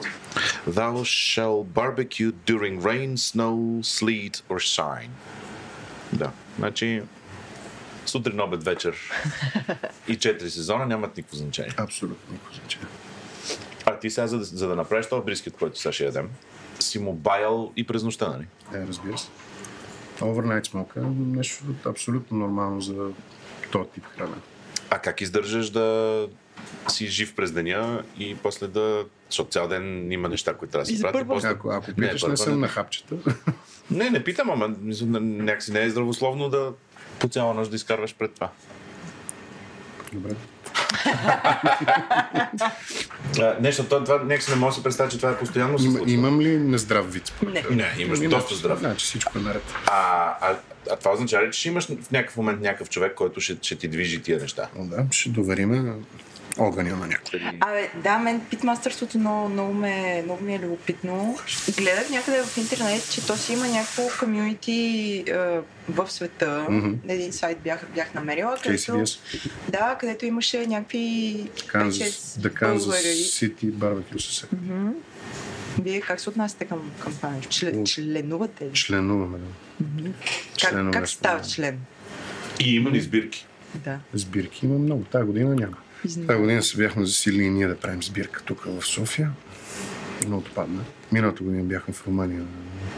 Thou 0.68 0.92
shall 1.02 1.64
barbecue 1.64 2.32
during 2.32 2.80
rain, 2.80 3.16
snow, 3.16 3.82
sleet 3.82 4.42
or 4.48 4.78
shine. 4.78 5.10
Да, 6.12 6.30
значи 6.58 7.02
сутрин, 8.06 8.40
обед, 8.40 8.64
вечер 8.64 8.96
и 10.08 10.18
4 10.18 10.48
сезона 10.48 10.86
нямат 10.86 11.16
никакво 11.16 11.36
значение. 11.36 11.74
Абсолютно 11.76 12.32
никакво 12.32 12.54
значение. 12.54 12.88
А 13.86 13.98
ти 13.98 14.10
сега, 14.10 14.26
за 14.26 14.38
да, 14.38 14.44
за 14.44 14.68
да 14.68 14.76
направиш 14.76 15.06
този 15.06 15.24
брискет, 15.24 15.56
който 15.56 15.80
сега 15.80 15.92
ще 15.92 16.04
ядем, 16.04 16.28
си 16.80 16.98
му 16.98 17.12
баял 17.12 17.72
и 17.76 17.86
през 17.86 18.02
нощта, 18.02 18.28
нали? 18.28 18.46
Е, 18.74 18.86
разбира 18.86 19.18
се. 19.18 19.28
Overnight 20.18 20.66
smoke 20.66 20.96
е 20.96 21.00
нещо 21.36 21.64
абсолютно 21.86 22.38
нормално 22.38 22.80
за 22.80 23.08
този 23.72 23.88
тип 23.90 24.04
храна. 24.06 24.36
А 24.90 24.98
как 24.98 25.20
издържаш 25.20 25.70
да 25.70 26.28
си 26.88 27.06
жив 27.06 27.34
през 27.34 27.52
деня 27.52 28.02
и 28.18 28.36
после 28.36 28.66
да... 28.66 29.04
Защото 29.30 29.50
цял 29.50 29.68
ден 29.68 30.12
има 30.12 30.28
неща, 30.28 30.54
които 30.54 30.72
трябва 30.72 30.84
да 30.84 30.90
И 30.90 30.94
си 30.94 30.98
за 30.98 31.02
прати. 31.02 31.18
първо- 31.18 31.28
После... 31.28 31.48
Ако, 31.48 31.70
ако 31.70 31.86
питаш, 31.86 32.22
не, 32.22 32.26
първа, 32.26 32.36
съм 32.36 32.60
на 32.60 32.68
хапчета. 32.68 33.14
Не, 33.90 34.10
не 34.10 34.24
питам, 34.24 34.50
ама 34.50 34.68
някакси 35.20 35.72
не 35.72 35.82
е 35.82 35.90
здравословно 35.90 36.48
да 36.48 36.72
по 37.18 37.28
цяла 37.28 37.54
нощ 37.54 37.70
да 37.70 37.76
изкарваш 37.76 38.14
пред 38.14 38.34
това. 38.34 38.50
Добре. 40.12 40.34
Нещо, 43.60 43.84
това, 43.84 44.04
това 44.04 44.18
някакси 44.18 44.50
не 44.50 44.56
мога 44.56 44.70
да 44.70 44.74
си 44.76 44.82
представя, 44.82 45.10
че 45.10 45.16
това 45.16 45.30
е 45.30 45.38
постоянно 45.38 45.78
се 45.78 45.84
Има, 45.86 45.96
случва. 45.98 46.14
имам 46.14 46.40
ли 46.40 46.58
нездрав 46.58 47.12
вид? 47.12 47.32
Не. 47.46 47.64
Не, 47.70 47.94
имаш 47.98 48.18
Ами, 48.18 48.28
доста 48.28 48.54
здрав. 48.54 48.78
Значи 48.78 49.04
всичко 49.04 49.38
е 49.38 49.42
наред. 49.42 49.62
А, 49.86 50.24
а, 50.40 50.56
а 50.90 50.96
това 50.96 51.12
означава 51.12 51.46
ли, 51.46 51.52
че 51.52 51.60
ще 51.60 51.68
имаш 51.68 51.86
в 51.86 52.10
някакъв 52.10 52.36
момент 52.36 52.60
някакъв 52.60 52.90
човек, 52.90 53.14
който 53.14 53.40
ще, 53.40 53.56
ще 53.62 53.76
ти 53.76 53.88
движи 53.88 54.22
тия 54.22 54.38
неща? 54.40 54.68
Да, 54.76 55.04
ще 55.10 55.28
довериме 55.28 55.92
огъня 56.58 56.96
на 56.96 57.06
някой. 57.06 57.40
Абе, 57.60 57.90
да, 58.02 58.18
мен 58.18 58.40
питмастърството 58.50 59.18
много, 59.18 59.48
много, 59.48 59.74
ме, 59.74 60.22
много 60.24 60.44
ми 60.44 60.54
е 60.54 60.58
любопитно. 60.58 61.38
Гледах 61.76 62.10
някъде 62.10 62.42
в 62.42 62.56
интернет, 62.56 63.10
че 63.10 63.26
то 63.26 63.36
си 63.36 63.52
има 63.52 63.68
някакво 63.68 64.02
комюнити 64.20 65.24
е, 65.26 65.60
в 65.88 66.10
света. 66.10 66.66
Мгм. 66.70 66.92
Един 67.08 67.32
сайт 67.32 67.58
бях, 67.58 67.86
бях 67.94 68.14
намерила, 68.14 68.56
където, 68.62 69.04
да, 69.68 69.96
където 70.00 70.26
имаше 70.26 70.66
някакви 70.66 71.36
Kansas, 71.56 71.90
5-6 71.90 72.40
The 72.40 72.52
Kansas 72.60 72.78
българи. 72.78 73.06
City 73.06 73.72
Barbecue 73.72 74.18
се. 74.18 74.46
Вие 75.82 76.00
как 76.00 76.20
се 76.20 76.28
отнасяте 76.28 76.64
към, 76.64 76.92
нещо? 77.34 77.50
Член, 77.50 77.84
членувате 77.84 78.64
ли? 78.64 78.72
Членуваме, 78.72 79.38
да. 79.38 79.44
Как, 80.60 80.70
членове 80.70 80.90
как 80.92 81.08
става 81.08 81.40
да. 81.40 81.48
член? 81.48 81.78
И 82.60 82.74
има 82.74 82.90
ли 82.90 83.00
сбирки? 83.00 83.46
Да. 83.74 83.98
Сбирки 84.14 84.66
има 84.66 84.78
много. 84.78 85.04
Тази 85.04 85.24
година 85.24 85.54
няма. 85.54 85.76
Тази 86.02 86.38
година 86.38 86.62
се 86.62 86.76
бяхме 86.76 87.04
засилили 87.06 87.42
и 87.42 87.50
ние 87.50 87.68
да 87.68 87.76
правим 87.76 88.02
сбирка 88.02 88.42
тук 88.42 88.64
в 88.64 88.82
София. 88.82 89.30
Но 90.28 90.36
отпадна. 90.38 90.84
Миналата 91.12 91.42
година 91.42 91.62
бяхме 91.62 91.94
в 91.94 92.06
Румъния 92.06 92.38
на 92.38 92.46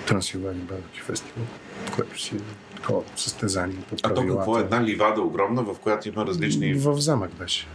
Трансилвания 0.06 0.64
Барбекю 0.64 1.04
фестивал, 1.04 1.46
което 1.94 2.20
си 2.20 2.37
е 2.37 2.38
такова 2.76 3.02
състезание 3.16 3.76
по 3.88 3.96
А 4.02 4.14
то 4.14 4.26
какво 4.26 4.58
е 4.58 4.62
една 4.62 4.84
ливада 4.84 5.20
огромна, 5.22 5.62
в 5.62 5.74
която 5.74 6.08
има 6.08 6.26
различни... 6.26 6.74
В 6.74 7.00
замък 7.00 7.34
беше. 7.34 7.66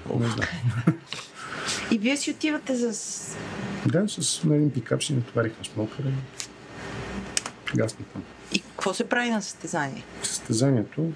И 1.91 1.97
вие 1.97 2.17
си 2.17 2.31
отивате 2.31 2.75
за... 2.75 2.93
с- 2.93 3.37
Да, 3.85 4.03
с 4.07 4.43
на 4.43 4.55
един 4.55 4.71
пикап 4.71 5.03
си 5.03 5.13
натоварихме 5.13 5.65
смокъра 5.65 6.07
и 6.07 6.13
гасна 7.77 8.05
там. 8.13 8.23
И 8.53 8.59
какво 8.59 8.93
се 8.93 9.03
прави 9.03 9.29
на 9.29 9.41
състезание? 9.41 10.03
Състезанието, 10.23 11.11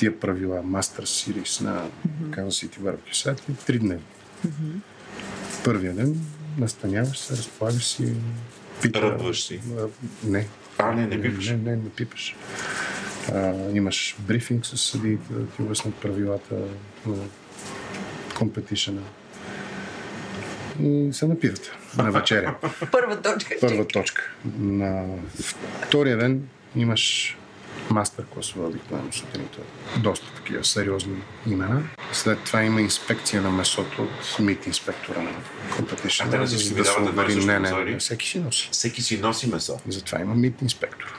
тия 0.00 0.20
правила, 0.20 0.62
Master 0.64 1.02
Series 1.02 1.64
на 1.64 1.88
Kansas 2.22 2.68
City 2.68 2.94
е 3.50 3.64
три 3.66 3.78
дневни. 3.78 4.04
Първия 5.64 5.92
ден 5.92 6.20
настаняваш 6.58 7.18
се, 7.18 7.32
разполагаш 7.32 7.84
си, 7.84 8.12
пипа- 8.82 9.02
Ръбваш 9.02 9.42
си. 9.42 9.60
А, 9.78 9.86
Не. 10.24 10.46
А, 10.78 10.92
не, 10.92 11.06
не 11.06 11.22
пипаш. 11.22 11.48
Не, 11.48 11.56
не, 11.56 11.76
не 11.76 11.90
пипаш. 11.90 12.36
А, 13.32 13.54
имаш 13.72 14.16
брифинг 14.18 14.66
с 14.66 14.76
съдиите 14.76 15.32
да 15.32 15.46
ти 15.46 15.62
обяснят 15.62 15.94
правилата 15.94 16.54
на 17.06 17.16
компетишена. 18.34 19.02
И 20.82 21.08
се 21.12 21.26
напиват 21.26 21.70
на 21.98 22.10
вечеря. 22.12 22.56
Първа 22.92 23.22
точка. 23.22 23.54
Първа 23.60 23.88
точка. 23.88 24.30
На 24.58 25.04
втория 25.80 26.16
ден 26.18 26.48
имаш 26.76 27.36
мастер 27.90 28.24
класове 28.34 28.66
обикновено 28.66 29.12
сутринта. 29.12 29.58
Доста 29.98 30.26
такива 30.36 30.64
сериозни 30.64 31.16
имена. 31.46 31.82
След 32.12 32.38
това 32.44 32.62
има 32.62 32.80
инспекция 32.80 33.42
на 33.42 33.50
месото 33.50 34.02
от 34.02 34.38
мит 34.38 34.66
инспектора 34.66 35.22
на 35.22 35.30
компетишна. 35.76 36.26
А 36.28 36.30
те 36.30 36.38
на 36.38 36.46
всички 36.46 36.74
ви 36.74 36.82
дават 36.82 37.08
едно 37.08 37.22
и 37.22 37.32
също 37.32 37.46
не, 37.46 37.58
не, 37.60 37.98
всеки 37.98 38.28
си 38.28 38.40
носи. 38.40 38.68
Всеки 38.72 39.02
си 39.02 39.20
носи 39.20 39.46
месо. 39.46 39.78
И 39.88 39.92
затова 39.92 40.20
има 40.20 40.34
мит 40.34 40.62
инспектор. 40.62 41.18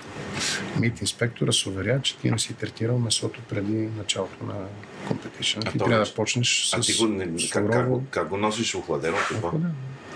Мит 0.79 1.01
инспектора 1.01 1.51
се 1.51 1.69
уверява, 1.69 2.01
че 2.01 2.17
ти 2.17 2.31
не 2.31 2.39
си 2.39 2.53
третирал 2.53 2.99
месото 2.99 3.39
преди 3.49 3.89
началото 3.97 4.45
на 4.45 4.53
компетишън. 5.07 5.63
А 5.65 5.71
Ти 5.71 5.77
трябва 5.77 6.05
да 6.05 6.13
почнеш 6.13 6.65
с 6.65 6.73
А 6.73 6.79
ти 6.79 6.93
го, 6.93 7.07
не, 7.07 7.49
как, 7.51 7.71
как, 7.71 7.87
как 8.09 8.27
го 8.27 8.37
носиш 8.37 8.75
охладено? 8.75 9.17
Какво? 9.29 9.51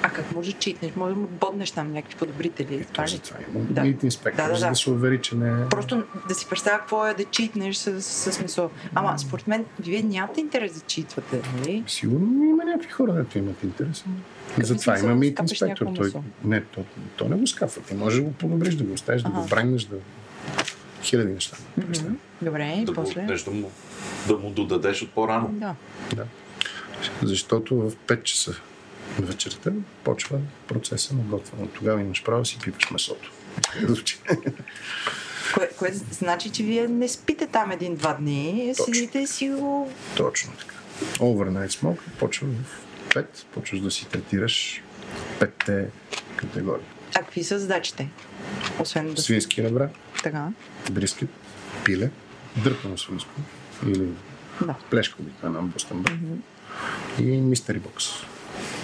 А 0.05 0.09
как 0.09 0.35
може 0.35 0.51
да 0.51 0.59
читнеш? 0.59 0.91
Може 0.95 1.15
да 1.15 1.21
му 1.21 1.27
боднеш 1.27 1.71
там 1.71 1.91
някакви 1.93 2.15
подобрители. 2.17 2.85
Това 2.85 2.95
То 2.95 3.01
ли? 3.03 3.15
затова 3.15 3.37
има 3.49 3.65
Да. 3.69 3.81
мит 3.81 4.03
инспектор, 4.03 4.43
Да, 4.43 4.49
да, 4.49 4.55
за 4.55 4.65
да. 4.65 4.69
да 4.69 4.75
се 4.75 4.89
увери, 4.89 5.21
че 5.21 5.35
не 5.35 5.49
е... 5.51 5.69
Просто 5.69 6.03
да 6.27 6.35
си 6.35 6.45
представя 6.49 6.79
какво 6.79 7.07
е 7.07 7.13
да 7.13 7.25
читнеш 7.25 7.75
с, 7.75 8.01
с 8.01 8.41
месо. 8.41 8.69
Ама 8.95 9.19
според 9.19 9.47
мен, 9.47 9.65
вие 9.79 10.01
нямате 10.03 10.41
интерес 10.41 10.73
да 10.73 10.81
читвате, 10.81 11.41
нали? 11.55 11.83
Сигурно 11.87 12.43
има 12.43 12.65
някакви 12.65 12.89
хора, 12.89 13.13
дето 13.13 13.37
имат 13.37 13.63
интерес. 13.63 14.05
Затова 14.59 14.99
има 14.99 15.15
мит 15.15 15.39
инспектор. 15.39 15.85
Той, 15.95 16.11
не, 16.43 16.61
то, 16.61 16.83
то 17.15 17.29
не 17.29 17.35
го 17.35 17.47
скафа. 17.47 17.81
Ти 17.81 17.93
можеш 17.93 18.19
да 18.19 18.25
го 18.25 18.31
подобриш, 18.33 18.75
да 18.75 18.83
го 18.83 18.93
оставиш, 18.93 19.21
да 19.21 19.29
го 19.29 19.39
Ага. 19.39 19.47
брайнеш, 19.47 19.83
да... 19.83 19.95
Хиляди 21.03 21.31
неща. 21.31 21.57
Мгм. 21.77 22.15
Добре, 22.41 22.75
и 22.77 22.85
Да, 22.85 22.91
го, 22.91 22.95
после? 22.95 23.21
нещо 23.21 23.51
му, 23.51 23.71
да 24.27 24.37
му 24.37 24.49
додадеш 24.49 25.01
от 25.01 25.09
по-рано. 25.11 25.49
Да. 25.51 25.75
Да. 26.15 26.23
Защото 27.23 27.75
в 27.75 27.91
5 28.07 28.23
часа 28.23 28.55
вечерта 29.19 29.71
почва 30.03 30.37
процеса 30.67 31.15
на 31.15 31.21
готвене. 31.21 31.67
Тогава 31.67 32.01
имаш 32.01 32.23
право 32.23 32.39
да 32.39 32.45
си 32.45 32.57
пипаш 32.63 32.91
месото. 32.91 33.31
Кое, 35.53 35.69
кое 35.69 35.91
значи, 36.11 36.49
че 36.49 36.63
вие 36.63 36.87
не 36.87 37.07
спите 37.07 37.47
там 37.47 37.71
един-два 37.71 38.13
дни, 38.13 38.73
Точно. 38.77 38.93
седите 38.93 39.19
и 39.19 39.27
си 39.27 39.49
го... 39.49 39.91
Точно 40.15 40.53
така. 40.53 40.75
Overnight 41.15 41.67
smoke 41.69 41.99
почва 42.19 42.47
в 42.47 42.85
5. 43.09 43.25
Почваш 43.45 43.79
да 43.79 43.91
си 43.91 44.07
третираш 44.07 44.81
петте 45.39 45.87
категории. 46.35 46.85
А 47.15 47.19
какви 47.19 47.43
са 47.43 47.59
задачите? 47.59 48.09
Освен 48.79 49.13
да... 49.13 49.21
Свински 49.21 49.63
ребра, 49.63 49.89
Така. 50.23 50.47
брискет, 50.91 51.29
пиле, 51.85 52.09
дърпано 52.57 52.97
свинско 52.97 53.31
или 53.87 54.07
Да. 54.61 54.75
плешка 54.89 55.15
обикновена 55.19 55.61
на 55.61 55.67
Бостън 55.67 56.05
и 57.19 57.23
мистери 57.23 57.79
бокс. 57.79 58.05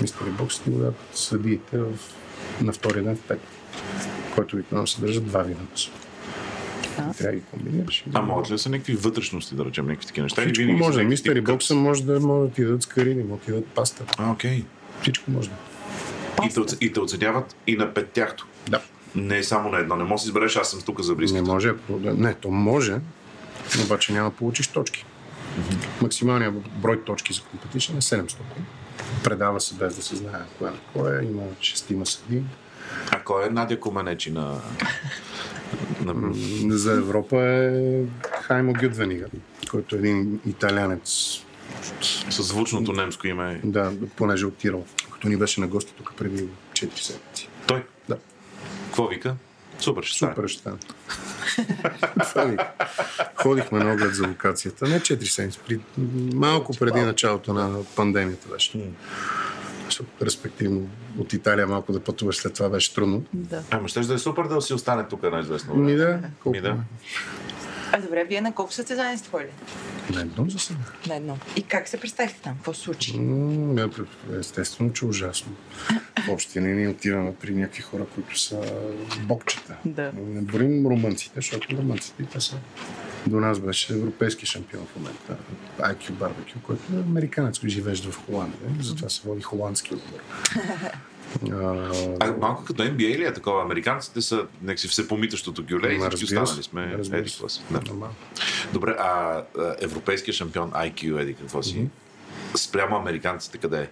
Мистери 0.01 0.29
бокс 0.29 0.59
ти 0.59 0.69
го 0.69 0.77
дадат 0.77 0.95
съдиите 1.13 1.77
в, 1.77 1.85
на 2.61 2.73
втория 2.73 3.03
ден 3.03 3.15
в 3.15 3.21
пет, 3.21 3.39
който 4.35 4.55
обикновено 4.55 4.87
съдържа 4.87 5.21
два 5.21 5.41
вида 5.41 5.59
месо. 5.71 5.91
И 6.83 6.95
Трябва 6.95 7.13
да 7.21 7.31
ги 7.31 7.41
комбинираш. 7.43 8.03
да- 8.07 8.19
А 8.19 8.21
могат 8.21 8.47
ли 8.47 8.53
да 8.53 8.59
са 8.59 8.69
някакви 8.69 8.95
вътрешности, 8.95 9.55
да 9.55 9.65
речем, 9.65 9.85
някакви 9.85 10.07
такива 10.07 10.23
неща? 10.23 10.41
Всичко 10.41 10.63
може. 10.63 10.83
някакви 10.83 11.05
Мистери 11.05 11.41
бокса 11.41 11.75
може 11.75 12.03
да, 12.03 12.19
може 12.19 12.49
да 12.49 12.55
ти 12.55 12.63
дадат 12.63 12.83
скари, 12.83 13.15
може 13.15 13.27
да 13.29 13.37
ти 13.37 13.51
дадат 13.51 13.65
паста. 13.65 14.03
А, 14.17 14.31
окей. 14.31 14.63
Всичко 15.01 15.31
може. 15.31 15.49
И 16.45 16.49
те, 16.49 16.61
и 16.81 16.93
те 16.93 16.99
оценяват 16.99 17.55
и 17.67 17.75
на 17.75 17.93
пет 17.93 18.09
тяхто. 18.09 18.45
Да. 18.69 18.81
Не 19.15 19.37
е 19.37 19.43
само 19.43 19.69
на 19.69 19.77
едно. 19.79 19.95
Не 19.95 20.03
може 20.03 20.23
да 20.23 20.27
избереш, 20.27 20.55
аз 20.55 20.69
съм 20.69 20.81
тук 20.81 21.01
за 21.01 21.11
Не 21.11 21.15
близко. 21.15 21.37
може. 21.37 21.69
ако 21.69 21.93
да- 21.93 22.13
Не, 22.13 22.33
то 22.33 22.49
може, 22.49 22.97
обаче 23.85 24.13
няма 24.13 24.29
да 24.29 24.35
получиш 24.35 24.67
точки. 24.67 25.05
Максималният 26.01 26.53
брой 26.71 27.03
точки 27.03 27.33
за 27.33 27.41
компетишън 27.41 27.97
е 27.97 28.01
700. 28.01 28.35
Предава 29.23 29.61
се 29.61 29.75
без 29.75 29.95
да 29.95 30.01
се 30.01 30.15
знае 30.15 30.41
кое 30.57 30.69
на 30.71 30.77
кое. 30.93 31.23
Има 31.23 31.43
шестима 31.61 32.05
съди. 32.05 32.43
А 33.11 33.23
кой 33.23 33.47
е 33.47 33.49
Надя 33.49 33.79
Коменечи 33.79 34.31
на... 34.31 34.61
на... 36.05 36.33
За 36.77 36.91
Европа 36.91 37.41
е 37.41 38.03
Хаймо 38.41 38.73
Гюдвенига, 38.73 39.25
който 39.71 39.95
е 39.95 39.99
един 39.99 40.39
италянец. 40.45 41.37
С 42.29 42.43
звучното 42.43 42.93
немско 42.93 43.27
име. 43.27 43.61
Да, 43.63 43.93
понеже 44.15 44.43
е 44.43 44.47
от 44.47 44.57
Тирол, 44.57 44.85
като 45.13 45.29
ни 45.29 45.37
беше 45.37 45.61
на 45.61 45.67
гости 45.67 45.93
тук 45.97 46.13
преди 46.17 46.47
4 46.73 46.99
седмици. 46.99 47.49
Той? 47.67 47.83
Да. 48.09 48.17
Какво 48.85 49.07
вика? 49.07 49.35
Супер, 49.79 50.03
ще. 50.03 50.17
Супер 50.17 50.47
ще 50.47 50.59
стане. 50.59 50.77
Ходихме 53.35 53.79
на 53.79 53.93
оглед 53.93 54.15
за 54.15 54.27
локацията. 54.27 54.87
Не 54.87 54.99
4 54.99 55.23
седмици, 55.23 55.59
при... 55.67 55.79
малко 56.33 56.73
преди 56.79 56.99
началото 56.99 57.53
на 57.53 57.83
пандемията 57.95 58.47
беше. 58.49 58.79
Защото, 59.85 60.09
респективно, 60.25 60.89
от 61.17 61.33
Италия 61.33 61.67
малко 61.67 61.93
да 61.93 61.99
пътуваш 61.99 62.35
след 62.35 62.53
това 62.53 62.69
беше 62.69 62.93
трудно. 62.93 63.23
Да. 63.33 63.63
Ама 63.71 63.87
ще 63.87 63.99
да 63.99 64.13
е 64.13 64.17
супер 64.17 64.43
да 64.43 64.61
си 64.61 64.73
остане 64.73 65.03
тук 65.09 65.23
на 65.23 65.39
известно 65.39 65.75
Ми 65.75 65.95
време. 65.95 66.11
да, 66.11 66.29
колко 66.43 66.55
Ми 66.55 66.61
да. 66.61 66.77
А 67.93 68.01
добре, 68.01 68.23
вие 68.23 68.41
на 68.41 68.53
колко 68.53 68.73
състезания 68.73 69.17
сте 69.17 69.29
ходили? 69.29 69.49
На 70.13 70.21
едно 70.21 70.49
за 70.49 70.59
сега. 70.59 70.79
На 71.07 71.15
едно. 71.15 71.37
И 71.55 71.63
как 71.63 71.87
се 71.87 71.99
представихте 71.99 72.41
там? 72.41 72.55
Какво 72.55 72.73
случи? 72.73 73.19
М, 73.19 73.81
е, 73.81 74.37
Естествено, 74.39 74.93
че 74.93 75.05
ужасно. 75.05 75.51
В 76.25 76.29
общи 76.29 76.61
линии 76.61 76.87
отиваме 76.87 77.35
при 77.35 77.55
някакви 77.55 77.81
хора, 77.81 78.05
които 78.15 78.39
са 78.39 78.61
бокчета. 79.23 79.75
Да. 79.85 80.11
Не 80.17 80.41
борим 80.41 80.85
румънците, 80.85 81.33
защото 81.35 81.77
румънците 81.77 82.23
те 82.23 82.41
са... 82.41 82.55
До 83.27 83.39
нас 83.39 83.59
беше 83.59 83.93
европейски 83.93 84.45
шампион 84.45 84.85
в 84.85 84.95
момента. 84.95 85.37
IQ 85.79 86.11
Barbecue, 86.11 86.61
който 86.63 86.83
е 86.93 86.99
американец, 86.99 87.65
живеещ 87.65 88.05
в 88.05 88.25
Холандия. 88.25 88.69
Затова 88.79 89.09
се 89.09 89.21
води 89.25 89.41
холандски 89.41 89.93
отбор. 89.93 90.19
А, 91.51 91.91
А 92.19 92.35
малко 92.41 92.65
като 92.65 92.83
NBA 92.83 93.17
ли 93.17 93.23
е 93.23 93.33
такова? 93.33 93.61
Американците 93.61 94.21
са 94.21 94.45
някакси 94.61 94.87
всепомитащото 94.87 95.63
гюле 95.63 95.87
и 95.89 95.99
всички 96.09 96.37
останали 96.37 96.63
сме 96.63 96.83
еди 96.93 97.03
се. 97.05 97.11
какво 97.11 97.49
си. 97.49 97.61
Да. 97.71 97.81
Нормално. 97.81 98.15
Добре, 98.73 98.95
а, 98.99 99.43
европейския 99.79 100.33
шампион 100.33 100.71
IQ, 100.71 101.21
еди 101.21 101.33
какво 101.33 101.63
си? 101.63 101.87
Спрямо 102.55 102.95
американците 102.95 103.57
къде 103.57 103.81
е? 103.81 103.87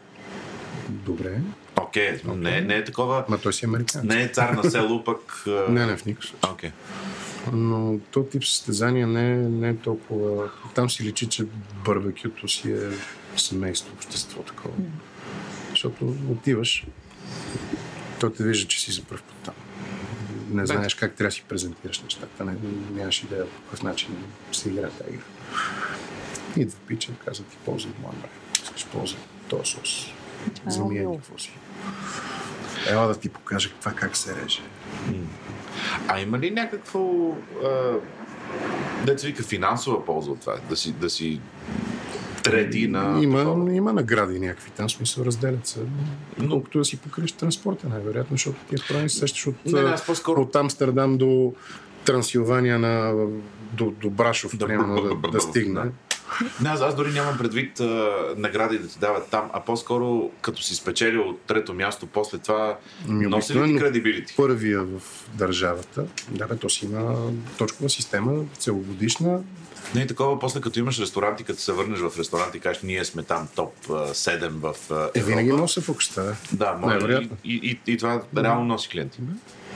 Добре. 0.90 1.38
Окей, 1.82 2.20
не, 2.26 2.62
не 2.62 2.76
е 2.76 2.84
такова... 2.84 3.26
Ма 3.30 3.38
той 3.38 3.54
си 3.54 3.66
е 3.66 3.68
американец. 3.68 4.16
Не 4.16 4.24
е 4.24 4.28
цар 4.28 4.50
на 4.50 4.72
село, 4.72 5.04
пък... 5.04 5.44
Не, 5.70 5.86
не, 5.86 5.98
в 5.98 6.06
никакъв 6.06 6.30
случай. 6.30 6.50
Окей. 6.52 6.72
Но 7.54 8.00
то 8.12 8.24
тип 8.24 8.46
състезания 8.46 9.08
не, 9.08 9.32
е- 9.32 9.36
не 9.36 9.70
е 9.70 9.76
толкова... 9.76 10.50
Там 10.76 10.90
си 10.90 11.04
личи, 11.04 11.28
че 11.28 11.46
барбекюто 11.86 12.48
си 12.48 12.72
е 12.72 12.80
семейство, 13.38 13.94
общество 13.94 14.42
такова. 14.42 14.74
Защото 15.70 16.16
отиваш, 16.32 16.86
той 18.20 18.34
те 18.34 18.44
вижда, 18.44 18.68
че 18.68 18.82
си 18.82 18.92
за 18.92 19.04
първ 19.04 19.22
път 19.22 19.36
там. 19.44 19.54
Не 20.50 20.66
знаеш 20.66 20.96
как 20.96 21.16
трябва 21.16 21.28
да 21.28 21.36
си 21.36 21.44
презентираш 21.50 22.00
нещата. 22.00 22.46
Не, 22.46 22.56
нямаш 22.92 23.24
идея 23.24 23.46
по 23.46 23.62
какъв 23.62 23.84
начин 23.84 24.18
се 24.52 24.70
играе 24.70 24.90
тази 24.90 25.12
игра. 25.14 25.24
Идва 26.58 26.78
пича, 26.88 27.12
казва 27.26 27.46
ти 27.46 27.58
ползвай 27.66 27.94
моя 28.02 28.14
брат. 28.14 28.60
Искаш 28.64 28.86
ползвай 28.86 29.22
този 29.48 29.72
сос. 29.72 30.12
За 30.68 30.86
ми 30.86 30.98
е 30.98 31.08
какво 31.16 31.38
си. 31.38 31.52
Ела 32.88 33.08
да 33.08 33.20
ти 33.20 33.30
покажа 33.30 33.70
това 33.80 33.92
как 33.92 34.18
се 34.18 34.36
реже. 34.36 34.62
А 36.08 36.20
има 36.20 36.40
ли 36.40 36.52
някакво... 36.52 37.32
Деца 39.06 39.28
вика 39.28 39.44
финансова 39.44 40.06
полза 40.06 40.32
от 40.32 40.40
това? 40.40 40.56
Да 40.70 40.76
си, 40.76 40.92
да 40.92 41.10
си 41.10 41.42
трети 42.44 42.88
на... 42.88 43.20
Има, 43.22 43.38
такова? 43.38 43.74
има 43.74 43.94
награди 43.94 44.40
някакви 44.40 44.72
там, 44.72 44.90
смисъл 44.90 45.26
разделят 45.26 45.68
се. 45.68 45.80
Но... 46.38 46.50
Колкото 46.50 46.78
да 46.78 46.86
си 46.86 46.98
покриеш 46.98 47.32
транспорта, 47.32 47.90
най-вероятно, 47.90 48.34
защото 48.34 48.58
ти 48.70 48.76
е 48.76 48.94
прави 48.94 49.10
сещаш 49.10 49.48
от, 49.48 49.56
Не, 49.66 49.82
не, 49.82 49.90
аз 49.90 50.06
по-скоро- 50.06 50.42
от 50.42 50.56
Амстердам 50.56 51.18
до 51.18 51.54
Трансилвания 52.06 52.80
на, 52.80 53.14
до, 53.74 53.92
до 53.92 54.10
Брашов, 54.10 54.58
Да, 54.58 54.66
примерно, 54.66 55.02
да, 55.02 55.16
да, 55.16 55.28
да 55.28 55.42
стигне. 55.42 55.82
да. 55.82 55.92
Не, 56.62 56.70
аз, 56.70 56.82
аз 56.82 56.96
дори 56.96 57.12
нямам 57.12 57.38
предвид 57.38 57.80
а, 57.80 58.10
награди 58.38 58.78
да 58.78 58.88
ти 58.88 59.00
дават 59.00 59.30
там, 59.30 59.50
а 59.54 59.60
по-скоро 59.60 60.32
като 60.42 60.62
си 60.62 60.76
спечелил 60.76 61.38
трето 61.48 61.74
място, 61.74 62.08
после 62.08 62.38
това 62.38 62.78
Ами, 63.10 63.26
носи 63.26 63.56
ли 63.56 63.74
ти 63.74 63.80
кредибилити? 63.80 64.34
Първия 64.38 64.84
в 64.84 65.02
държавата, 65.34 66.06
да, 66.30 66.48
бе, 66.48 66.56
то 66.56 66.70
си 66.70 66.86
има 66.86 67.32
точкова 67.58 67.90
система, 67.90 68.44
целогодишна. 68.58 69.40
Не 69.96 70.02
е 70.02 70.08
такова, 70.08 70.40
после 70.40 70.62
като 70.62 70.80
имаш 70.80 71.00
ресторант 71.00 71.40
и 71.40 71.44
като 71.44 71.62
се 71.62 71.72
върнеш 71.72 72.00
в 72.00 72.20
ресторант 72.20 72.56
и 72.56 72.60
кажеш, 72.60 72.82
ние 72.84 73.06
сме 73.06 73.24
там 73.24 73.48
топ 73.56 73.74
а, 73.90 73.94
7 73.94 74.50
в 74.50 74.76
Европа. 74.90 75.12
Е, 75.16 75.22
винаги 75.22 75.50
нося 75.50 75.82
в 75.82 75.90
окста. 75.90 76.36
Да, 76.52 76.74
може, 76.74 76.98
и, 77.08 77.30
и, 77.44 77.80
и, 77.88 77.94
и, 77.94 77.98
това 77.98 78.22
реално 78.38 78.66
носи 78.66 78.90
клиенти. 78.90 79.20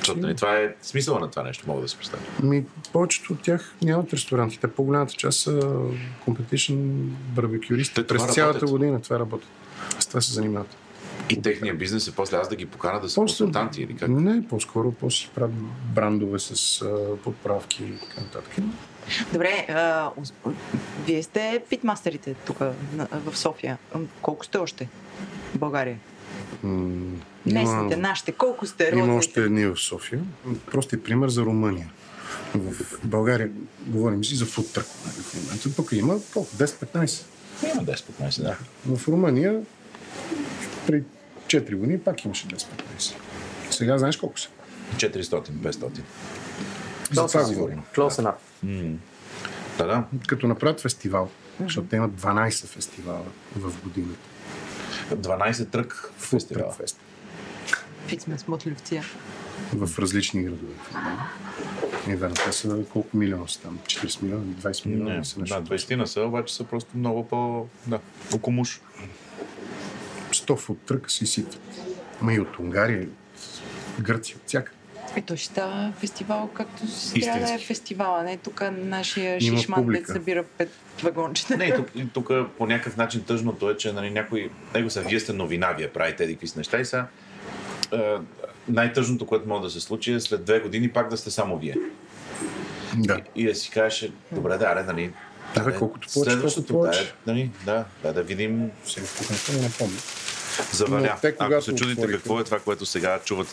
Защото 0.03 0.19
нали, 0.19 0.35
това 0.35 0.57
е 0.57 0.75
смисъла 0.81 1.19
на 1.19 1.29
това 1.31 1.43
нещо, 1.43 1.63
мога 1.67 1.81
да 1.81 1.87
си 1.87 1.97
представя. 1.97 2.23
Ми, 2.43 2.65
повечето 2.93 3.33
от 3.33 3.41
тях 3.41 3.75
нямат 3.81 4.13
ресторанти. 4.13 4.59
Те 4.59 4.67
по-голямата 4.67 5.13
част 5.13 5.39
са 5.39 5.51
competition 6.27 6.75
барбекюристи. 7.35 7.95
Те 7.95 8.07
През 8.07 8.21
цялата 8.25 8.41
работят. 8.59 8.69
година 8.69 9.01
това 9.01 9.19
работят. 9.19 9.49
С 9.99 10.07
това 10.07 10.21
се 10.21 10.33
занимават. 10.33 10.75
И 11.29 11.41
техният 11.41 11.77
бизнес 11.77 12.07
е 12.07 12.15
после 12.15 12.37
аз 12.37 12.49
да 12.49 12.55
ги 12.55 12.65
покана 12.65 12.99
да 12.99 13.09
са 13.09 13.15
После- 13.15 13.21
консултанти 13.21 13.81
или 13.81 13.95
как? 13.95 14.09
Не, 14.09 14.47
по-скоро 14.47 14.91
после 14.91 15.29
правят 15.35 15.53
брандове 15.95 16.39
с 16.39 16.81
а, 16.81 17.17
подправки 17.23 17.83
и 17.83 17.99
така 17.99 18.21
нататък. 18.21 18.55
Добре, 19.33 19.65
а, 19.69 20.09
вие 21.05 21.23
сте 21.23 21.63
фитмастерите 21.69 22.33
тук 22.33 22.57
в 23.13 23.37
София. 23.37 23.77
Колко 24.21 24.45
сте 24.45 24.57
още 24.57 24.87
в 25.55 25.59
България? 25.59 25.97
М, 26.63 27.21
Местните, 27.45 27.97
нашите, 27.97 28.31
колко 28.31 28.65
сте? 28.65 28.83
Има 28.83 29.01
Родните? 29.01 29.17
още 29.17 29.41
едни 29.41 29.65
в 29.65 29.77
София. 29.77 30.21
Просто 30.71 30.95
е 30.95 30.99
пример 30.99 31.29
за 31.29 31.41
Румъния. 31.41 31.91
В 32.55 32.97
България 33.03 33.49
говорим 33.87 34.23
си 34.23 34.35
за. 34.35 34.45
В 34.45 34.57
момента 35.35 35.75
тук 35.75 35.91
има 35.91 36.17
колко? 36.33 36.55
10-15. 36.55 37.23
Има 37.73 37.83
10-15, 37.83 38.41
да. 38.43 38.57
В 38.97 39.07
Румъния 39.07 39.61
при 40.87 41.03
4 41.47 41.75
години 41.75 41.99
пак 41.99 42.25
имаше 42.25 42.47
10-15. 42.47 43.13
Сега 43.69 43.97
знаеш 43.97 44.17
колко 44.17 44.39
са? 44.39 44.49
400-500. 44.95 46.01
За 47.11 47.27
това 47.27 47.43
говорим. 47.53 47.81
Close 47.95 48.33
enough. 48.63 48.95
Да, 49.77 49.85
да. 49.87 50.03
Като 50.27 50.47
направят 50.47 50.81
фестивал, 50.81 51.29
защото 51.59 51.87
те 51.87 51.95
имат 51.95 52.11
12 52.11 52.65
фестивала 52.67 53.25
в 53.55 53.73
годината. 53.83 54.19
12 55.11 55.71
тръг 55.71 56.11
в 56.17 56.21
фестивала. 56.21 56.71
Фудтрък 56.71 56.87
фест. 56.87 56.99
Фит 58.07 58.21
сме 58.21 58.37
смотливци. 58.37 59.01
В 59.73 59.99
различни 59.99 60.43
градове. 60.43 60.73
И 62.07 62.15
да, 62.15 62.29
те 62.29 62.51
са 62.51 62.83
колко 62.93 63.17
милиона 63.17 63.47
са 63.47 63.61
там? 63.61 63.79
40 63.85 64.23
милиона, 64.23 64.43
20 64.43 64.85
милиона 64.85 65.15
Не, 65.15 65.25
са 65.25 65.39
нещо. 65.39 65.61
да, 65.61 65.75
20 65.75 65.95
на 65.95 66.07
са, 66.07 66.21
обаче 66.21 66.55
са 66.55 66.63
просто 66.63 66.97
много 66.97 67.27
по... 67.27 67.67
Да, 67.87 67.99
окомуш. 68.33 68.81
100 70.31 70.57
фут 70.57 70.79
тръка 70.79 71.09
се 71.09 71.23
изсипват. 71.23 71.59
Ма 72.21 72.33
и 72.33 72.39
от 72.39 72.59
Унгария, 72.59 73.01
и 73.01 73.05
от 73.05 74.01
Гърция, 74.01 74.37
от 74.37 74.47
всяка. 74.47 74.71
И 75.17 75.21
той 75.21 75.38
ще 75.38 75.47
става 75.47 75.93
фестивал, 75.99 76.49
както 76.54 76.88
си 76.88 77.21
трябва 77.21 77.47
да 77.47 77.54
е 77.54 77.58
фестивала. 77.58 78.23
Не 78.23 78.38
тук 78.38 78.63
нашия 78.71 79.38
Има 79.41 79.58
шишман, 79.58 79.80
да 79.80 79.86
публика. 79.86 80.13
събира 80.13 80.43
пет 80.43 80.71
вагончета. 81.04 81.58
Не, 81.58 81.65
и 81.65 81.76
тук, 81.76 81.88
и 81.95 82.08
тук 82.13 82.32
по 82.58 82.65
някакъв 82.65 82.97
начин 82.97 83.23
тъжното 83.23 83.69
е, 83.69 83.78
че 83.78 83.93
нали, 83.93 84.10
някой... 84.10 84.49
Него 84.76 84.89
са, 84.89 85.02
вие 85.02 85.19
сте 85.19 85.34
новина, 85.34 85.73
вие 85.78 85.89
правите 85.89 86.23
еди 86.23 86.47
си 86.47 86.58
неща 86.58 86.80
и 86.80 86.86
са... 86.86 87.06
Е, 87.93 88.13
най-тъжното, 88.67 89.26
което 89.26 89.47
може 89.47 89.63
да 89.63 89.69
се 89.69 89.80
случи 89.80 90.13
е 90.13 90.19
след 90.19 90.45
две 90.45 90.60
години 90.60 90.89
пак 90.89 91.10
да 91.10 91.17
сте 91.17 91.32
само 91.32 91.58
вие. 91.58 91.76
Да. 92.97 93.19
И 93.36 93.45
да 93.45 93.56
си 93.56 93.69
кажеш, 93.69 94.12
добре, 94.32 94.58
да, 94.58 94.65
аре, 94.65 94.84
нали... 94.84 95.13
Да, 95.56 95.63
бе, 95.63 95.69
аре, 95.69 95.80
колкото 95.80 96.08
повече, 96.13 96.32
Следващото, 96.32 96.73
колкото 96.73 96.91
повече. 96.91 97.13
Да, 97.26 97.32
нали, 97.34 97.52
да, 97.65 97.86
да, 98.04 98.13
да 98.13 98.23
видим 98.23 98.71
Сега 98.86 99.58
не 99.58 99.63
напомня. 99.63 99.97
заваля. 100.71 101.17
Те, 101.21 101.36
Ако 101.39 101.62
се 101.62 101.76
чудите 101.76 102.08
какво 102.08 102.39
е 102.39 102.43
това, 102.43 102.60
което 102.60 102.86
сега 102.86 103.19
чувате, 103.26 103.52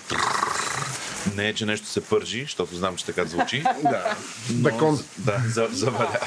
не 1.41 1.49
е, 1.49 1.55
че 1.55 1.67
нещо 1.67 1.87
се 1.87 2.05
пържи, 2.05 2.43
защото 2.43 2.77
знам, 2.77 2.97
че 2.97 3.05
така 3.05 3.25
звучи. 3.25 3.63
Да. 3.83 4.17
но- 4.51 4.63
Бекон. 4.63 4.99
Да, 5.19 5.43
за, 5.47 5.69
заваля. 5.73 6.19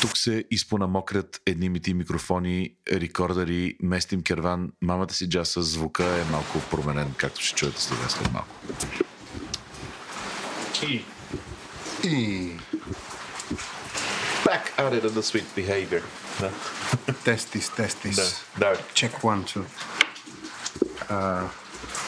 Тук 0.00 0.16
се 0.18 0.44
изпонамокрят 0.50 1.40
едни 1.46 1.68
мити 1.68 1.94
микрофони, 1.94 2.70
рекордери, 2.92 3.76
местим 3.82 4.22
керван. 4.22 4.72
Мамата 4.80 5.14
си 5.14 5.28
джаса, 5.28 5.62
звука 5.62 6.04
е 6.04 6.24
малко 6.24 6.58
променен, 6.70 7.14
както 7.16 7.40
ще 7.40 7.54
чуете 7.54 7.80
сега 7.82 8.08
след 8.08 8.32
малко. 8.32 8.48
И 10.82 11.04
И 12.04 12.50
back 14.44 14.64
at 14.78 14.92
it 14.92 15.04
on 15.04 15.10
the 15.10 15.22
sweet 15.22 15.44
behavior. 15.56 16.02
Да, 16.40 16.50
тестис, 17.14 17.70
тестис. 17.70 18.16
да, 18.58 18.70
да. 18.70 18.76
Check 18.76 19.20
one, 19.20 19.44
two. 19.44 19.62
А, 21.08 21.42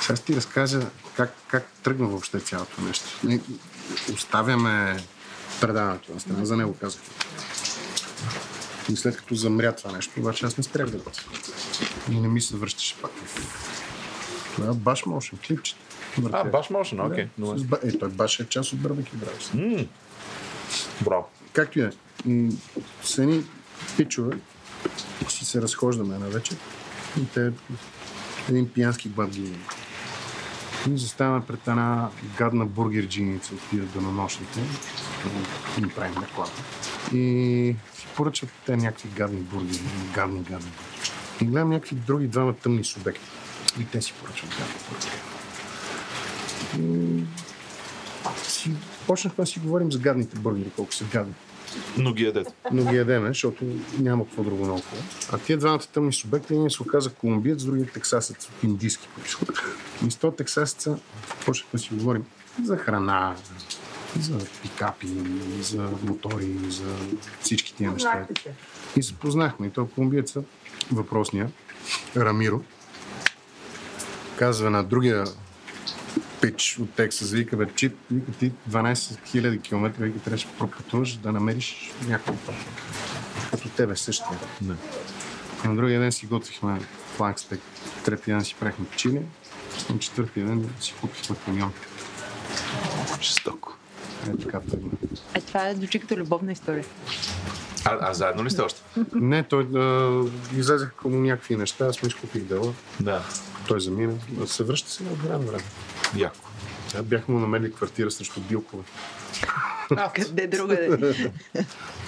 сега 0.00 0.16
ще 0.16 0.24
ти 0.24 0.36
разкажа 0.36 0.80
как, 1.16 1.34
как 1.48 1.66
тръгна 1.82 2.06
въобще 2.06 2.40
цялото 2.40 2.80
нещо. 2.80 3.04
Ние 3.24 3.40
оставяме 4.14 4.96
предаването 5.60 6.12
на 6.12 6.20
страна, 6.20 6.44
за 6.44 6.56
него 6.56 6.76
казах. 6.80 7.00
И 8.92 8.96
след 8.96 9.16
като 9.16 9.34
замря 9.34 9.72
това 9.72 9.92
нещо, 9.92 10.20
обаче 10.20 10.46
аз 10.46 10.58
не 10.58 10.64
спрях 10.64 10.90
да 10.90 10.98
готвя. 10.98 11.22
И 12.10 12.20
не 12.20 12.28
ми 12.28 12.40
се 12.40 12.56
връщаше 12.56 12.96
пак. 13.02 13.10
Това 14.54 14.74
баш 14.74 15.06
моушен, 15.06 15.38
клипчета. 15.46 15.80
А, 16.32 16.44
баш 16.44 16.68
motion, 16.68 17.12
окей. 17.12 17.28
Ба- 17.38 17.78
е, 17.82 17.98
той 17.98 18.08
баш 18.08 18.40
е 18.40 18.48
част 18.48 18.72
от 18.72 18.78
Бърбеки 18.78 19.16
Браус. 19.16 19.50
Браво. 21.00 21.28
Както 21.52 21.78
и 21.78 21.82
е. 21.82 21.90
С 23.02 23.18
едни 23.18 23.44
пичове 23.96 24.38
си 25.28 25.44
се 25.44 25.62
разхождаме 25.62 26.18
на 26.18 26.28
вечер 26.28 26.56
и 27.20 27.26
те 27.34 27.52
един 28.48 28.68
пиянски 28.68 29.08
има. 29.08 29.58
И 30.90 30.98
заставаме 30.98 31.46
пред 31.46 31.68
една 31.68 32.08
гадна 32.38 32.66
бургерджиница 32.66 33.54
от 33.54 33.60
тия 33.70 33.82
денонощните. 33.82 34.60
Им 35.78 35.90
правим 35.96 36.22
реклама. 36.22 36.50
И 37.12 37.76
си 37.94 38.06
поръчват 38.16 38.50
те 38.66 38.76
някакви 38.76 39.08
гадни 39.08 39.40
бургери. 39.40 39.80
Гадни, 40.14 40.42
гадни 40.42 40.70
бургери. 40.70 41.10
И 41.40 41.44
гледам 41.44 41.70
някакви 41.70 41.96
други 41.96 42.26
двама 42.26 42.52
тъмни 42.56 42.84
субекти. 42.84 43.26
И 43.80 43.84
те 43.84 44.02
си 44.02 44.12
поръчват 44.20 44.50
гадни 44.50 44.74
бургери. 44.88 45.20
И 46.78 48.48
си, 48.48 48.70
почнахме 49.06 49.42
да 49.42 49.46
си 49.46 49.58
говорим 49.58 49.92
за 49.92 49.98
гадните 49.98 50.38
бургери, 50.38 50.70
колко 50.76 50.94
са 50.94 51.04
гадни 51.04 51.34
Но 51.98 52.12
ги 52.12 52.24
ядете. 52.24 52.50
но 52.72 52.84
ги 52.84 52.96
ядеме, 52.96 53.28
защото 53.28 53.64
няма 53.98 54.24
какво 54.24 54.42
друго 54.42 54.66
наоколо. 54.66 55.02
А 55.32 55.38
тия 55.38 55.58
двамата 55.58 55.80
тъмни 55.92 56.12
субекти, 56.12 56.54
един 56.54 56.70
се 56.70 56.82
оказа 56.82 57.10
колумбиец, 57.10 57.64
другия 57.64 57.86
тексасец 57.86 58.44
от 58.44 58.64
индийски 58.64 59.08
происход. 59.16 59.48
И 60.06 60.10
с 60.10 60.18
тексасеца 60.36 60.98
почнахме 61.44 61.78
да 61.78 61.82
си 61.82 61.88
говорим 61.92 62.24
за 62.64 62.76
храна, 62.76 63.34
за 64.20 64.38
пикапи, 64.62 65.08
за 65.60 65.88
мотори, 66.02 66.56
за 66.68 66.96
всички 67.40 67.74
тия 67.74 67.90
неща. 67.90 68.26
И 68.96 69.02
се 69.02 69.14
познахме. 69.14 69.66
И 69.66 69.70
той 69.70 69.88
колумбиеца, 69.88 70.42
въпросния, 70.92 71.50
Рамиро, 72.16 72.62
казва 74.38 74.70
на 74.70 74.84
другия 74.84 75.24
пич 76.44 76.78
от 76.80 76.94
Тексас 76.94 77.30
вика, 77.30 77.56
бе, 77.56 77.66
чип, 77.74 77.96
вика 78.10 78.32
ти 78.32 78.52
12 78.70 78.94
000 78.94 79.62
км, 79.62 79.92
вика, 79.98 80.18
трябваше 80.18 80.46
да 80.46 80.52
пропътуваш 80.52 81.16
да 81.16 81.32
намериш 81.32 81.92
някой. 82.08 82.34
Като 83.50 83.68
тебе 83.68 83.96
същия. 83.96 84.38
Не. 84.62 84.74
На 85.64 85.76
другия 85.76 86.00
ден 86.00 86.12
си 86.12 86.26
готвихме 86.26 86.80
фланк 87.16 87.40
стек. 87.40 87.60
Третия 88.04 88.36
ден 88.36 88.44
си 88.44 88.54
правихме 88.60 88.86
чили. 88.96 89.22
На 89.90 89.98
четвъртия 89.98 90.46
ден 90.46 90.70
си 90.80 90.94
купихме 91.00 91.36
камион. 91.44 91.72
Жестоко. 93.22 93.76
Е, 94.28 94.36
така 94.36 94.60
тръгна. 94.60 94.90
Е, 95.34 95.40
това 95.40 95.68
е 95.68 95.74
звучи 95.74 95.98
като 95.98 96.16
любовна 96.16 96.52
история. 96.52 96.84
А, 97.84 97.98
а 98.00 98.14
заедно 98.14 98.44
ли 98.44 98.50
сте 98.50 98.62
още? 98.62 98.82
Не, 99.14 99.42
той 99.42 99.62
а, 99.62 100.24
излезаха 100.56 101.08
му 101.08 101.20
някакви 101.20 101.56
неща, 101.56 101.86
аз 101.86 102.02
му 102.02 102.08
изкупих 102.08 102.42
дела. 102.42 102.72
Да. 103.00 103.22
Той 103.68 103.80
замина. 103.80 104.12
Се 104.46 104.64
връща 104.64 104.90
сега 104.90 105.10
от 105.10 105.22
време 105.22 105.44
време. 105.44 105.62
Яко. 106.16 106.48
Да, 106.92 107.02
бяхме 107.02 107.34
му 107.34 107.40
намерили 107.40 107.72
квартира 107.72 108.10
срещу 108.10 108.40
билкове. 108.40 108.82
Къде 110.14 110.46
другаде? 110.46 111.14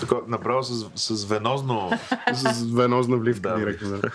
Така, 0.01 0.15
направо 0.29 0.63
с, 0.63 0.87
с 0.97 1.25
венозно... 1.25 1.91
С 2.33 2.63
венозна 2.65 3.17
вливка 3.17 3.49
Да. 3.49 3.57
директно. 3.57 3.89
Да. 3.91 4.11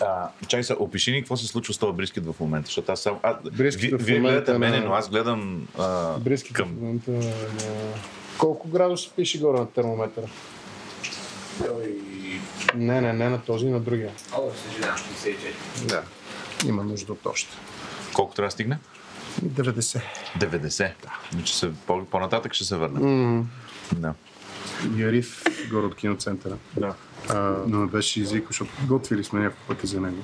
А, 0.00 0.28
чай 0.46 0.64
се, 0.64 0.72
опиши 0.74 1.12
ни 1.12 1.20
какво 1.20 1.36
се 1.36 1.46
случва 1.46 1.74
с 1.74 1.78
този 1.78 1.92
брискет 1.92 2.26
в 2.26 2.34
момента, 2.40 2.66
защото 2.66 2.92
аз 2.92 3.00
само... 3.00 3.20
А, 3.22 3.36
Брискет 3.52 3.80
ви, 3.82 3.96
вие 3.96 4.20
гледате 4.20 4.58
мене, 4.58 4.78
на- 4.78 4.84
но 4.84 4.92
аз 4.92 5.08
гледам 5.10 5.68
а, 5.78 6.18
Бриските 6.18 6.54
към... 6.54 6.68
в 6.68 6.72
момента 6.72 7.10
на... 7.10 7.32
Колко 8.38 8.68
градуса 8.68 9.10
пише 9.16 9.38
горе 9.38 9.58
на 9.58 9.66
термометъра? 9.66 10.26
Не, 12.74 13.00
не, 13.00 13.12
не 13.12 13.28
на 13.28 13.40
този, 13.40 13.66
на 13.66 13.80
другия. 13.80 14.10
Да. 15.84 16.02
Има 16.66 16.84
нужда 16.84 17.12
от 17.12 17.26
още. 17.26 17.56
Колко 18.14 18.34
трябва 18.34 18.46
да 18.48 18.52
стигне? 18.52 18.78
И 19.42 19.48
90. 19.48 20.00
90. 20.38 20.92
Да. 21.02 21.42
Че 21.44 21.58
се, 21.58 21.72
по, 21.86 22.04
по-нататък 22.04 22.54
ще 22.54 22.64
се 22.64 22.76
върна. 22.76 23.00
М, 23.00 23.46
Да. 23.96 24.14
Яриф, 24.96 25.42
горе 25.70 25.86
от 25.86 25.94
киноцентъра. 25.94 26.56
да. 26.76 26.94
А, 27.28 27.56
но 27.66 27.78
ме 27.78 27.86
беше 27.86 28.20
извикал, 28.20 28.46
защото 28.46 28.70
готвили 28.86 29.24
сме 29.24 29.40
няколко 29.40 29.66
пъти 29.68 29.86
за 29.86 30.00
него. 30.00 30.16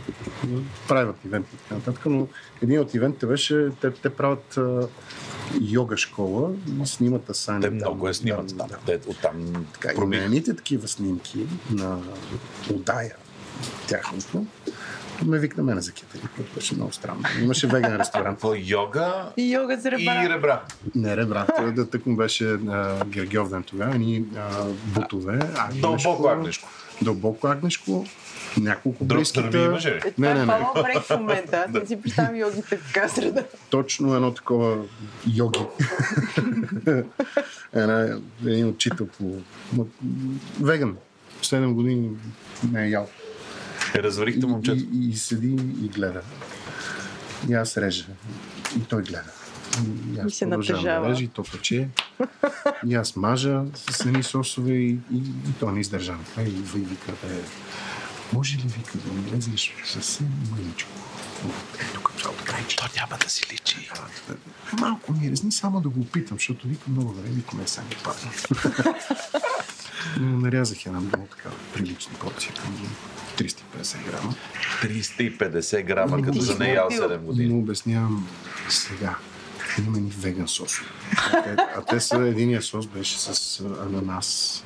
Правят 0.88 1.16
ивент 1.24 1.46
и 1.54 1.56
така 1.56 1.74
нататък, 1.74 2.06
но 2.06 2.28
един 2.62 2.80
от 2.80 2.94
ивентите 2.94 3.26
беше, 3.26 3.68
те, 3.80 3.90
те 3.90 4.10
правят 4.10 4.56
а, 4.56 4.88
йога 5.60 5.96
школа 5.96 6.50
и 6.82 6.86
снимат 6.86 7.30
асани. 7.30 7.60
Те 7.60 7.70
много 7.70 8.08
я 8.08 8.14
снимат 8.14 8.58
там. 8.58 8.68
да. 8.68 8.78
Те 8.98 9.00
оттам 9.10 9.66
Така, 9.72 9.92
едните 10.12 10.56
такива 10.56 10.88
снимки 10.88 11.46
на 11.70 11.98
Удая, 12.70 13.14
тяхното, 13.88 14.46
ме 15.22 15.38
викна 15.38 15.62
мене 15.62 15.80
за 15.80 15.92
кетери, 15.92 16.22
което 16.36 16.54
беше 16.54 16.74
много 16.74 16.92
странно. 16.92 17.22
Имаше 17.42 17.66
веган 17.66 17.96
ресторант. 17.96 18.36
Какво? 18.36 18.54
Йога 18.54 19.32
И 19.36 19.54
йога 19.54 19.76
за 19.76 19.88
и 19.88 19.92
ребра. 19.92 20.28
ребра. 20.28 20.62
Не, 20.94 21.16
ре, 21.16 21.24
брат, 21.26 21.50
той 21.56 21.72
да 21.72 21.90
тък 21.90 22.06
му 22.06 22.16
беше 22.16 22.52
а, 22.52 23.04
Гергьовден 23.04 23.62
тогава, 23.62 23.98
ни 23.98 24.24
а, 24.36 24.64
бутове. 24.86 25.38
Дълбоко 25.74 26.28
агнешко. 26.28 26.68
Дълбоко 27.02 27.46
агнешко, 27.46 28.06
няколко 28.60 29.04
Друг 29.04 29.22
имаше 29.54 29.90
ли? 29.90 29.96
Е, 29.96 30.00
това 30.00 30.12
Не, 30.18 30.30
е 30.30 30.34
не, 30.34 30.40
не. 30.40 30.46
Павел 30.46 30.82
Брек 30.82 31.02
в 31.02 31.18
момента. 31.18 31.64
Аз 31.68 31.72
не 31.74 31.86
си 31.86 32.02
представям 32.02 32.36
йогите 32.36 32.78
така 32.78 33.08
среда. 33.08 33.44
Точно 33.70 34.14
едно 34.14 34.34
такова 34.34 34.78
йоги. 35.34 35.60
Една, 37.72 38.18
един 38.46 38.68
учител 38.68 39.06
по... 39.06 39.36
Веган. 40.60 40.96
7 41.42 41.72
години 41.72 42.10
не 42.72 42.84
е 42.84 42.88
ял. 42.88 43.08
Е, 43.94 43.98
разварихте 44.02 44.46
момчето. 44.46 44.84
И, 44.92 45.06
и, 45.06 45.08
и 45.10 45.16
седи 45.16 45.48
и 45.84 45.88
гледа. 45.88 46.22
И 47.48 47.54
аз 47.54 47.76
режа. 47.76 48.06
И 48.76 48.80
той 48.80 49.02
гледа. 49.02 49.30
И 50.14 50.18
аз 50.18 50.32
И 50.32 50.36
се 50.36 50.46
натъжава. 50.46 51.08
режа, 51.08 51.24
и 51.24 51.28
то 51.28 51.42
пече. 51.42 51.88
И 52.86 52.94
аз 52.94 53.16
мажа 53.16 53.62
с 53.74 54.06
едни 54.06 54.22
сосове 54.22 54.72
и, 54.72 54.90
и, 54.90 55.16
и 55.16 55.52
той 55.60 55.72
не 55.72 55.80
издържа. 55.80 56.14
И, 56.38 56.42
и 56.42 56.44
вика, 56.76 57.12
бе, 57.22 57.40
може 58.32 58.56
ли 58.56 58.62
вика 58.62 58.98
да 58.98 59.12
ми 59.12 59.36
лезнеш 59.36 59.74
съвсем 59.84 60.28
мъничко? 60.50 60.90
Ето 61.80 61.92
тук 61.94 62.12
цялото 62.22 62.44
крайче. 62.44 62.76
То 62.76 62.84
няма 62.96 63.18
да 63.22 63.28
си 63.30 63.46
личи. 63.52 63.90
Малко 64.80 65.12
ми 65.12 65.30
резни, 65.30 65.52
само 65.52 65.80
да 65.80 65.88
го 65.88 66.00
опитам, 66.00 66.36
защото 66.36 66.68
вика 66.68 66.90
много 66.90 67.12
време, 67.12 67.28
вика 67.34 67.56
ме 67.56 67.66
сам 67.66 67.84
ми 67.84 67.96
падна. 68.04 68.30
Но 70.20 70.38
нарязах 70.38 70.86
една 70.86 71.00
много 71.00 71.26
така 71.30 71.48
прилична 71.74 72.18
порция, 72.18 72.52
към 72.54 72.88
350 73.38 74.10
грама. 74.10 74.34
350 74.82 75.82
грама, 75.82 76.22
като 76.22 76.40
за 76.40 76.58
не 76.58 76.72
ял 76.72 76.88
7 76.90 77.14
И 77.14 77.18
години. 77.18 77.52
му 77.52 77.58
обяснявам 77.60 78.28
сега. 78.68 79.16
Имаме 79.78 80.00
ни 80.00 80.10
веган 80.10 80.48
сосове. 80.48 80.88
А 81.32 81.42
те, 81.42 81.56
а 81.76 81.82
те 81.84 82.00
са, 82.00 82.16
единия 82.16 82.62
сос 82.62 82.86
беше 82.86 83.18
с 83.18 83.60
ананас, 83.60 84.64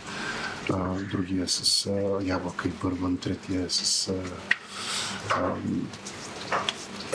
а, 0.73 0.95
другия 0.95 1.49
с 1.49 1.87
а, 1.87 1.91
ябълка 2.25 2.69
и 2.69 2.71
бърбан, 2.71 3.17
третия 3.17 3.65
е 3.65 3.69
с... 3.69 4.09
А, 4.09 4.15
а, 5.35 5.55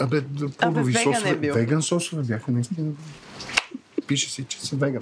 абе, 0.03 0.21
плодови 0.57 0.93
веган 0.93 1.13
е 1.13 1.15
сосове. 1.15 1.35
бил. 1.35 1.53
Веган 1.53 1.81
сосове 1.81 2.23
бяха 2.23 2.51
наистина. 2.51 2.91
Пише 4.07 4.29
си, 4.31 4.43
че 4.43 4.61
са 4.65 4.75
веган. 4.75 5.01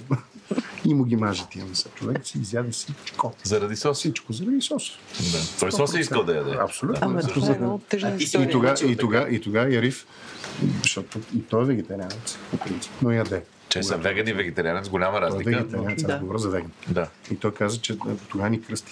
И 0.85 0.93
му 0.93 1.03
ги 1.03 1.15
мажа 1.15 1.47
тия 1.47 1.65
меса. 1.65 1.89
Човек 1.89 2.27
си 2.27 2.37
изяде 2.39 2.71
всичко. 2.71 3.33
Заради 3.43 3.75
соси. 3.75 3.99
Всичко, 3.99 4.33
заради 4.33 4.61
сос. 4.61 4.91
Да. 5.21 5.37
Той 5.59 5.71
соси 5.71 5.99
искал 5.99 6.23
да 6.23 6.35
яде. 6.35 6.57
Абсолютно. 6.59 6.99
Ама 7.01 7.21
Да. 7.21 7.27
това 7.27 7.55
е 7.55 7.57
много 7.57 7.77
тъжна 7.79 8.09
И 8.11 8.23
история. 8.23 8.49
тогава, 8.49 8.75
и 8.81 8.95
тогава, 8.97 9.29
и 9.29 9.41
тогава 9.41 9.73
Яриф, 9.73 10.05
защото 10.81 11.19
и 11.35 11.41
той 11.41 11.61
е 11.61 11.65
вегетарианец, 11.65 12.37
по 12.51 12.57
принцип, 12.57 12.91
но 13.01 13.11
яде. 13.11 13.43
Че 13.69 13.83
са 13.83 13.97
веган 13.97 14.27
и 14.27 14.33
вегетарианец, 14.33 14.89
голяма 14.89 15.11
Той 15.13 15.19
е 15.19 15.23
разлика. 15.23 15.49
вегетарианец, 15.51 16.03
Да. 16.03 16.13
аз 16.13 16.19
говоря 16.19 16.37
за 16.37 16.49
веган. 16.49 16.71
Да. 16.87 17.07
И 17.31 17.35
той 17.35 17.53
каза, 17.53 17.77
че 17.77 17.97
тогава 18.29 18.49
ни 18.49 18.61
кръсти. 18.61 18.91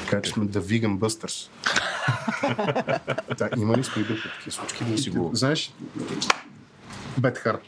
Така 0.00 0.22
че 0.22 0.30
сме 0.30 0.44
да 0.44 0.60
виган 0.60 0.96
бъстърс. 0.96 1.50
да, 3.38 3.50
има 3.56 3.76
ли 3.76 3.80
и 3.96 4.02
други 4.02 4.20
такива 4.30 4.50
случки? 4.50 4.84
Да 4.84 4.98
си 4.98 5.10
го- 5.10 5.30
Знаеш, 5.34 5.72
Бет 7.18 7.38
Харт, 7.38 7.60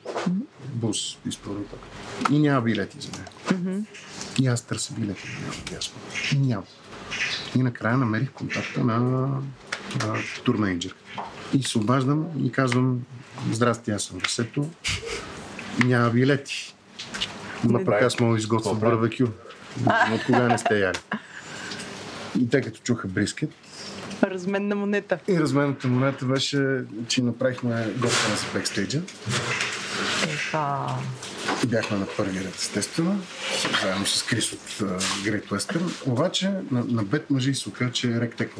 бус 0.66 0.98
изпълнител. 1.28 1.78
И 2.30 2.38
няма 2.38 2.60
билети 2.60 2.96
за 3.00 3.08
него. 3.08 3.84
И 4.40 4.46
аз 4.46 4.62
търся 4.62 4.94
билети. 4.94 5.22
Няма, 5.40 5.54
ясно. 5.72 5.94
И 6.32 6.38
няма. 6.38 6.62
И 7.56 7.62
накрая 7.62 7.98
намерих 7.98 8.30
контакта 8.30 8.84
на, 8.84 9.00
на 9.00 10.14
турменеджер. 10.44 10.94
И 11.54 11.62
се 11.62 11.78
обаждам 11.78 12.26
и 12.44 12.52
казвам, 12.52 13.00
здрасти, 13.52 13.90
аз 13.90 14.02
съм 14.02 14.18
Васето. 14.18 14.70
Няма 15.84 16.10
билети. 16.10 16.74
Ма 17.64 17.84
пък 17.84 18.02
аз 18.02 18.20
мога 18.20 18.32
да 18.32 18.38
изготвя 18.38 18.74
барбекю. 18.74 19.24
От 20.12 20.24
кога 20.26 20.48
не 20.48 20.58
сте 20.58 20.78
яли? 20.80 20.98
И 22.40 22.48
те 22.48 22.60
като 22.60 22.80
чуха 22.82 23.08
брискет, 23.08 23.50
Разменна 24.22 24.74
монета. 24.74 25.18
и 25.28 25.40
разменната 25.40 25.88
монета 25.88 26.24
беше, 26.24 26.84
че 27.08 27.22
направихме 27.22 27.86
готвена 27.96 28.36
за 28.36 28.46
бекстейджа. 28.54 29.02
Еха. 30.28 30.86
Бяхме 31.66 31.98
на 31.98 32.06
първи 32.16 32.40
ред, 32.40 32.54
естествено, 32.54 33.20
заедно 33.82 34.06
с 34.06 34.22
Крис 34.22 34.52
от 34.52 34.60
uh, 34.60 34.98
Great 34.98 35.48
Western. 35.48 36.08
Обаче 36.10 36.50
на, 36.70 36.84
на 36.88 37.02
бед 37.02 37.30
мъжи 37.30 37.54
се 37.54 37.68
оказа, 37.68 37.92
че 37.92 38.20
Ректек, 38.20 38.50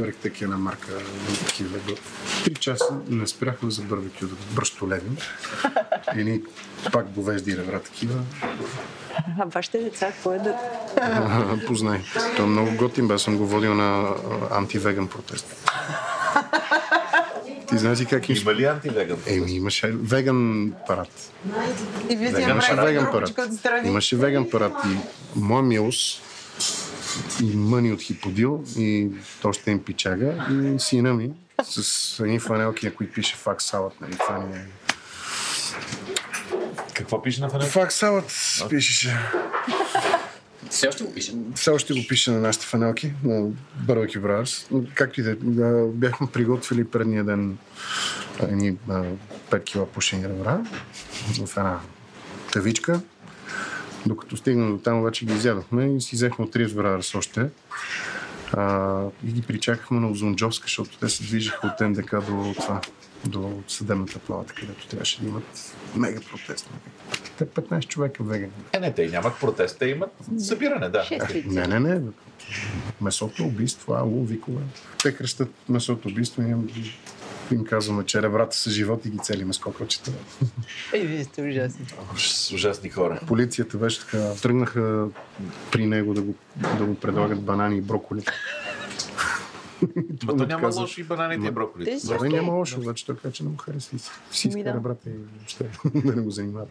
Ректек 0.00 0.40
е 0.40 0.44
една 0.44 0.56
марка 0.56 0.92
на 1.28 1.46
такива. 1.46 1.78
До 1.78 1.94
три 2.44 2.54
часа 2.54 2.98
не 3.08 3.26
спряхме 3.26 3.70
за 3.70 3.82
барбекю 3.82 4.26
да 4.26 4.34
бръстолевим. 4.50 5.16
Едни 6.16 6.42
пак 6.92 7.10
говежди 7.10 7.56
ребра 7.56 7.78
такива. 7.78 8.20
А 9.38 9.44
вашите 9.44 9.78
деца 9.78 10.06
какво 10.06 10.32
е 10.32 10.38
да... 10.38 10.56
Познай. 11.66 12.00
Той 12.36 12.44
е 12.44 12.48
много 12.48 12.76
готин, 12.76 13.08
бе, 13.08 13.18
съм 13.18 13.36
го 13.36 13.46
водил 13.46 13.74
на 13.74 14.14
антивеган 14.50 15.08
протест. 15.08 15.70
Ти 17.70 17.78
знаеш 17.78 18.00
ли 18.00 18.06
как 18.06 18.28
им... 18.28 18.36
Има 18.36 18.54
ли 18.54 18.64
антивеган? 18.64 19.18
Еми, 19.26 19.52
имаше 19.52 19.92
веган 19.92 20.72
парад. 20.86 21.32
И 22.10 22.16
вие 22.16 22.34
си 22.34 22.42
Имаше 22.42 22.74
веган 22.74 23.10
парад. 23.10 23.30
Имаше 23.84 24.16
веган 24.16 24.50
парад 24.50 24.72
и 24.84 24.96
моя 25.36 25.62
милос 25.62 26.22
и 27.42 27.56
мъни 27.56 27.92
от 27.92 28.02
хиподил 28.02 28.64
и 28.76 29.08
още 29.44 29.70
им 29.70 29.84
пичага 29.84 30.46
и 30.52 30.78
сина 30.78 31.14
ми 31.14 31.30
с 31.62 32.20
едни 32.20 32.38
фанелки, 32.38 32.86
на 32.86 32.94
които 32.94 33.12
пише 33.12 33.36
факс 33.36 33.64
салат. 33.64 34.00
Нали? 34.00 34.12
Това 34.18 34.38
ни 34.38 34.56
е... 34.56 34.66
Какво 36.94 37.22
пише 37.22 37.40
на 37.40 37.50
фанелка? 37.50 37.72
Факс 37.72 37.94
салат 37.94 38.32
пишеше. 38.70 39.16
Все 40.70 40.88
още 40.88 41.04
го 41.04 41.14
пишем. 41.14 41.52
Все 41.54 41.70
още 41.70 41.94
го 41.94 42.00
пише 42.08 42.30
на 42.30 42.40
нашите 42.40 42.66
фанелки, 42.66 43.12
на 43.24 43.48
Brothers. 43.86 44.66
Но 44.70 44.84
Както 44.94 45.20
и 45.20 45.24
да 45.24 45.30
е, 45.30 45.34
да, 45.34 45.86
бяхме 45.86 46.26
приготвили 46.32 46.84
предния 46.84 47.24
ден 47.24 47.58
едни 48.42 48.76
а, 48.88 49.04
5 49.50 49.64
кила 49.64 49.86
пушени 49.86 50.24
ребра 50.24 50.60
в 51.46 51.56
една 51.56 51.80
тавичка. 52.52 53.00
Докато 54.06 54.36
стигна 54.36 54.70
до 54.70 54.78
там, 54.78 54.98
обаче 54.98 55.24
ги 55.24 55.32
изядохме 55.32 55.96
и 55.96 56.00
си 56.00 56.16
взехме 56.16 56.44
от 56.44 56.56
Рис 56.56 56.72
Brothers 56.72 57.18
още. 57.18 57.48
А, 58.52 59.02
и 59.26 59.32
ги 59.32 59.42
причакахме 59.42 60.00
на 60.00 60.10
Озунджовска, 60.10 60.64
защото 60.64 60.98
те 60.98 61.08
се 61.08 61.22
движиха 61.22 61.66
от 61.66 61.88
НДК 61.88 62.10
до 62.10 62.54
това, 62.60 62.80
до 63.26 63.62
съдебната 63.68 64.18
палата, 64.18 64.54
където 64.54 64.86
трябваше 64.86 65.20
да 65.20 65.28
имат 65.28 65.76
мега 65.96 66.20
протест. 66.30 66.70
Те 67.38 67.46
15 67.46 67.88
човека 67.88 68.24
вегани. 68.24 68.52
Е, 68.72 68.80
не, 68.80 68.94
те 68.94 69.08
нямат 69.08 69.40
протест, 69.40 69.78
те 69.78 69.86
имат 69.86 70.10
събиране, 70.38 70.88
да. 70.88 71.08
Не, 71.46 71.66
не, 71.66 71.80
не. 71.80 72.00
Месото 73.00 73.44
убийство, 73.44 73.94
ало, 73.94 74.24
викове. 74.24 74.62
Те 75.02 75.16
кръщат 75.16 75.50
месото 75.68 76.08
убийство 76.08 76.42
и 76.42 76.54
им, 77.54 77.64
казваме, 77.64 78.04
че 78.04 78.22
ребрата 78.22 78.56
са 78.56 78.70
живот 78.70 79.06
и 79.06 79.10
ги 79.10 79.18
целиме 79.22 79.52
с 79.52 79.58
кокочета. 79.58 80.10
Ей, 80.92 81.06
вие 81.06 81.24
сте 81.24 81.42
ужасни. 81.42 81.86
С 82.16 82.52
ужасни 82.52 82.90
хора. 82.90 83.20
Полицията 83.26 83.76
беше 83.76 84.00
така, 84.00 84.34
тръгнаха 84.42 85.06
при 85.72 85.86
него 85.86 86.14
да, 86.14 86.22
го, 86.22 86.34
да 86.78 86.84
му 86.84 86.94
предлагат 86.94 87.42
банани 87.42 87.76
и 87.76 87.80
броколи. 87.80 88.24
Ма 90.24 90.36
то 90.36 90.46
няма 90.46 90.68
лошо 90.70 91.00
и 91.00 91.04
бананите 91.04 91.46
и 91.46 91.50
броколи. 91.50 91.84
Те 91.84 92.00
си 92.00 92.06
Добре, 92.06 92.16
още- 92.18 92.28
няма 92.30 92.52
лошо, 92.52 92.80
обаче 92.80 93.06
той 93.06 93.16
каза, 93.16 93.32
че 93.32 93.42
не 93.42 93.48
му 93.48 93.56
харесва. 93.56 93.98
си- 93.98 94.48
иска 94.48 94.62
да. 94.62 94.74
ребрата 94.74 95.10
и 95.10 95.14
въобще 95.28 95.70
да 95.96 96.14
не 96.14 96.22
го 96.22 96.30
занимават. 96.30 96.68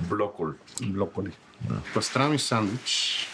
Блокол. 0.00 0.46
Блоколи. 0.82 1.32
Пастрами 1.94 2.38
сандвич. 2.38 3.26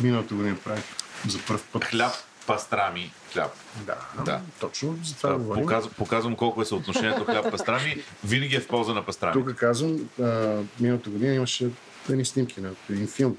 Миналата 0.00 0.34
година 0.34 0.56
правих 0.56 0.84
за 1.26 1.38
първ 1.38 1.60
път. 1.72 1.84
Хляб, 1.84 2.12
пастрами, 2.46 3.12
хляб. 3.32 3.50
Да, 3.78 3.96
Да. 4.24 4.40
точно 4.60 4.98
за 5.04 5.14
това 5.16 5.30
Да, 5.30 5.36
говорим. 5.36 5.62
показвам, 5.62 5.92
показвам 5.92 6.36
колко 6.36 6.62
е 6.62 6.66
съотношението 6.66 7.24
хляб 7.24 7.50
пастрами. 7.50 7.96
Винаги 8.24 8.56
е 8.56 8.60
в 8.60 8.68
полза 8.68 8.92
на 8.92 9.02
пастрами. 9.02 9.32
Тук 9.34 9.54
казвам, 9.54 10.08
а, 10.20 10.56
миналата 10.80 11.10
година 11.10 11.34
имаше 11.34 11.70
едни 12.10 12.24
снимки 12.24 12.60
на 12.60 12.70
един 12.90 13.06
филм, 13.08 13.36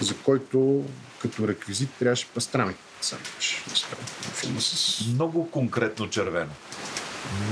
за 0.00 0.16
който 0.16 0.84
като 1.22 1.48
реквизит 1.48 1.90
трябваше 1.98 2.26
пастрами. 2.26 2.74
Сандвич. 3.00 3.62
Филма 4.34 4.60
с, 4.60 5.00
Много 5.14 5.50
конкретно 5.50 6.08
червено. 6.10 6.50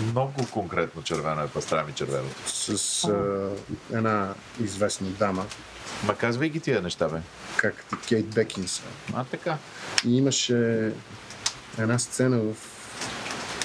Много 0.02 0.46
конкретно 0.50 1.02
червено 1.02 1.42
е 1.42 1.48
пастрами 1.48 1.92
червеното. 1.92 2.50
с 2.50 3.04
а, 3.04 3.50
една 3.96 4.34
известна 4.60 5.08
дама, 5.08 5.46
Ма 6.04 6.16
казвай 6.16 6.48
ги 6.48 6.60
тия 6.60 6.82
неща, 6.82 7.08
бе. 7.08 7.18
как 7.56 7.84
ти 7.88 7.96
Кейт 8.08 8.26
Бекинс. 8.34 8.82
А, 9.14 9.24
така. 9.24 9.58
И 10.06 10.16
имаше 10.16 10.92
една 11.78 11.98
сцена 11.98 12.38
в... 12.38 12.54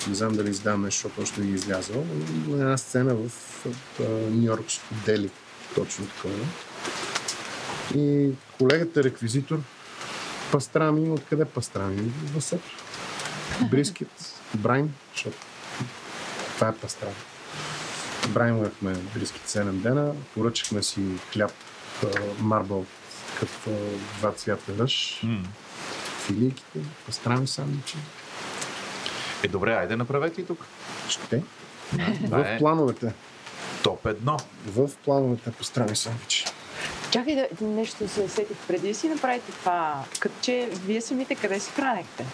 Не 0.07 0.15
знам 0.15 0.33
дали 0.35 0.49
издаваме, 0.49 0.87
защото 0.87 1.21
още 1.21 1.41
не 1.41 1.47
е 1.47 1.53
излязъл. 1.53 2.05
но 2.47 2.55
Една 2.55 2.77
сцена 2.77 3.15
в, 3.15 3.29
в 3.29 3.99
Нью 4.29 4.43
Йоркско 4.45 4.85
Дели. 5.05 5.29
Точно 5.75 6.05
такова. 6.07 6.33
И 7.95 8.29
колегата 8.57 9.03
реквизитор 9.03 9.59
пастрами. 10.51 11.09
Откъде 11.09 11.45
пастрами? 11.45 12.01
Васето. 12.25 12.69
Брискет. 13.61 14.09
Брайн. 14.55 14.93
Защото 15.13 15.37
това 16.55 16.67
е 16.67 16.75
пастрами. 16.75 17.13
Браймвахме 18.29 18.93
брискет 19.15 19.41
7 19.41 19.71
дена. 19.71 20.13
Поръчахме 20.33 20.83
си 20.83 21.01
хляб 21.31 21.51
марбъл 22.39 22.85
като 23.39 23.71
два 24.17 24.31
цвята 24.31 24.77
ръж 24.77 25.19
М. 25.23 25.43
филийките, 26.19 26.79
пастрами 27.05 27.47
сандвичи. 27.47 27.97
Е, 29.43 29.47
добре, 29.47 29.73
айде 29.73 29.95
направете 29.95 30.41
и 30.41 30.45
тук. 30.45 30.65
Ще. 31.09 31.43
Това 32.25 32.37
В 32.37 32.45
е 32.45 32.57
плановете. 32.59 33.13
топ 33.83 34.05
едно. 34.05 34.37
В 34.65 34.89
плановете 34.95 35.51
пастрами 35.51 35.95
сандвичи. 35.95 36.45
Чакай 37.13 37.35
да 37.35 37.47
нещо 37.61 38.07
се 38.07 38.29
сетих. 38.29 38.57
Преди 38.67 38.87
да 38.87 38.95
си 38.95 39.09
направите 39.09 39.51
това, 39.51 40.03
като 40.19 40.35
че 40.41 40.69
вие 40.85 41.01
самите 41.01 41.35
къде 41.35 41.59
се 41.59 41.71
хранехте? 41.71 42.25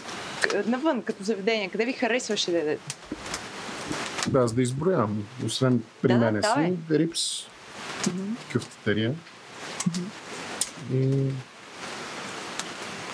Навън, 0.65 1.01
като 1.01 1.23
заведение, 1.23 1.69
къде 1.69 1.85
ви 1.85 1.93
харесваше 1.93 2.51
да 2.51 2.57
ядете? 2.57 2.95
Да, 4.27 4.47
за 4.47 4.53
да 4.53 4.61
изброявам. 4.61 5.23
Освен 5.45 5.83
при 6.01 6.07
Да, 6.07 6.13
да, 6.13 6.25
мене 6.25 6.39
давай. 6.39 6.65
си, 6.67 6.73
рипс, 6.91 7.21
кюфтетерия 8.53 9.13
и 10.93 11.25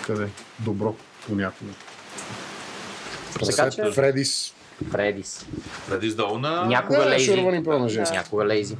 къде? 0.02 0.28
Добро 0.60 0.96
понякога. 1.28 1.72
Така 3.46 3.70
че- 3.70 3.92
Фредис. 3.92 4.54
Фредис. 4.92 5.46
Преди 5.90 6.10
с 6.10 6.16
долу 6.16 6.38
на... 6.38 6.66
Някога 6.66 7.00
Да, 7.00 7.10
лейзи. 7.10 7.42
Някога 8.12 8.46
лейзи. 8.46 8.78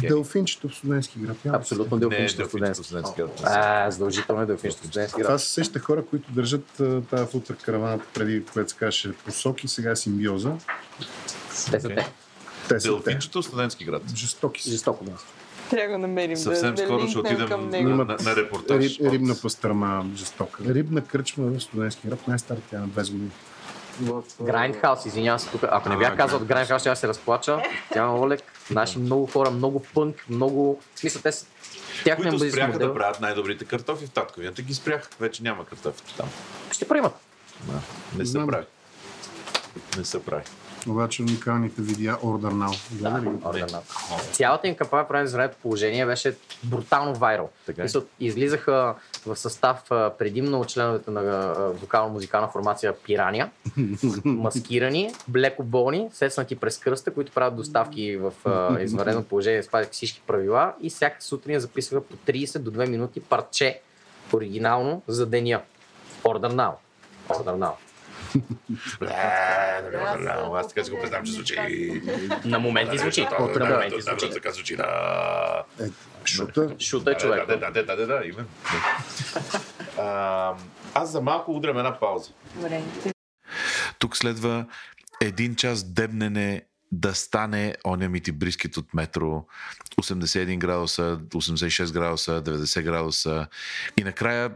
Делфинчето 0.00 0.68
в 0.68 0.74
студентски 0.74 1.18
град. 1.18 1.36
Няма 1.44 1.58
Абсолютно 1.58 1.96
Не, 1.96 2.06
е 2.06 2.08
делфинчето 2.08 2.38
Делфинчето 2.38 2.84
студентски. 2.84 3.12
студентски. 3.14 3.42
А, 3.44 3.90
задължително 3.90 4.42
е 4.42 4.46
делфинчето 4.46 4.82
студентски 4.82 5.20
Това 5.20 5.30
град. 5.30 5.40
се 5.40 5.48
сеща 5.48 5.78
хора, 5.78 6.06
които 6.06 6.32
държат 6.32 6.66
тази 7.10 7.26
футър 7.26 7.56
караваната 7.56 8.04
преди, 8.14 8.44
което 8.44 8.70
се 8.70 8.76
казваше 8.76 9.12
посоки, 9.14 9.68
сега 9.68 9.90
е 9.90 9.96
симбиоза. 9.96 10.52
Те 11.70 11.80
са 11.80 11.88
те. 11.88 12.08
Те 12.68 12.80
са. 12.80 12.88
Делфинчето 12.88 13.42
студентски 13.42 13.84
град. 13.84 14.02
Жестоки 14.16 14.62
са. 14.62 14.70
Жестоко 14.70 15.04
място. 15.04 15.26
Трябва 15.70 15.92
да 15.92 15.98
намерим. 15.98 16.36
Съвсем 16.36 16.76
скоро 16.78 17.08
ще 17.08 17.18
отидем 17.18 17.48
на, 17.70 17.80
на, 17.94 18.16
на 18.24 18.36
репортаж. 18.36 18.84
Риб, 18.84 19.12
рибна 19.12 19.34
пастърма 19.42 20.06
жестока. 20.16 20.62
Рибна 20.64 21.00
кръчма 21.00 21.46
в 21.46 21.60
студентски 21.60 22.08
град, 22.08 22.28
най-стара 22.28 22.58
тя 22.70 22.76
е 22.76 22.80
на 22.80 22.88
20 22.88 23.10
години. 23.10 23.30
Грайндхаус, 24.40 25.06
извинявам 25.06 25.38
се 25.38 25.50
тук. 25.50 25.62
Ако 25.70 25.88
не 25.88 25.96
бях 25.96 26.12
А, 26.12 26.16
казал 26.16 26.38
от 26.38 26.44
Грайндхаус, 26.44 26.82
ще 26.82 26.96
се 26.96 27.08
разплача. 27.08 27.62
Тя 27.92 28.02
е 28.02 28.06
Олег. 28.06 28.40
Наши 28.70 28.98
много 28.98 29.26
хора, 29.26 29.50
много 29.50 29.82
пънк, 29.94 30.24
много... 30.28 30.80
В 30.94 31.00
смисъл, 31.00 31.22
те 31.22 31.32
са... 31.32 31.46
Тяхният 32.04 32.38
които 32.38 32.52
спряха 32.52 32.72
модел 32.72 32.88
да 32.88 32.94
правят 32.94 33.20
най-добрите 33.20 33.64
картофи 33.64 34.06
в 34.06 34.10
татковията, 34.10 34.62
ги 34.62 34.74
спрях. 34.74 35.08
Вече 35.20 35.42
няма 35.42 35.64
картофи 35.64 36.02
там. 36.16 36.28
ще 36.72 36.88
приемат. 36.88 37.14
Да. 37.62 37.80
Не 38.18 38.26
се 38.26 38.46
прави. 38.46 38.64
Не 39.96 40.04
се 40.04 40.24
прави. 40.24 40.42
Обаче 40.88 41.22
уникалните 41.22 41.82
видеа 41.82 42.16
Order 42.16 42.52
Now. 42.52 42.98
Гледа 42.98 43.18
ли 43.18 43.36
ги? 43.36 43.44
Орденат. 43.44 43.84
Цялата 44.32 44.68
им 44.68 44.74
кампания 44.74 45.08
прави 45.08 45.24
извънредното 45.24 45.62
положение 45.62 46.06
беше 46.06 46.36
брутално 46.64 47.14
вайрал. 47.14 47.50
Така 47.66 47.82
е. 47.82 47.86
Излизаха 48.20 48.94
в 49.26 49.36
състав 49.36 49.82
предимно 49.88 50.60
от 50.60 50.68
членовете 50.68 51.10
на 51.10 51.54
вокално-музикална 51.72 52.48
формация 52.52 52.94
Пирания, 52.96 53.50
маскирани, 54.24 55.14
блеко 55.28 55.62
болни, 55.62 56.08
сецнати 56.12 56.56
през 56.56 56.78
кръста, 56.78 57.14
които 57.14 57.32
правят 57.32 57.56
доставки 57.56 58.16
в 58.16 58.32
извънредно 58.80 59.22
положение, 59.22 59.62
спазвайки 59.62 59.92
всички 59.92 60.22
правила 60.26 60.74
и 60.80 60.90
всяка 60.90 61.22
сутрин 61.22 61.60
записваха 61.60 62.06
по 62.06 62.16
30 62.16 62.58
до 62.58 62.70
2 62.70 62.88
минути 62.88 63.20
парче 63.20 63.80
оригинално 64.32 65.02
за 65.08 65.26
деня. 65.26 65.60
Order 66.22 66.52
now. 66.52 66.72
Order 67.28 67.56
now. 67.56 67.87
Аз 70.54 70.68
така 70.68 70.84
си 70.84 70.90
го 70.90 71.00
представям, 71.00 71.26
че 71.26 71.32
звучи. 71.32 71.56
На 72.44 72.58
моменти 72.58 72.98
звучи. 72.98 73.26
На 73.58 73.66
моменти 73.70 74.00
звучи. 74.00 74.30
Така 74.30 74.52
звучи. 74.52 74.76
Да. 74.76 75.64
Е, 75.80 75.84
шута. 76.24 76.74
Шута 76.80 77.10
е 77.10 77.14
човек. 77.14 77.46
Да, 77.46 77.56
да, 77.56 77.70
да, 77.70 77.84
да, 77.84 77.96
да, 77.96 78.06
да, 78.06 78.20
именно. 78.24 78.48
А, 79.98 80.54
Аз 80.94 81.10
за 81.10 81.20
малко 81.20 81.52
удрям 81.52 81.78
една 81.78 81.98
пауза. 81.98 82.30
Добре. 82.54 82.82
Тук 83.98 84.16
следва 84.16 84.66
един 85.20 85.56
час 85.56 85.84
дебнене 85.84 86.62
да 86.92 87.14
стане 87.14 87.74
оня 87.86 88.08
ми 88.08 88.20
ти 88.20 88.32
брискет 88.32 88.76
от 88.76 88.94
метро 88.94 89.44
81 90.00 90.58
градуса, 90.58 91.20
86 91.28 91.92
градуса, 91.92 92.42
90 92.42 92.82
градуса 92.82 93.46
и 93.96 94.04
накрая, 94.04 94.50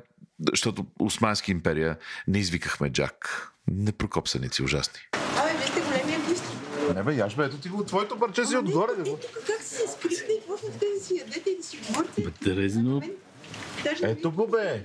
защото 0.50 0.86
Османски 0.98 1.50
империя, 1.52 1.98
не 2.28 2.38
извикахме 2.38 2.90
Джак. 2.90 3.51
Непрокопсаници 3.70 4.62
ужасни. 4.62 5.00
Абе, 5.12 5.52
вие 5.52 5.66
сте 5.66 5.80
големи 5.80 6.14
артисти. 6.14 6.48
Не 6.94 7.02
бе, 7.02 7.14
яш 7.14 7.36
бе, 7.36 7.44
ето 7.44 7.56
ти 7.56 7.68
го, 7.68 7.84
твоето 7.84 8.18
парче 8.18 8.44
си 8.44 8.56
отгоре. 8.56 8.92
Е, 9.00 9.04
тук 9.04 9.20
как 9.46 9.62
се 9.62 9.88
скрихте 9.88 10.32
и 10.32 10.38
какво 10.38 10.68
да 10.68 11.04
си 11.04 11.16
ядете 11.16 11.50
и 11.50 11.56
да 11.56 11.62
си 11.62 11.78
говорите? 11.88 12.24
Терезино. 12.44 13.02
Даже 13.84 14.06
Ето 14.06 14.30
го 14.30 14.46
бе. 14.46 14.82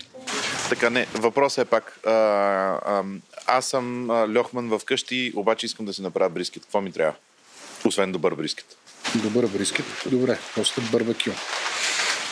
Така, 0.70 0.90
не, 0.90 1.08
въпросът 1.14 1.68
е 1.68 1.70
пак. 1.70 2.00
А, 2.06 2.12
а, 2.12 3.04
аз 3.48 3.66
съм 3.66 4.10
а, 4.10 4.38
Льохман 4.38 4.80
вкъщи, 4.80 5.34
обаче 5.36 5.66
искам 5.66 5.86
да 5.86 5.94
си 5.94 6.02
направя 6.02 6.30
брискет. 6.30 6.64
Какво 6.64 6.82
ми 6.82 6.92
трябва? 6.92 7.14
Освен 7.86 8.12
добър 8.12 8.36
брискет. 8.36 8.78
Добър 9.16 9.48
брискет. 9.48 9.86
Добре, 10.06 10.40
после 10.56 10.82
барбекю. 10.92 11.32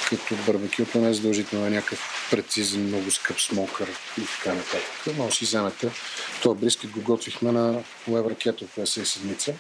Като 0.09 0.35
барбекюто 0.45 0.97
не 0.97 1.09
е 1.09 1.13
задължително 1.13 1.65
е 1.65 1.69
някакъв 1.69 2.27
прецизен, 2.31 2.87
много 2.87 3.11
скъп 3.11 3.41
смокър 3.41 3.89
и 4.17 4.21
така 4.25 4.55
нататък. 4.55 5.15
Да 5.17 5.31
си 5.31 5.45
вземете. 5.45 5.91
Това 6.41 6.55
брискет 6.55 6.91
го 6.91 7.01
готвихме 7.01 7.51
на 7.51 7.83
Левър 8.09 8.35
Кето 8.35 8.67
в 8.67 8.77
esa 8.77 9.03
седмица, 9.03 9.53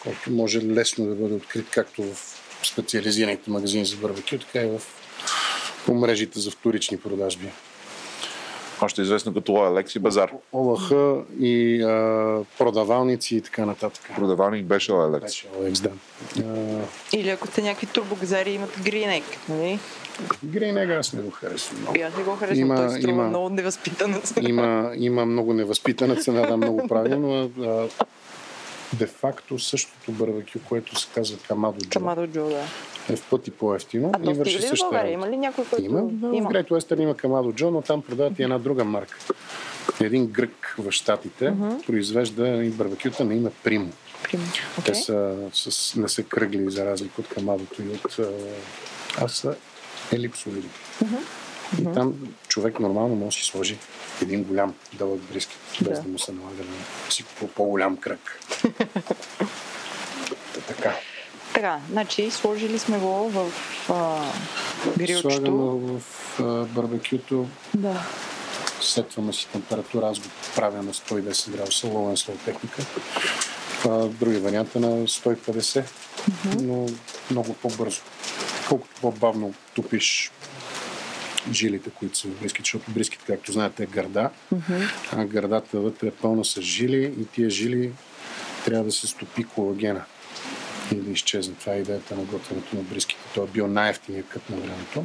който 0.00 0.30
може 0.30 0.62
лесно 0.62 1.06
да 1.06 1.14
бъде 1.14 1.34
открит 1.34 1.66
както 1.70 2.02
в 2.02 2.16
специализираните 2.62 3.50
магазини 3.50 3.86
за 3.86 3.96
барбекю, 3.96 4.38
така 4.38 4.62
и 4.62 4.66
в 4.66 4.82
по 5.86 5.94
мрежите 5.94 6.40
за 6.40 6.50
вторични 6.50 6.96
продажби. 7.00 7.48
Още 8.82 9.02
известно 9.02 9.34
като 9.34 9.52
OLX 9.52 9.96
и 9.96 10.00
Базар. 10.00 10.32
ОЛХ 10.52 10.90
и 11.40 11.82
а, 11.82 11.88
продавалници 12.58 13.36
и 13.36 13.40
така 13.40 13.66
нататък. 13.66 14.02
Продавалник 14.16 14.64
беше 14.64 14.92
OLX. 14.92 15.46
Беше 15.60 15.82
да. 15.82 15.90
А, 16.38 16.42
Или 17.12 17.28
ако 17.30 17.46
сте 17.46 17.62
някакви 17.62 17.86
турбогазари, 17.86 18.50
имат 18.50 18.78
гринек, 18.82 19.24
нали? 19.48 19.78
Грейнега 20.44 20.94
аз 20.94 21.12
не 21.12 21.22
го 21.22 21.30
харесвам 21.30 21.80
много. 21.80 21.98
И 21.98 22.02
аз 22.02 22.16
не 22.16 22.22
го 22.22 22.30
харесвам, 22.30 22.58
Има- 22.60 22.76
той 22.76 22.90
струва 22.90 23.12
има- 23.12 23.28
много 23.28 23.48
невъзпитано. 23.48 24.16
Има, 24.40 24.92
има 24.96 25.26
много 25.26 25.52
невъзпитана 25.54 26.16
цена, 26.16 26.42
да, 26.42 26.56
много 26.56 26.88
правилно. 26.88 27.50
а, 27.60 27.88
Де-факто 28.98 29.58
същото 29.58 30.12
барбекю, 30.12 30.58
което 30.68 31.00
се 31.00 31.08
казва 31.14 31.38
Камадо 31.48 31.80
Джо, 31.80 31.90
Камадо 31.90 32.26
Джо, 32.26 32.48
да. 32.48 32.64
е 33.10 33.16
в 33.16 33.30
пъти 33.30 33.50
по-ефтино 33.50 34.12
А 34.14 34.30
и 34.30 34.34
върши 34.34 34.56
ли 34.56 34.58
в 34.58 34.68
същата 34.68 34.90
България? 34.90 35.12
Има 35.12 35.28
ли 35.28 35.36
някой, 35.36 35.64
който... 35.64 35.84
Има. 35.84 36.02
В 36.02 36.52
Great 36.52 36.68
Western 36.68 37.02
има 37.02 37.14
Камадо 37.14 37.52
Джо, 37.52 37.70
но 37.70 37.82
там 37.82 38.02
продават 38.02 38.38
и 38.38 38.42
една 38.42 38.58
друга 38.58 38.84
марка. 38.84 39.18
Един 40.00 40.26
грък 40.26 40.74
в 40.78 40.92
Штатите 40.92 41.54
произвежда 41.86 42.48
и 42.48 42.70
барбекюта 42.70 43.24
на 43.24 43.34
име 43.34 43.50
Примо. 43.64 43.92
Пример. 44.22 44.48
Те 44.74 44.80
Окей. 44.80 44.94
са, 44.94 45.36
с, 45.52 45.96
не 45.96 46.08
са 46.08 46.22
кръгли, 46.22 46.70
за 46.70 46.86
разлика 46.86 47.20
от 47.20 47.28
Камадото 47.28 47.82
и 47.82 47.88
от... 47.88 48.18
а, 49.18 49.28
са 49.28 49.54
елипсоиди. 50.12 50.68
И 51.80 51.84
там 51.94 52.14
човек 52.48 52.80
нормално 52.80 53.14
може 53.14 53.36
да 53.36 53.42
си 53.42 53.50
сложи 53.50 53.78
един 54.22 54.44
голям 54.44 54.74
дълъг 54.92 55.20
брискет, 55.20 55.58
без 55.80 55.98
Да. 55.98 56.02
да, 56.02 56.08
му 56.08 56.18
се 56.18 56.32
налага 56.32 56.62
да 56.62 57.12
си 57.12 57.22
купува 57.22 57.52
по-голям 57.52 57.96
кръг. 57.96 58.38
Та 60.54 60.60
така. 60.66 60.94
Така, 61.54 61.80
значи 61.90 62.30
сложили 62.30 62.78
сме 62.78 62.98
го 62.98 63.30
в 63.30 63.52
а, 63.90 64.24
грилчето. 64.98 65.30
Слагаме 65.30 65.98
в 65.98 66.02
а, 66.40 66.64
барбекюто, 66.64 67.48
Да. 67.74 68.02
сетваме 68.80 69.32
си 69.32 69.48
температура, 69.52 70.06
аз 70.08 70.18
го 70.18 70.24
правя 70.56 70.82
на 70.82 70.92
110 70.92 71.50
градуса, 71.50 71.86
ловен 71.86 72.16
слой 72.16 72.36
техника. 72.36 72.82
А, 73.88 74.06
други 74.06 74.36
варианта 74.38 74.80
на 74.80 75.06
150, 75.06 75.84
но 76.60 76.86
много 77.30 77.54
по-бързо. 77.54 78.00
Колкото 78.68 79.00
по-бавно 79.00 79.54
тупиш 79.74 80.30
жилите, 81.52 81.90
които 81.90 82.18
са 82.18 82.28
в 82.28 82.48
защото 82.58 82.90
бриските, 82.90 83.24
както 83.26 83.52
знаете, 83.52 83.82
е 83.82 83.86
гърда, 83.86 84.30
а 85.12 85.24
гърдата 85.24 85.80
вътре 85.80 86.06
е 86.06 86.10
пълна 86.10 86.44
с 86.44 86.60
жили 86.60 87.14
и 87.20 87.26
тия 87.26 87.50
жили 87.50 87.92
трябва 88.64 88.84
да 88.84 88.92
се 88.92 89.06
стопи 89.06 89.44
колагена 89.44 90.04
и 90.92 90.94
да 90.94 91.10
изчезне. 91.10 91.54
Това 91.54 91.74
е 91.74 91.80
идеята 91.80 92.16
на 92.16 92.22
готвенето 92.22 92.76
на 92.76 92.82
бриските. 92.82 93.22
Той 93.34 93.44
е 93.44 93.48
бил 93.48 93.66
най-ефтиният 93.66 94.28
кът 94.28 94.50
на 94.50 94.56
времето. 94.56 95.04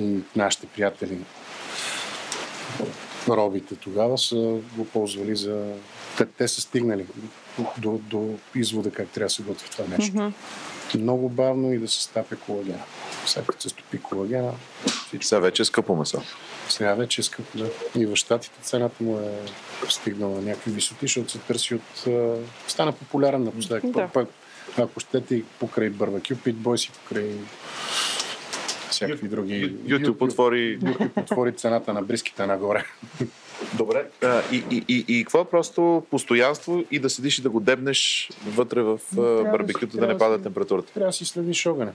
И 0.00 0.20
нашите 0.36 0.66
приятели 0.66 1.18
робите 3.28 3.76
тогава 3.76 4.18
са 4.18 4.58
го 4.76 4.84
ползвали 4.84 5.36
за... 5.36 5.72
Те, 6.18 6.26
те 6.26 6.48
са 6.48 6.60
стигнали 6.60 7.06
до, 7.78 7.98
до 7.98 8.34
извода 8.54 8.90
как 8.90 9.08
трябва 9.08 9.26
да 9.26 9.30
се 9.30 9.42
готви 9.42 9.70
това 9.70 9.84
нещо. 9.98 10.32
Много 10.94 11.28
бавно 11.28 11.72
и 11.72 11.78
да 11.78 11.88
се 11.88 12.02
стапе 12.02 12.36
колагена. 12.36 12.82
Сега 13.26 13.46
като 13.46 13.62
се 13.62 13.68
стопи 13.68 13.98
колагена. 13.98 14.52
Сега 15.24 15.40
вече 15.40 15.62
е 15.62 15.64
скъпо 15.64 15.96
месо. 15.96 16.22
Сега 16.68 16.94
вече 16.94 17.20
е 17.20 17.24
скъпо, 17.24 17.58
да. 17.58 17.70
И 17.98 18.06
в 18.06 18.16
Штатите 18.16 18.60
цената 18.62 19.04
му 19.04 19.18
е 19.18 19.30
стигнала 19.88 20.34
на 20.34 20.42
някакви 20.42 20.70
висоти, 20.70 20.98
защото 21.02 21.32
се 21.32 21.38
търси 21.38 21.74
от... 21.74 22.06
Стана 22.68 22.92
популярен 22.92 23.44
напоследък. 23.44 23.90
Да. 23.90 24.08
Пък, 24.14 24.28
ако 24.78 25.00
щете 25.00 25.34
и 25.34 25.44
покрай 25.44 25.90
барбекю, 25.90 26.36
питбой 26.36 26.78
си 26.78 26.90
покрай 26.90 27.30
всякакви 28.90 29.28
други... 29.28 29.76
YouTube 29.86 30.22
отвори... 30.22 30.80
YouTube 30.80 31.22
отвори 31.22 31.52
цената 31.52 31.92
на 31.92 32.02
бриските 32.02 32.46
нагоре. 32.46 32.84
Добре. 33.74 34.06
А, 34.22 34.42
и, 34.52 34.64
и, 34.70 34.84
и, 34.88 35.04
и 35.08 35.24
какво 35.24 35.40
е 35.40 35.44
просто 35.44 36.06
постоянство 36.10 36.84
и 36.90 36.98
да 36.98 37.10
седиш 37.10 37.38
и 37.38 37.42
да 37.42 37.50
го 37.50 37.60
дебнеш 37.60 38.30
вътре 38.46 38.82
в 38.82 39.00
да 39.12 39.44
барбекюто, 39.44 39.96
да 39.96 40.06
не 40.06 40.12
да 40.12 40.18
пада 40.18 40.42
температурата. 40.42 40.92
Трябва 40.92 41.08
да 41.08 41.12
си 41.12 41.24
следиш 41.24 41.66
огъня. 41.66 41.92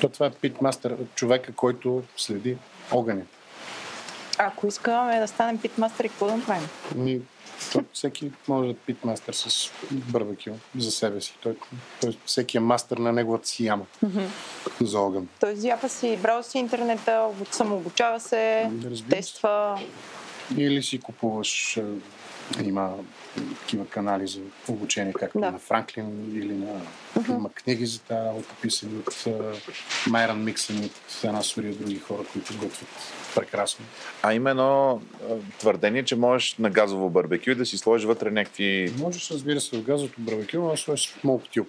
То 0.00 0.08
това 0.08 0.26
е 0.26 0.30
питмастър, 0.30 0.96
човека, 1.14 1.52
който 1.52 2.02
следи 2.16 2.56
огъня. 2.90 3.22
Ако 4.38 4.66
искаме 4.66 5.20
да 5.20 5.28
станем 5.28 5.58
питмастери, 5.58 6.08
какво 6.08 6.26
да 6.26 6.36
направим? 6.36 6.68
Ми, 6.94 7.20
то, 7.72 7.84
всеки 7.92 8.32
може 8.48 8.66
да 8.66 8.72
е 8.72 8.74
питмастър 8.74 9.32
с 9.34 9.70
барбекю 9.92 10.50
за 10.78 10.90
себе 10.90 11.20
си. 11.20 11.38
Той, 11.42 11.56
той, 12.00 12.18
всеки 12.26 12.56
е 12.56 12.60
мастър 12.60 12.98
на 12.98 13.12
неговата 13.12 13.48
си 13.48 13.64
яма 13.64 13.84
за 14.80 14.98
огън. 14.98 15.28
Той 15.40 15.56
зяпа 15.56 15.88
си, 15.88 16.18
брал 16.22 16.42
си 16.42 16.58
интернета, 16.58 17.28
самообучава 17.50 18.20
се, 18.20 18.70
Разбира 18.84 19.22
се. 19.22 19.40
Или 20.56 20.82
си 20.82 21.00
купуваш, 21.00 21.76
е, 21.76 21.82
има 22.64 22.94
такива 23.60 23.86
канали 23.86 24.26
за 24.26 24.40
обучение, 24.68 25.12
както 25.12 25.40
Да. 25.40 25.50
на 25.50 25.58
Франклин 25.58 26.36
или 26.36 26.54
на... 26.54 26.80
Има 27.28 27.52
книги 27.52 27.86
за 27.86 28.00
тази 28.00 28.28
работа, 28.28 28.54
писани 28.62 28.98
от 28.98 29.26
е, 29.26 29.32
Майран 30.10 30.44
Миксън 30.44 30.82
и 30.82 30.86
от 30.86 31.24
една 31.24 31.42
серия 31.42 31.74
други 31.74 31.98
хора, 31.98 32.22
които 32.32 32.52
готвят 32.52 32.88
прекрасно. 33.34 33.84
А 34.22 34.34
има 34.34 34.50
едно 34.50 35.00
а, 35.30 35.34
твърдение, 35.58 36.04
че 36.04 36.16
можеш 36.16 36.56
на 36.58 36.70
газово 36.70 37.10
барбекю 37.10 37.54
да 37.54 37.66
си 37.66 37.78
сложиш 37.78 38.06
вътре 38.06 38.30
някакви... 38.30 38.92
Можеш, 38.98 39.30
разбира 39.30 39.60
се, 39.60 39.78
в 39.78 39.82
газовото 39.82 40.20
барбекю, 40.20 40.58
но 40.58 40.70
да 40.70 40.76
сложиш 40.76 41.14
смолк 41.20 41.42
тюб. 41.54 41.68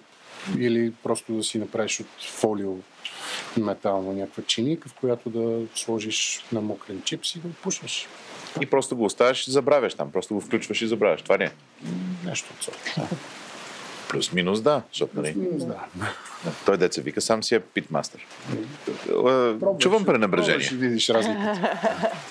Или 0.58 0.92
просто 1.02 1.32
да 1.32 1.44
си 1.44 1.58
направиш 1.58 2.00
от 2.00 2.06
фолио 2.30 2.76
метално 3.56 4.12
някаква 4.12 4.42
чиника, 4.42 4.88
в 4.88 4.94
която 4.94 5.30
да 5.30 5.66
сложиш 5.74 6.44
на 6.52 6.60
мокрен 6.60 7.02
чипс 7.02 7.34
и 7.34 7.38
да 7.38 7.48
го 7.48 7.54
пушваш. 7.54 8.06
И 8.60 8.66
просто 8.66 8.96
го 8.96 9.04
оставяш 9.04 9.48
и 9.48 9.50
забравяш 9.50 9.94
там. 9.94 10.12
Просто 10.12 10.34
го 10.34 10.40
включваш 10.40 10.82
и 10.82 10.86
забравяш. 10.86 11.22
Това 11.22 11.36
не 11.36 11.44
е. 11.44 11.50
Нещо 12.24 12.48
от 12.56 12.62
сорта. 12.64 13.08
Плюс-минус 14.08 14.60
да, 14.60 14.82
защото 14.92 15.20
нали, 15.20 15.34
Да. 15.36 15.84
той 16.66 16.76
деца 16.78 17.02
вика 17.02 17.20
сам 17.20 17.42
си 17.42 17.54
е 17.54 17.60
питмастър. 17.60 18.26
Пробваш, 19.06 19.82
Чувам 19.82 20.04
пренебрежение. 20.04 20.68
и 20.72 20.74
видиш 20.76 21.08
разликата. 21.08 21.76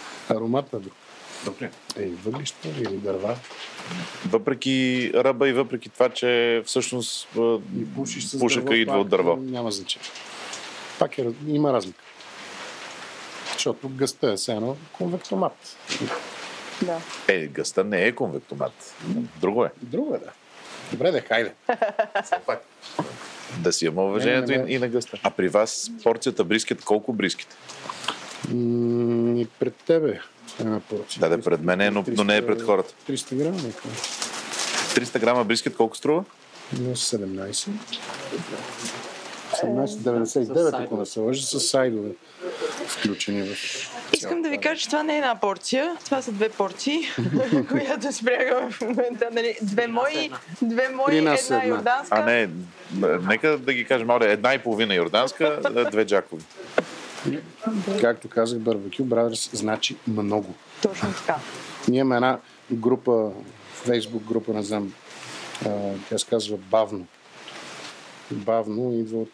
Аромата 0.30 0.80
друг. 0.80 0.94
Добре. 1.46 1.72
Ей, 1.98 2.12
въглища 2.26 2.70
или 2.70 2.98
дърва. 2.98 3.36
Въпреки 4.30 5.12
ръба 5.16 5.50
и 5.50 5.54
въпреки 5.54 5.90
това, 5.90 6.10
че 6.10 6.62
всъщност 6.66 7.28
И 7.80 7.94
пушиш 7.96 8.24
с 8.26 8.40
пушъка 8.40 8.64
дърво, 8.66 8.76
идва 8.76 8.94
пак 8.94 9.02
от 9.02 9.10
дърво. 9.10 9.36
Няма 9.36 9.72
значение. 9.72 10.08
Пак 11.00 11.18
е, 11.18 11.28
има 11.48 11.74
разлика. 11.74 12.04
Защото 13.54 13.90
гъста 13.90 14.32
е 14.32 14.36
все 14.36 14.52
едно 14.52 14.78
конвектомат. 14.92 15.78
Да. 16.82 16.98
Е, 17.28 17.48
гъста 17.48 17.84
не 17.84 18.06
е 18.06 18.12
конвектомат. 18.12 18.96
Друго 19.42 19.66
е. 19.66 19.72
Друго 19.82 20.16
е, 20.16 20.20
да. 20.20 20.32
Добре, 20.92 21.12
да, 21.12 21.22
хайде. 21.22 21.54
Да 23.60 23.74
си 23.74 23.86
има 23.86 24.04
уважението 24.04 24.52
Не, 24.52 24.58
не, 24.58 24.64
не. 24.64 24.72
и, 24.72 24.76
и 24.76 24.80
на 24.80 24.88
гъста. 24.88 25.20
А 25.24 25.30
при 25.30 25.50
вас 25.50 25.92
порцията 26.04 26.44
брискет, 26.44 26.84
колко 26.84 27.14
брискет? 27.14 27.48
М, 28.50 29.36
И 29.38 29.46
пред 29.60 29.76
тебе 29.76 30.20
една 30.60 30.80
порция. 30.80 31.20
Да, 31.20 31.30
да, 31.30 31.42
пред 31.44 31.62
мен 31.62 31.82
е, 31.82 31.92
но, 31.92 32.04
но 32.08 32.24
не 32.24 32.38
е 32.38 32.46
пред 32.46 32.62
хората. 32.62 32.94
300 33.10 33.36
грама. 33.36 33.58
нека. 33.64 33.88
300 33.88 35.20
грама 35.20 35.44
брискет 35.44 35.76
колко 35.78 35.98
струва? 35.98 36.24
На 36.74 36.96
17. 36.96 37.70
17,99, 39.54 40.84
ако 40.86 40.98
не 40.98 41.06
се 41.06 41.20
лъжа, 41.20 41.44
с 41.44 41.60
сайдове 41.60 42.10
включени 42.88 43.42
в 43.42 43.56
Искам 44.14 44.42
да 44.42 44.50
ви 44.50 44.58
кажа, 44.58 44.82
че 44.82 44.88
това 44.88 45.04
не 45.04 45.14
е 45.14 45.18
една 45.18 45.40
порция, 45.40 45.98
това 46.06 46.22
са 46.22 46.32
две 46.32 46.50
порции, 46.50 47.02
която 47.70 48.14
спрягаме 48.14 48.72
в 48.72 48.82
момента. 48.82 49.30
Нали? 49.34 49.58
Две 49.62 49.88
мои, 49.88 50.32
две 50.62 50.90
мои 50.90 51.18
една, 51.18 51.34
една. 51.34 51.66
йорданска. 51.66 52.16
А 52.16 52.26
не, 52.26 52.50
нека 53.28 53.58
да 53.58 53.74
ги 53.74 53.86
кажем, 53.86 54.08
моля, 54.08 54.32
една 54.32 54.54
и 54.54 54.60
половина 54.60 54.96
йорданска, 54.96 55.60
две 55.92 56.06
джакови. 56.06 56.44
Както 58.02 58.30
казах, 58.30 58.60
Barbecue 58.60 59.04
Brothers 59.04 59.56
значи 59.56 59.96
много. 60.08 60.56
Точно 60.82 61.14
така. 61.14 61.40
Ние 61.88 62.00
имаме 62.00 62.16
една 62.16 62.40
група, 62.72 63.32
фейсбук 63.74 64.24
група, 64.24 64.54
не 64.54 64.64
знам, 64.64 64.94
тя 66.10 66.18
се 66.18 66.26
казва 66.30 66.58
Бавно. 66.58 67.06
Бавно 68.32 68.94
идва 68.94 69.20
от 69.20 69.32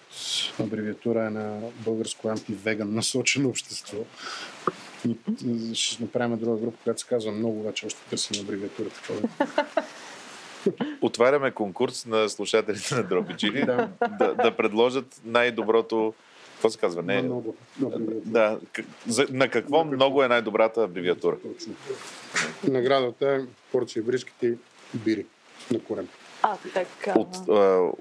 абревиатура 0.60 1.26
е 1.26 1.30
на 1.30 1.60
българско 1.76 2.28
антивеган 2.30 2.94
насочено 2.94 3.50
общество. 3.50 3.98
Ще 5.74 6.04
направим 6.04 6.38
друга 6.38 6.58
група, 6.58 6.78
която 6.84 7.02
се 7.02 7.08
казва 7.08 7.32
много, 7.32 7.64
вече 7.64 7.86
още 7.86 8.00
търсим 8.10 8.44
абревиатура 8.44 8.90
такова. 8.90 9.30
Отваряме 11.02 11.52
конкурс 11.52 12.06
на 12.06 12.30
слушателите 12.30 12.96
на 12.96 13.04
Дробичили 13.04 13.66
Да. 13.66 13.90
да, 14.20 14.34
да 14.34 14.56
предложат 14.58 15.22
най-доброто. 15.26 16.14
Какво 16.54 16.70
се 16.70 16.78
казва? 16.78 17.04
Не, 17.04 17.22
Много 17.22 17.56
абревиатура. 17.82 18.16
да, 18.26 18.60
за, 19.08 19.28
на 19.30 19.50
какво 19.50 19.84
много 19.86 20.24
е 20.24 20.28
най-добрата 20.28 20.84
абревиатура? 20.84 21.38
Точно. 21.58 21.76
Наградата 22.64 23.28
е 23.28 23.40
порция 23.72 24.04
бриските 24.04 24.54
бири 24.94 25.26
на 25.72 25.80
корем. 25.80 26.08
Така. 26.74 27.20
От, 27.20 27.50
а, 27.50 27.54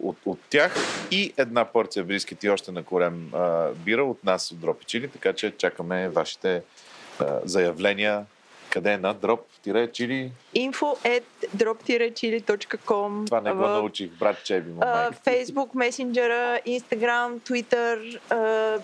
от, 0.03 0.17
от 0.27 0.39
тях 0.51 0.77
и 1.11 1.33
една 1.37 1.65
порция 1.65 2.05
брискет 2.05 2.45
и 2.45 2.51
още 2.51 2.73
на 2.73 2.83
корем 2.83 3.31
а, 3.35 3.69
бира 3.73 4.05
от 4.05 4.25
нас 4.25 4.53
от 4.53 4.61
Дропичили, 4.61 5.09
така 5.09 5.33
че 5.33 5.51
чакаме 5.51 6.09
вашите 6.09 6.63
а, 7.19 7.41
заявления 7.45 8.27
Къде 8.77 8.93
е 8.93 8.99
на 8.99 9.15
drop-chili? 9.17 10.31
info 10.57 10.85
at 11.07 11.23
drop-chili.com 11.57 13.27
Това 13.27 13.41
не 13.41 13.53
го 13.53 13.59
в- 13.59 13.61
научих, 13.63 14.11
брат 14.11 14.45
Чеби 14.45 14.71
майка. 14.71 15.17
Facebook, 15.21 15.69
Messenger, 15.69 16.31
Instagram, 16.69 17.41
Twitter, 17.41 18.19
а, 18.31 18.79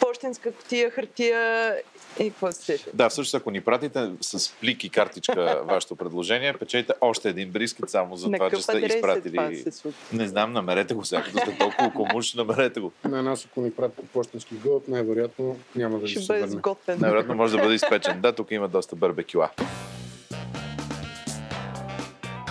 почтенска 0.00 0.52
котия, 0.52 0.90
хартия 0.90 1.74
и 2.16 2.30
какво 2.30 2.52
се. 2.52 2.78
Да, 2.94 3.08
всъщност 3.08 3.34
ако 3.34 3.50
ни 3.50 3.60
пратите 3.60 4.10
с 4.20 4.52
плик 4.52 4.84
и 4.84 4.90
картичка 4.90 5.34
вашето 5.64 5.96
предложение, 5.96 6.52
печете 6.54 6.92
още 7.00 7.28
един 7.28 7.50
брискет 7.50 7.90
само 7.90 8.16
за 8.16 8.28
На 8.28 8.36
това, 8.38 8.50
че 8.50 8.56
сте 8.58 8.72
е 8.74 8.80
това 8.80 8.96
изпратили. 9.16 9.56
се? 9.62 9.88
Не 10.12 10.26
знам, 10.26 10.52
намерете 10.52 10.94
го 10.94 11.04
сега, 11.04 11.22
като 11.22 11.38
сте 11.38 11.58
толкова 11.58 11.92
комуш, 11.92 12.34
намерете 12.34 12.80
го. 12.80 12.92
На 13.04 13.22
нас, 13.22 13.46
ако 13.46 13.60
ни 13.60 13.70
пратят 13.70 14.04
почтенски 14.06 14.54
гълъб, 14.56 14.88
най-вероятно 14.88 15.56
няма 15.76 15.94
да 15.94 16.02
ви 16.02 16.08
Ще 16.08 16.20
се 16.20 16.26
бъде 16.26 16.40
върне. 16.40 16.52
сготвен. 16.52 16.98
Най-вероятно 17.00 17.34
може 17.34 17.52
да 17.52 17.62
бъде 17.62 17.74
изпечен. 17.74 18.20
Да, 18.20 18.32
тук 18.32 18.50
има 18.50 18.68
доста 18.68 18.96
барбекюа. 19.38 19.50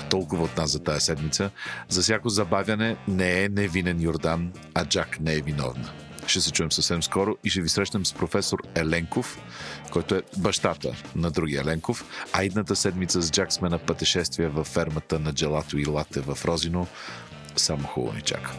Толкова 0.10 0.44
от 0.44 0.58
нас 0.58 0.72
за 0.72 0.80
тази 0.80 1.06
седмица. 1.06 1.52
За 1.90 2.02
всяко 2.02 2.30
забавяне 2.30 2.98
не 3.08 3.44
е 3.44 3.50
невинен 3.50 4.02
Йордан, 4.02 4.54
а 4.74 4.86
Джак 4.86 5.20
не 5.20 5.34
е 5.34 5.42
виновна. 5.42 5.90
Ще 6.28 6.42
се 6.42 6.52
чуем 6.52 6.72
съвсем 6.72 7.04
скоро 7.04 7.36
и 7.44 7.50
ще 7.50 7.62
ви 7.62 7.70
срещнем 7.70 8.06
с 8.06 8.14
професор 8.14 8.60
Еленков, 8.76 9.40
който 9.92 10.16
е 10.16 10.22
бащата 10.38 10.96
на 11.16 11.32
другия 11.32 11.62
Еленков. 11.62 12.06
А 12.34 12.44
идната 12.44 12.76
седмица 12.76 13.22
с 13.22 13.32
Джак 13.32 13.54
сме 13.54 13.70
на 13.70 13.78
пътешествие 13.78 14.48
във 14.48 14.68
фермата 14.68 15.20
на 15.20 15.34
Джелато 15.34 15.78
и 15.78 15.86
Лате 15.86 16.20
в 16.20 16.38
Розино. 16.46 16.88
Само 17.56 17.88
хубаво 17.88 18.16
ни 18.16 18.22
чака. 18.22 18.52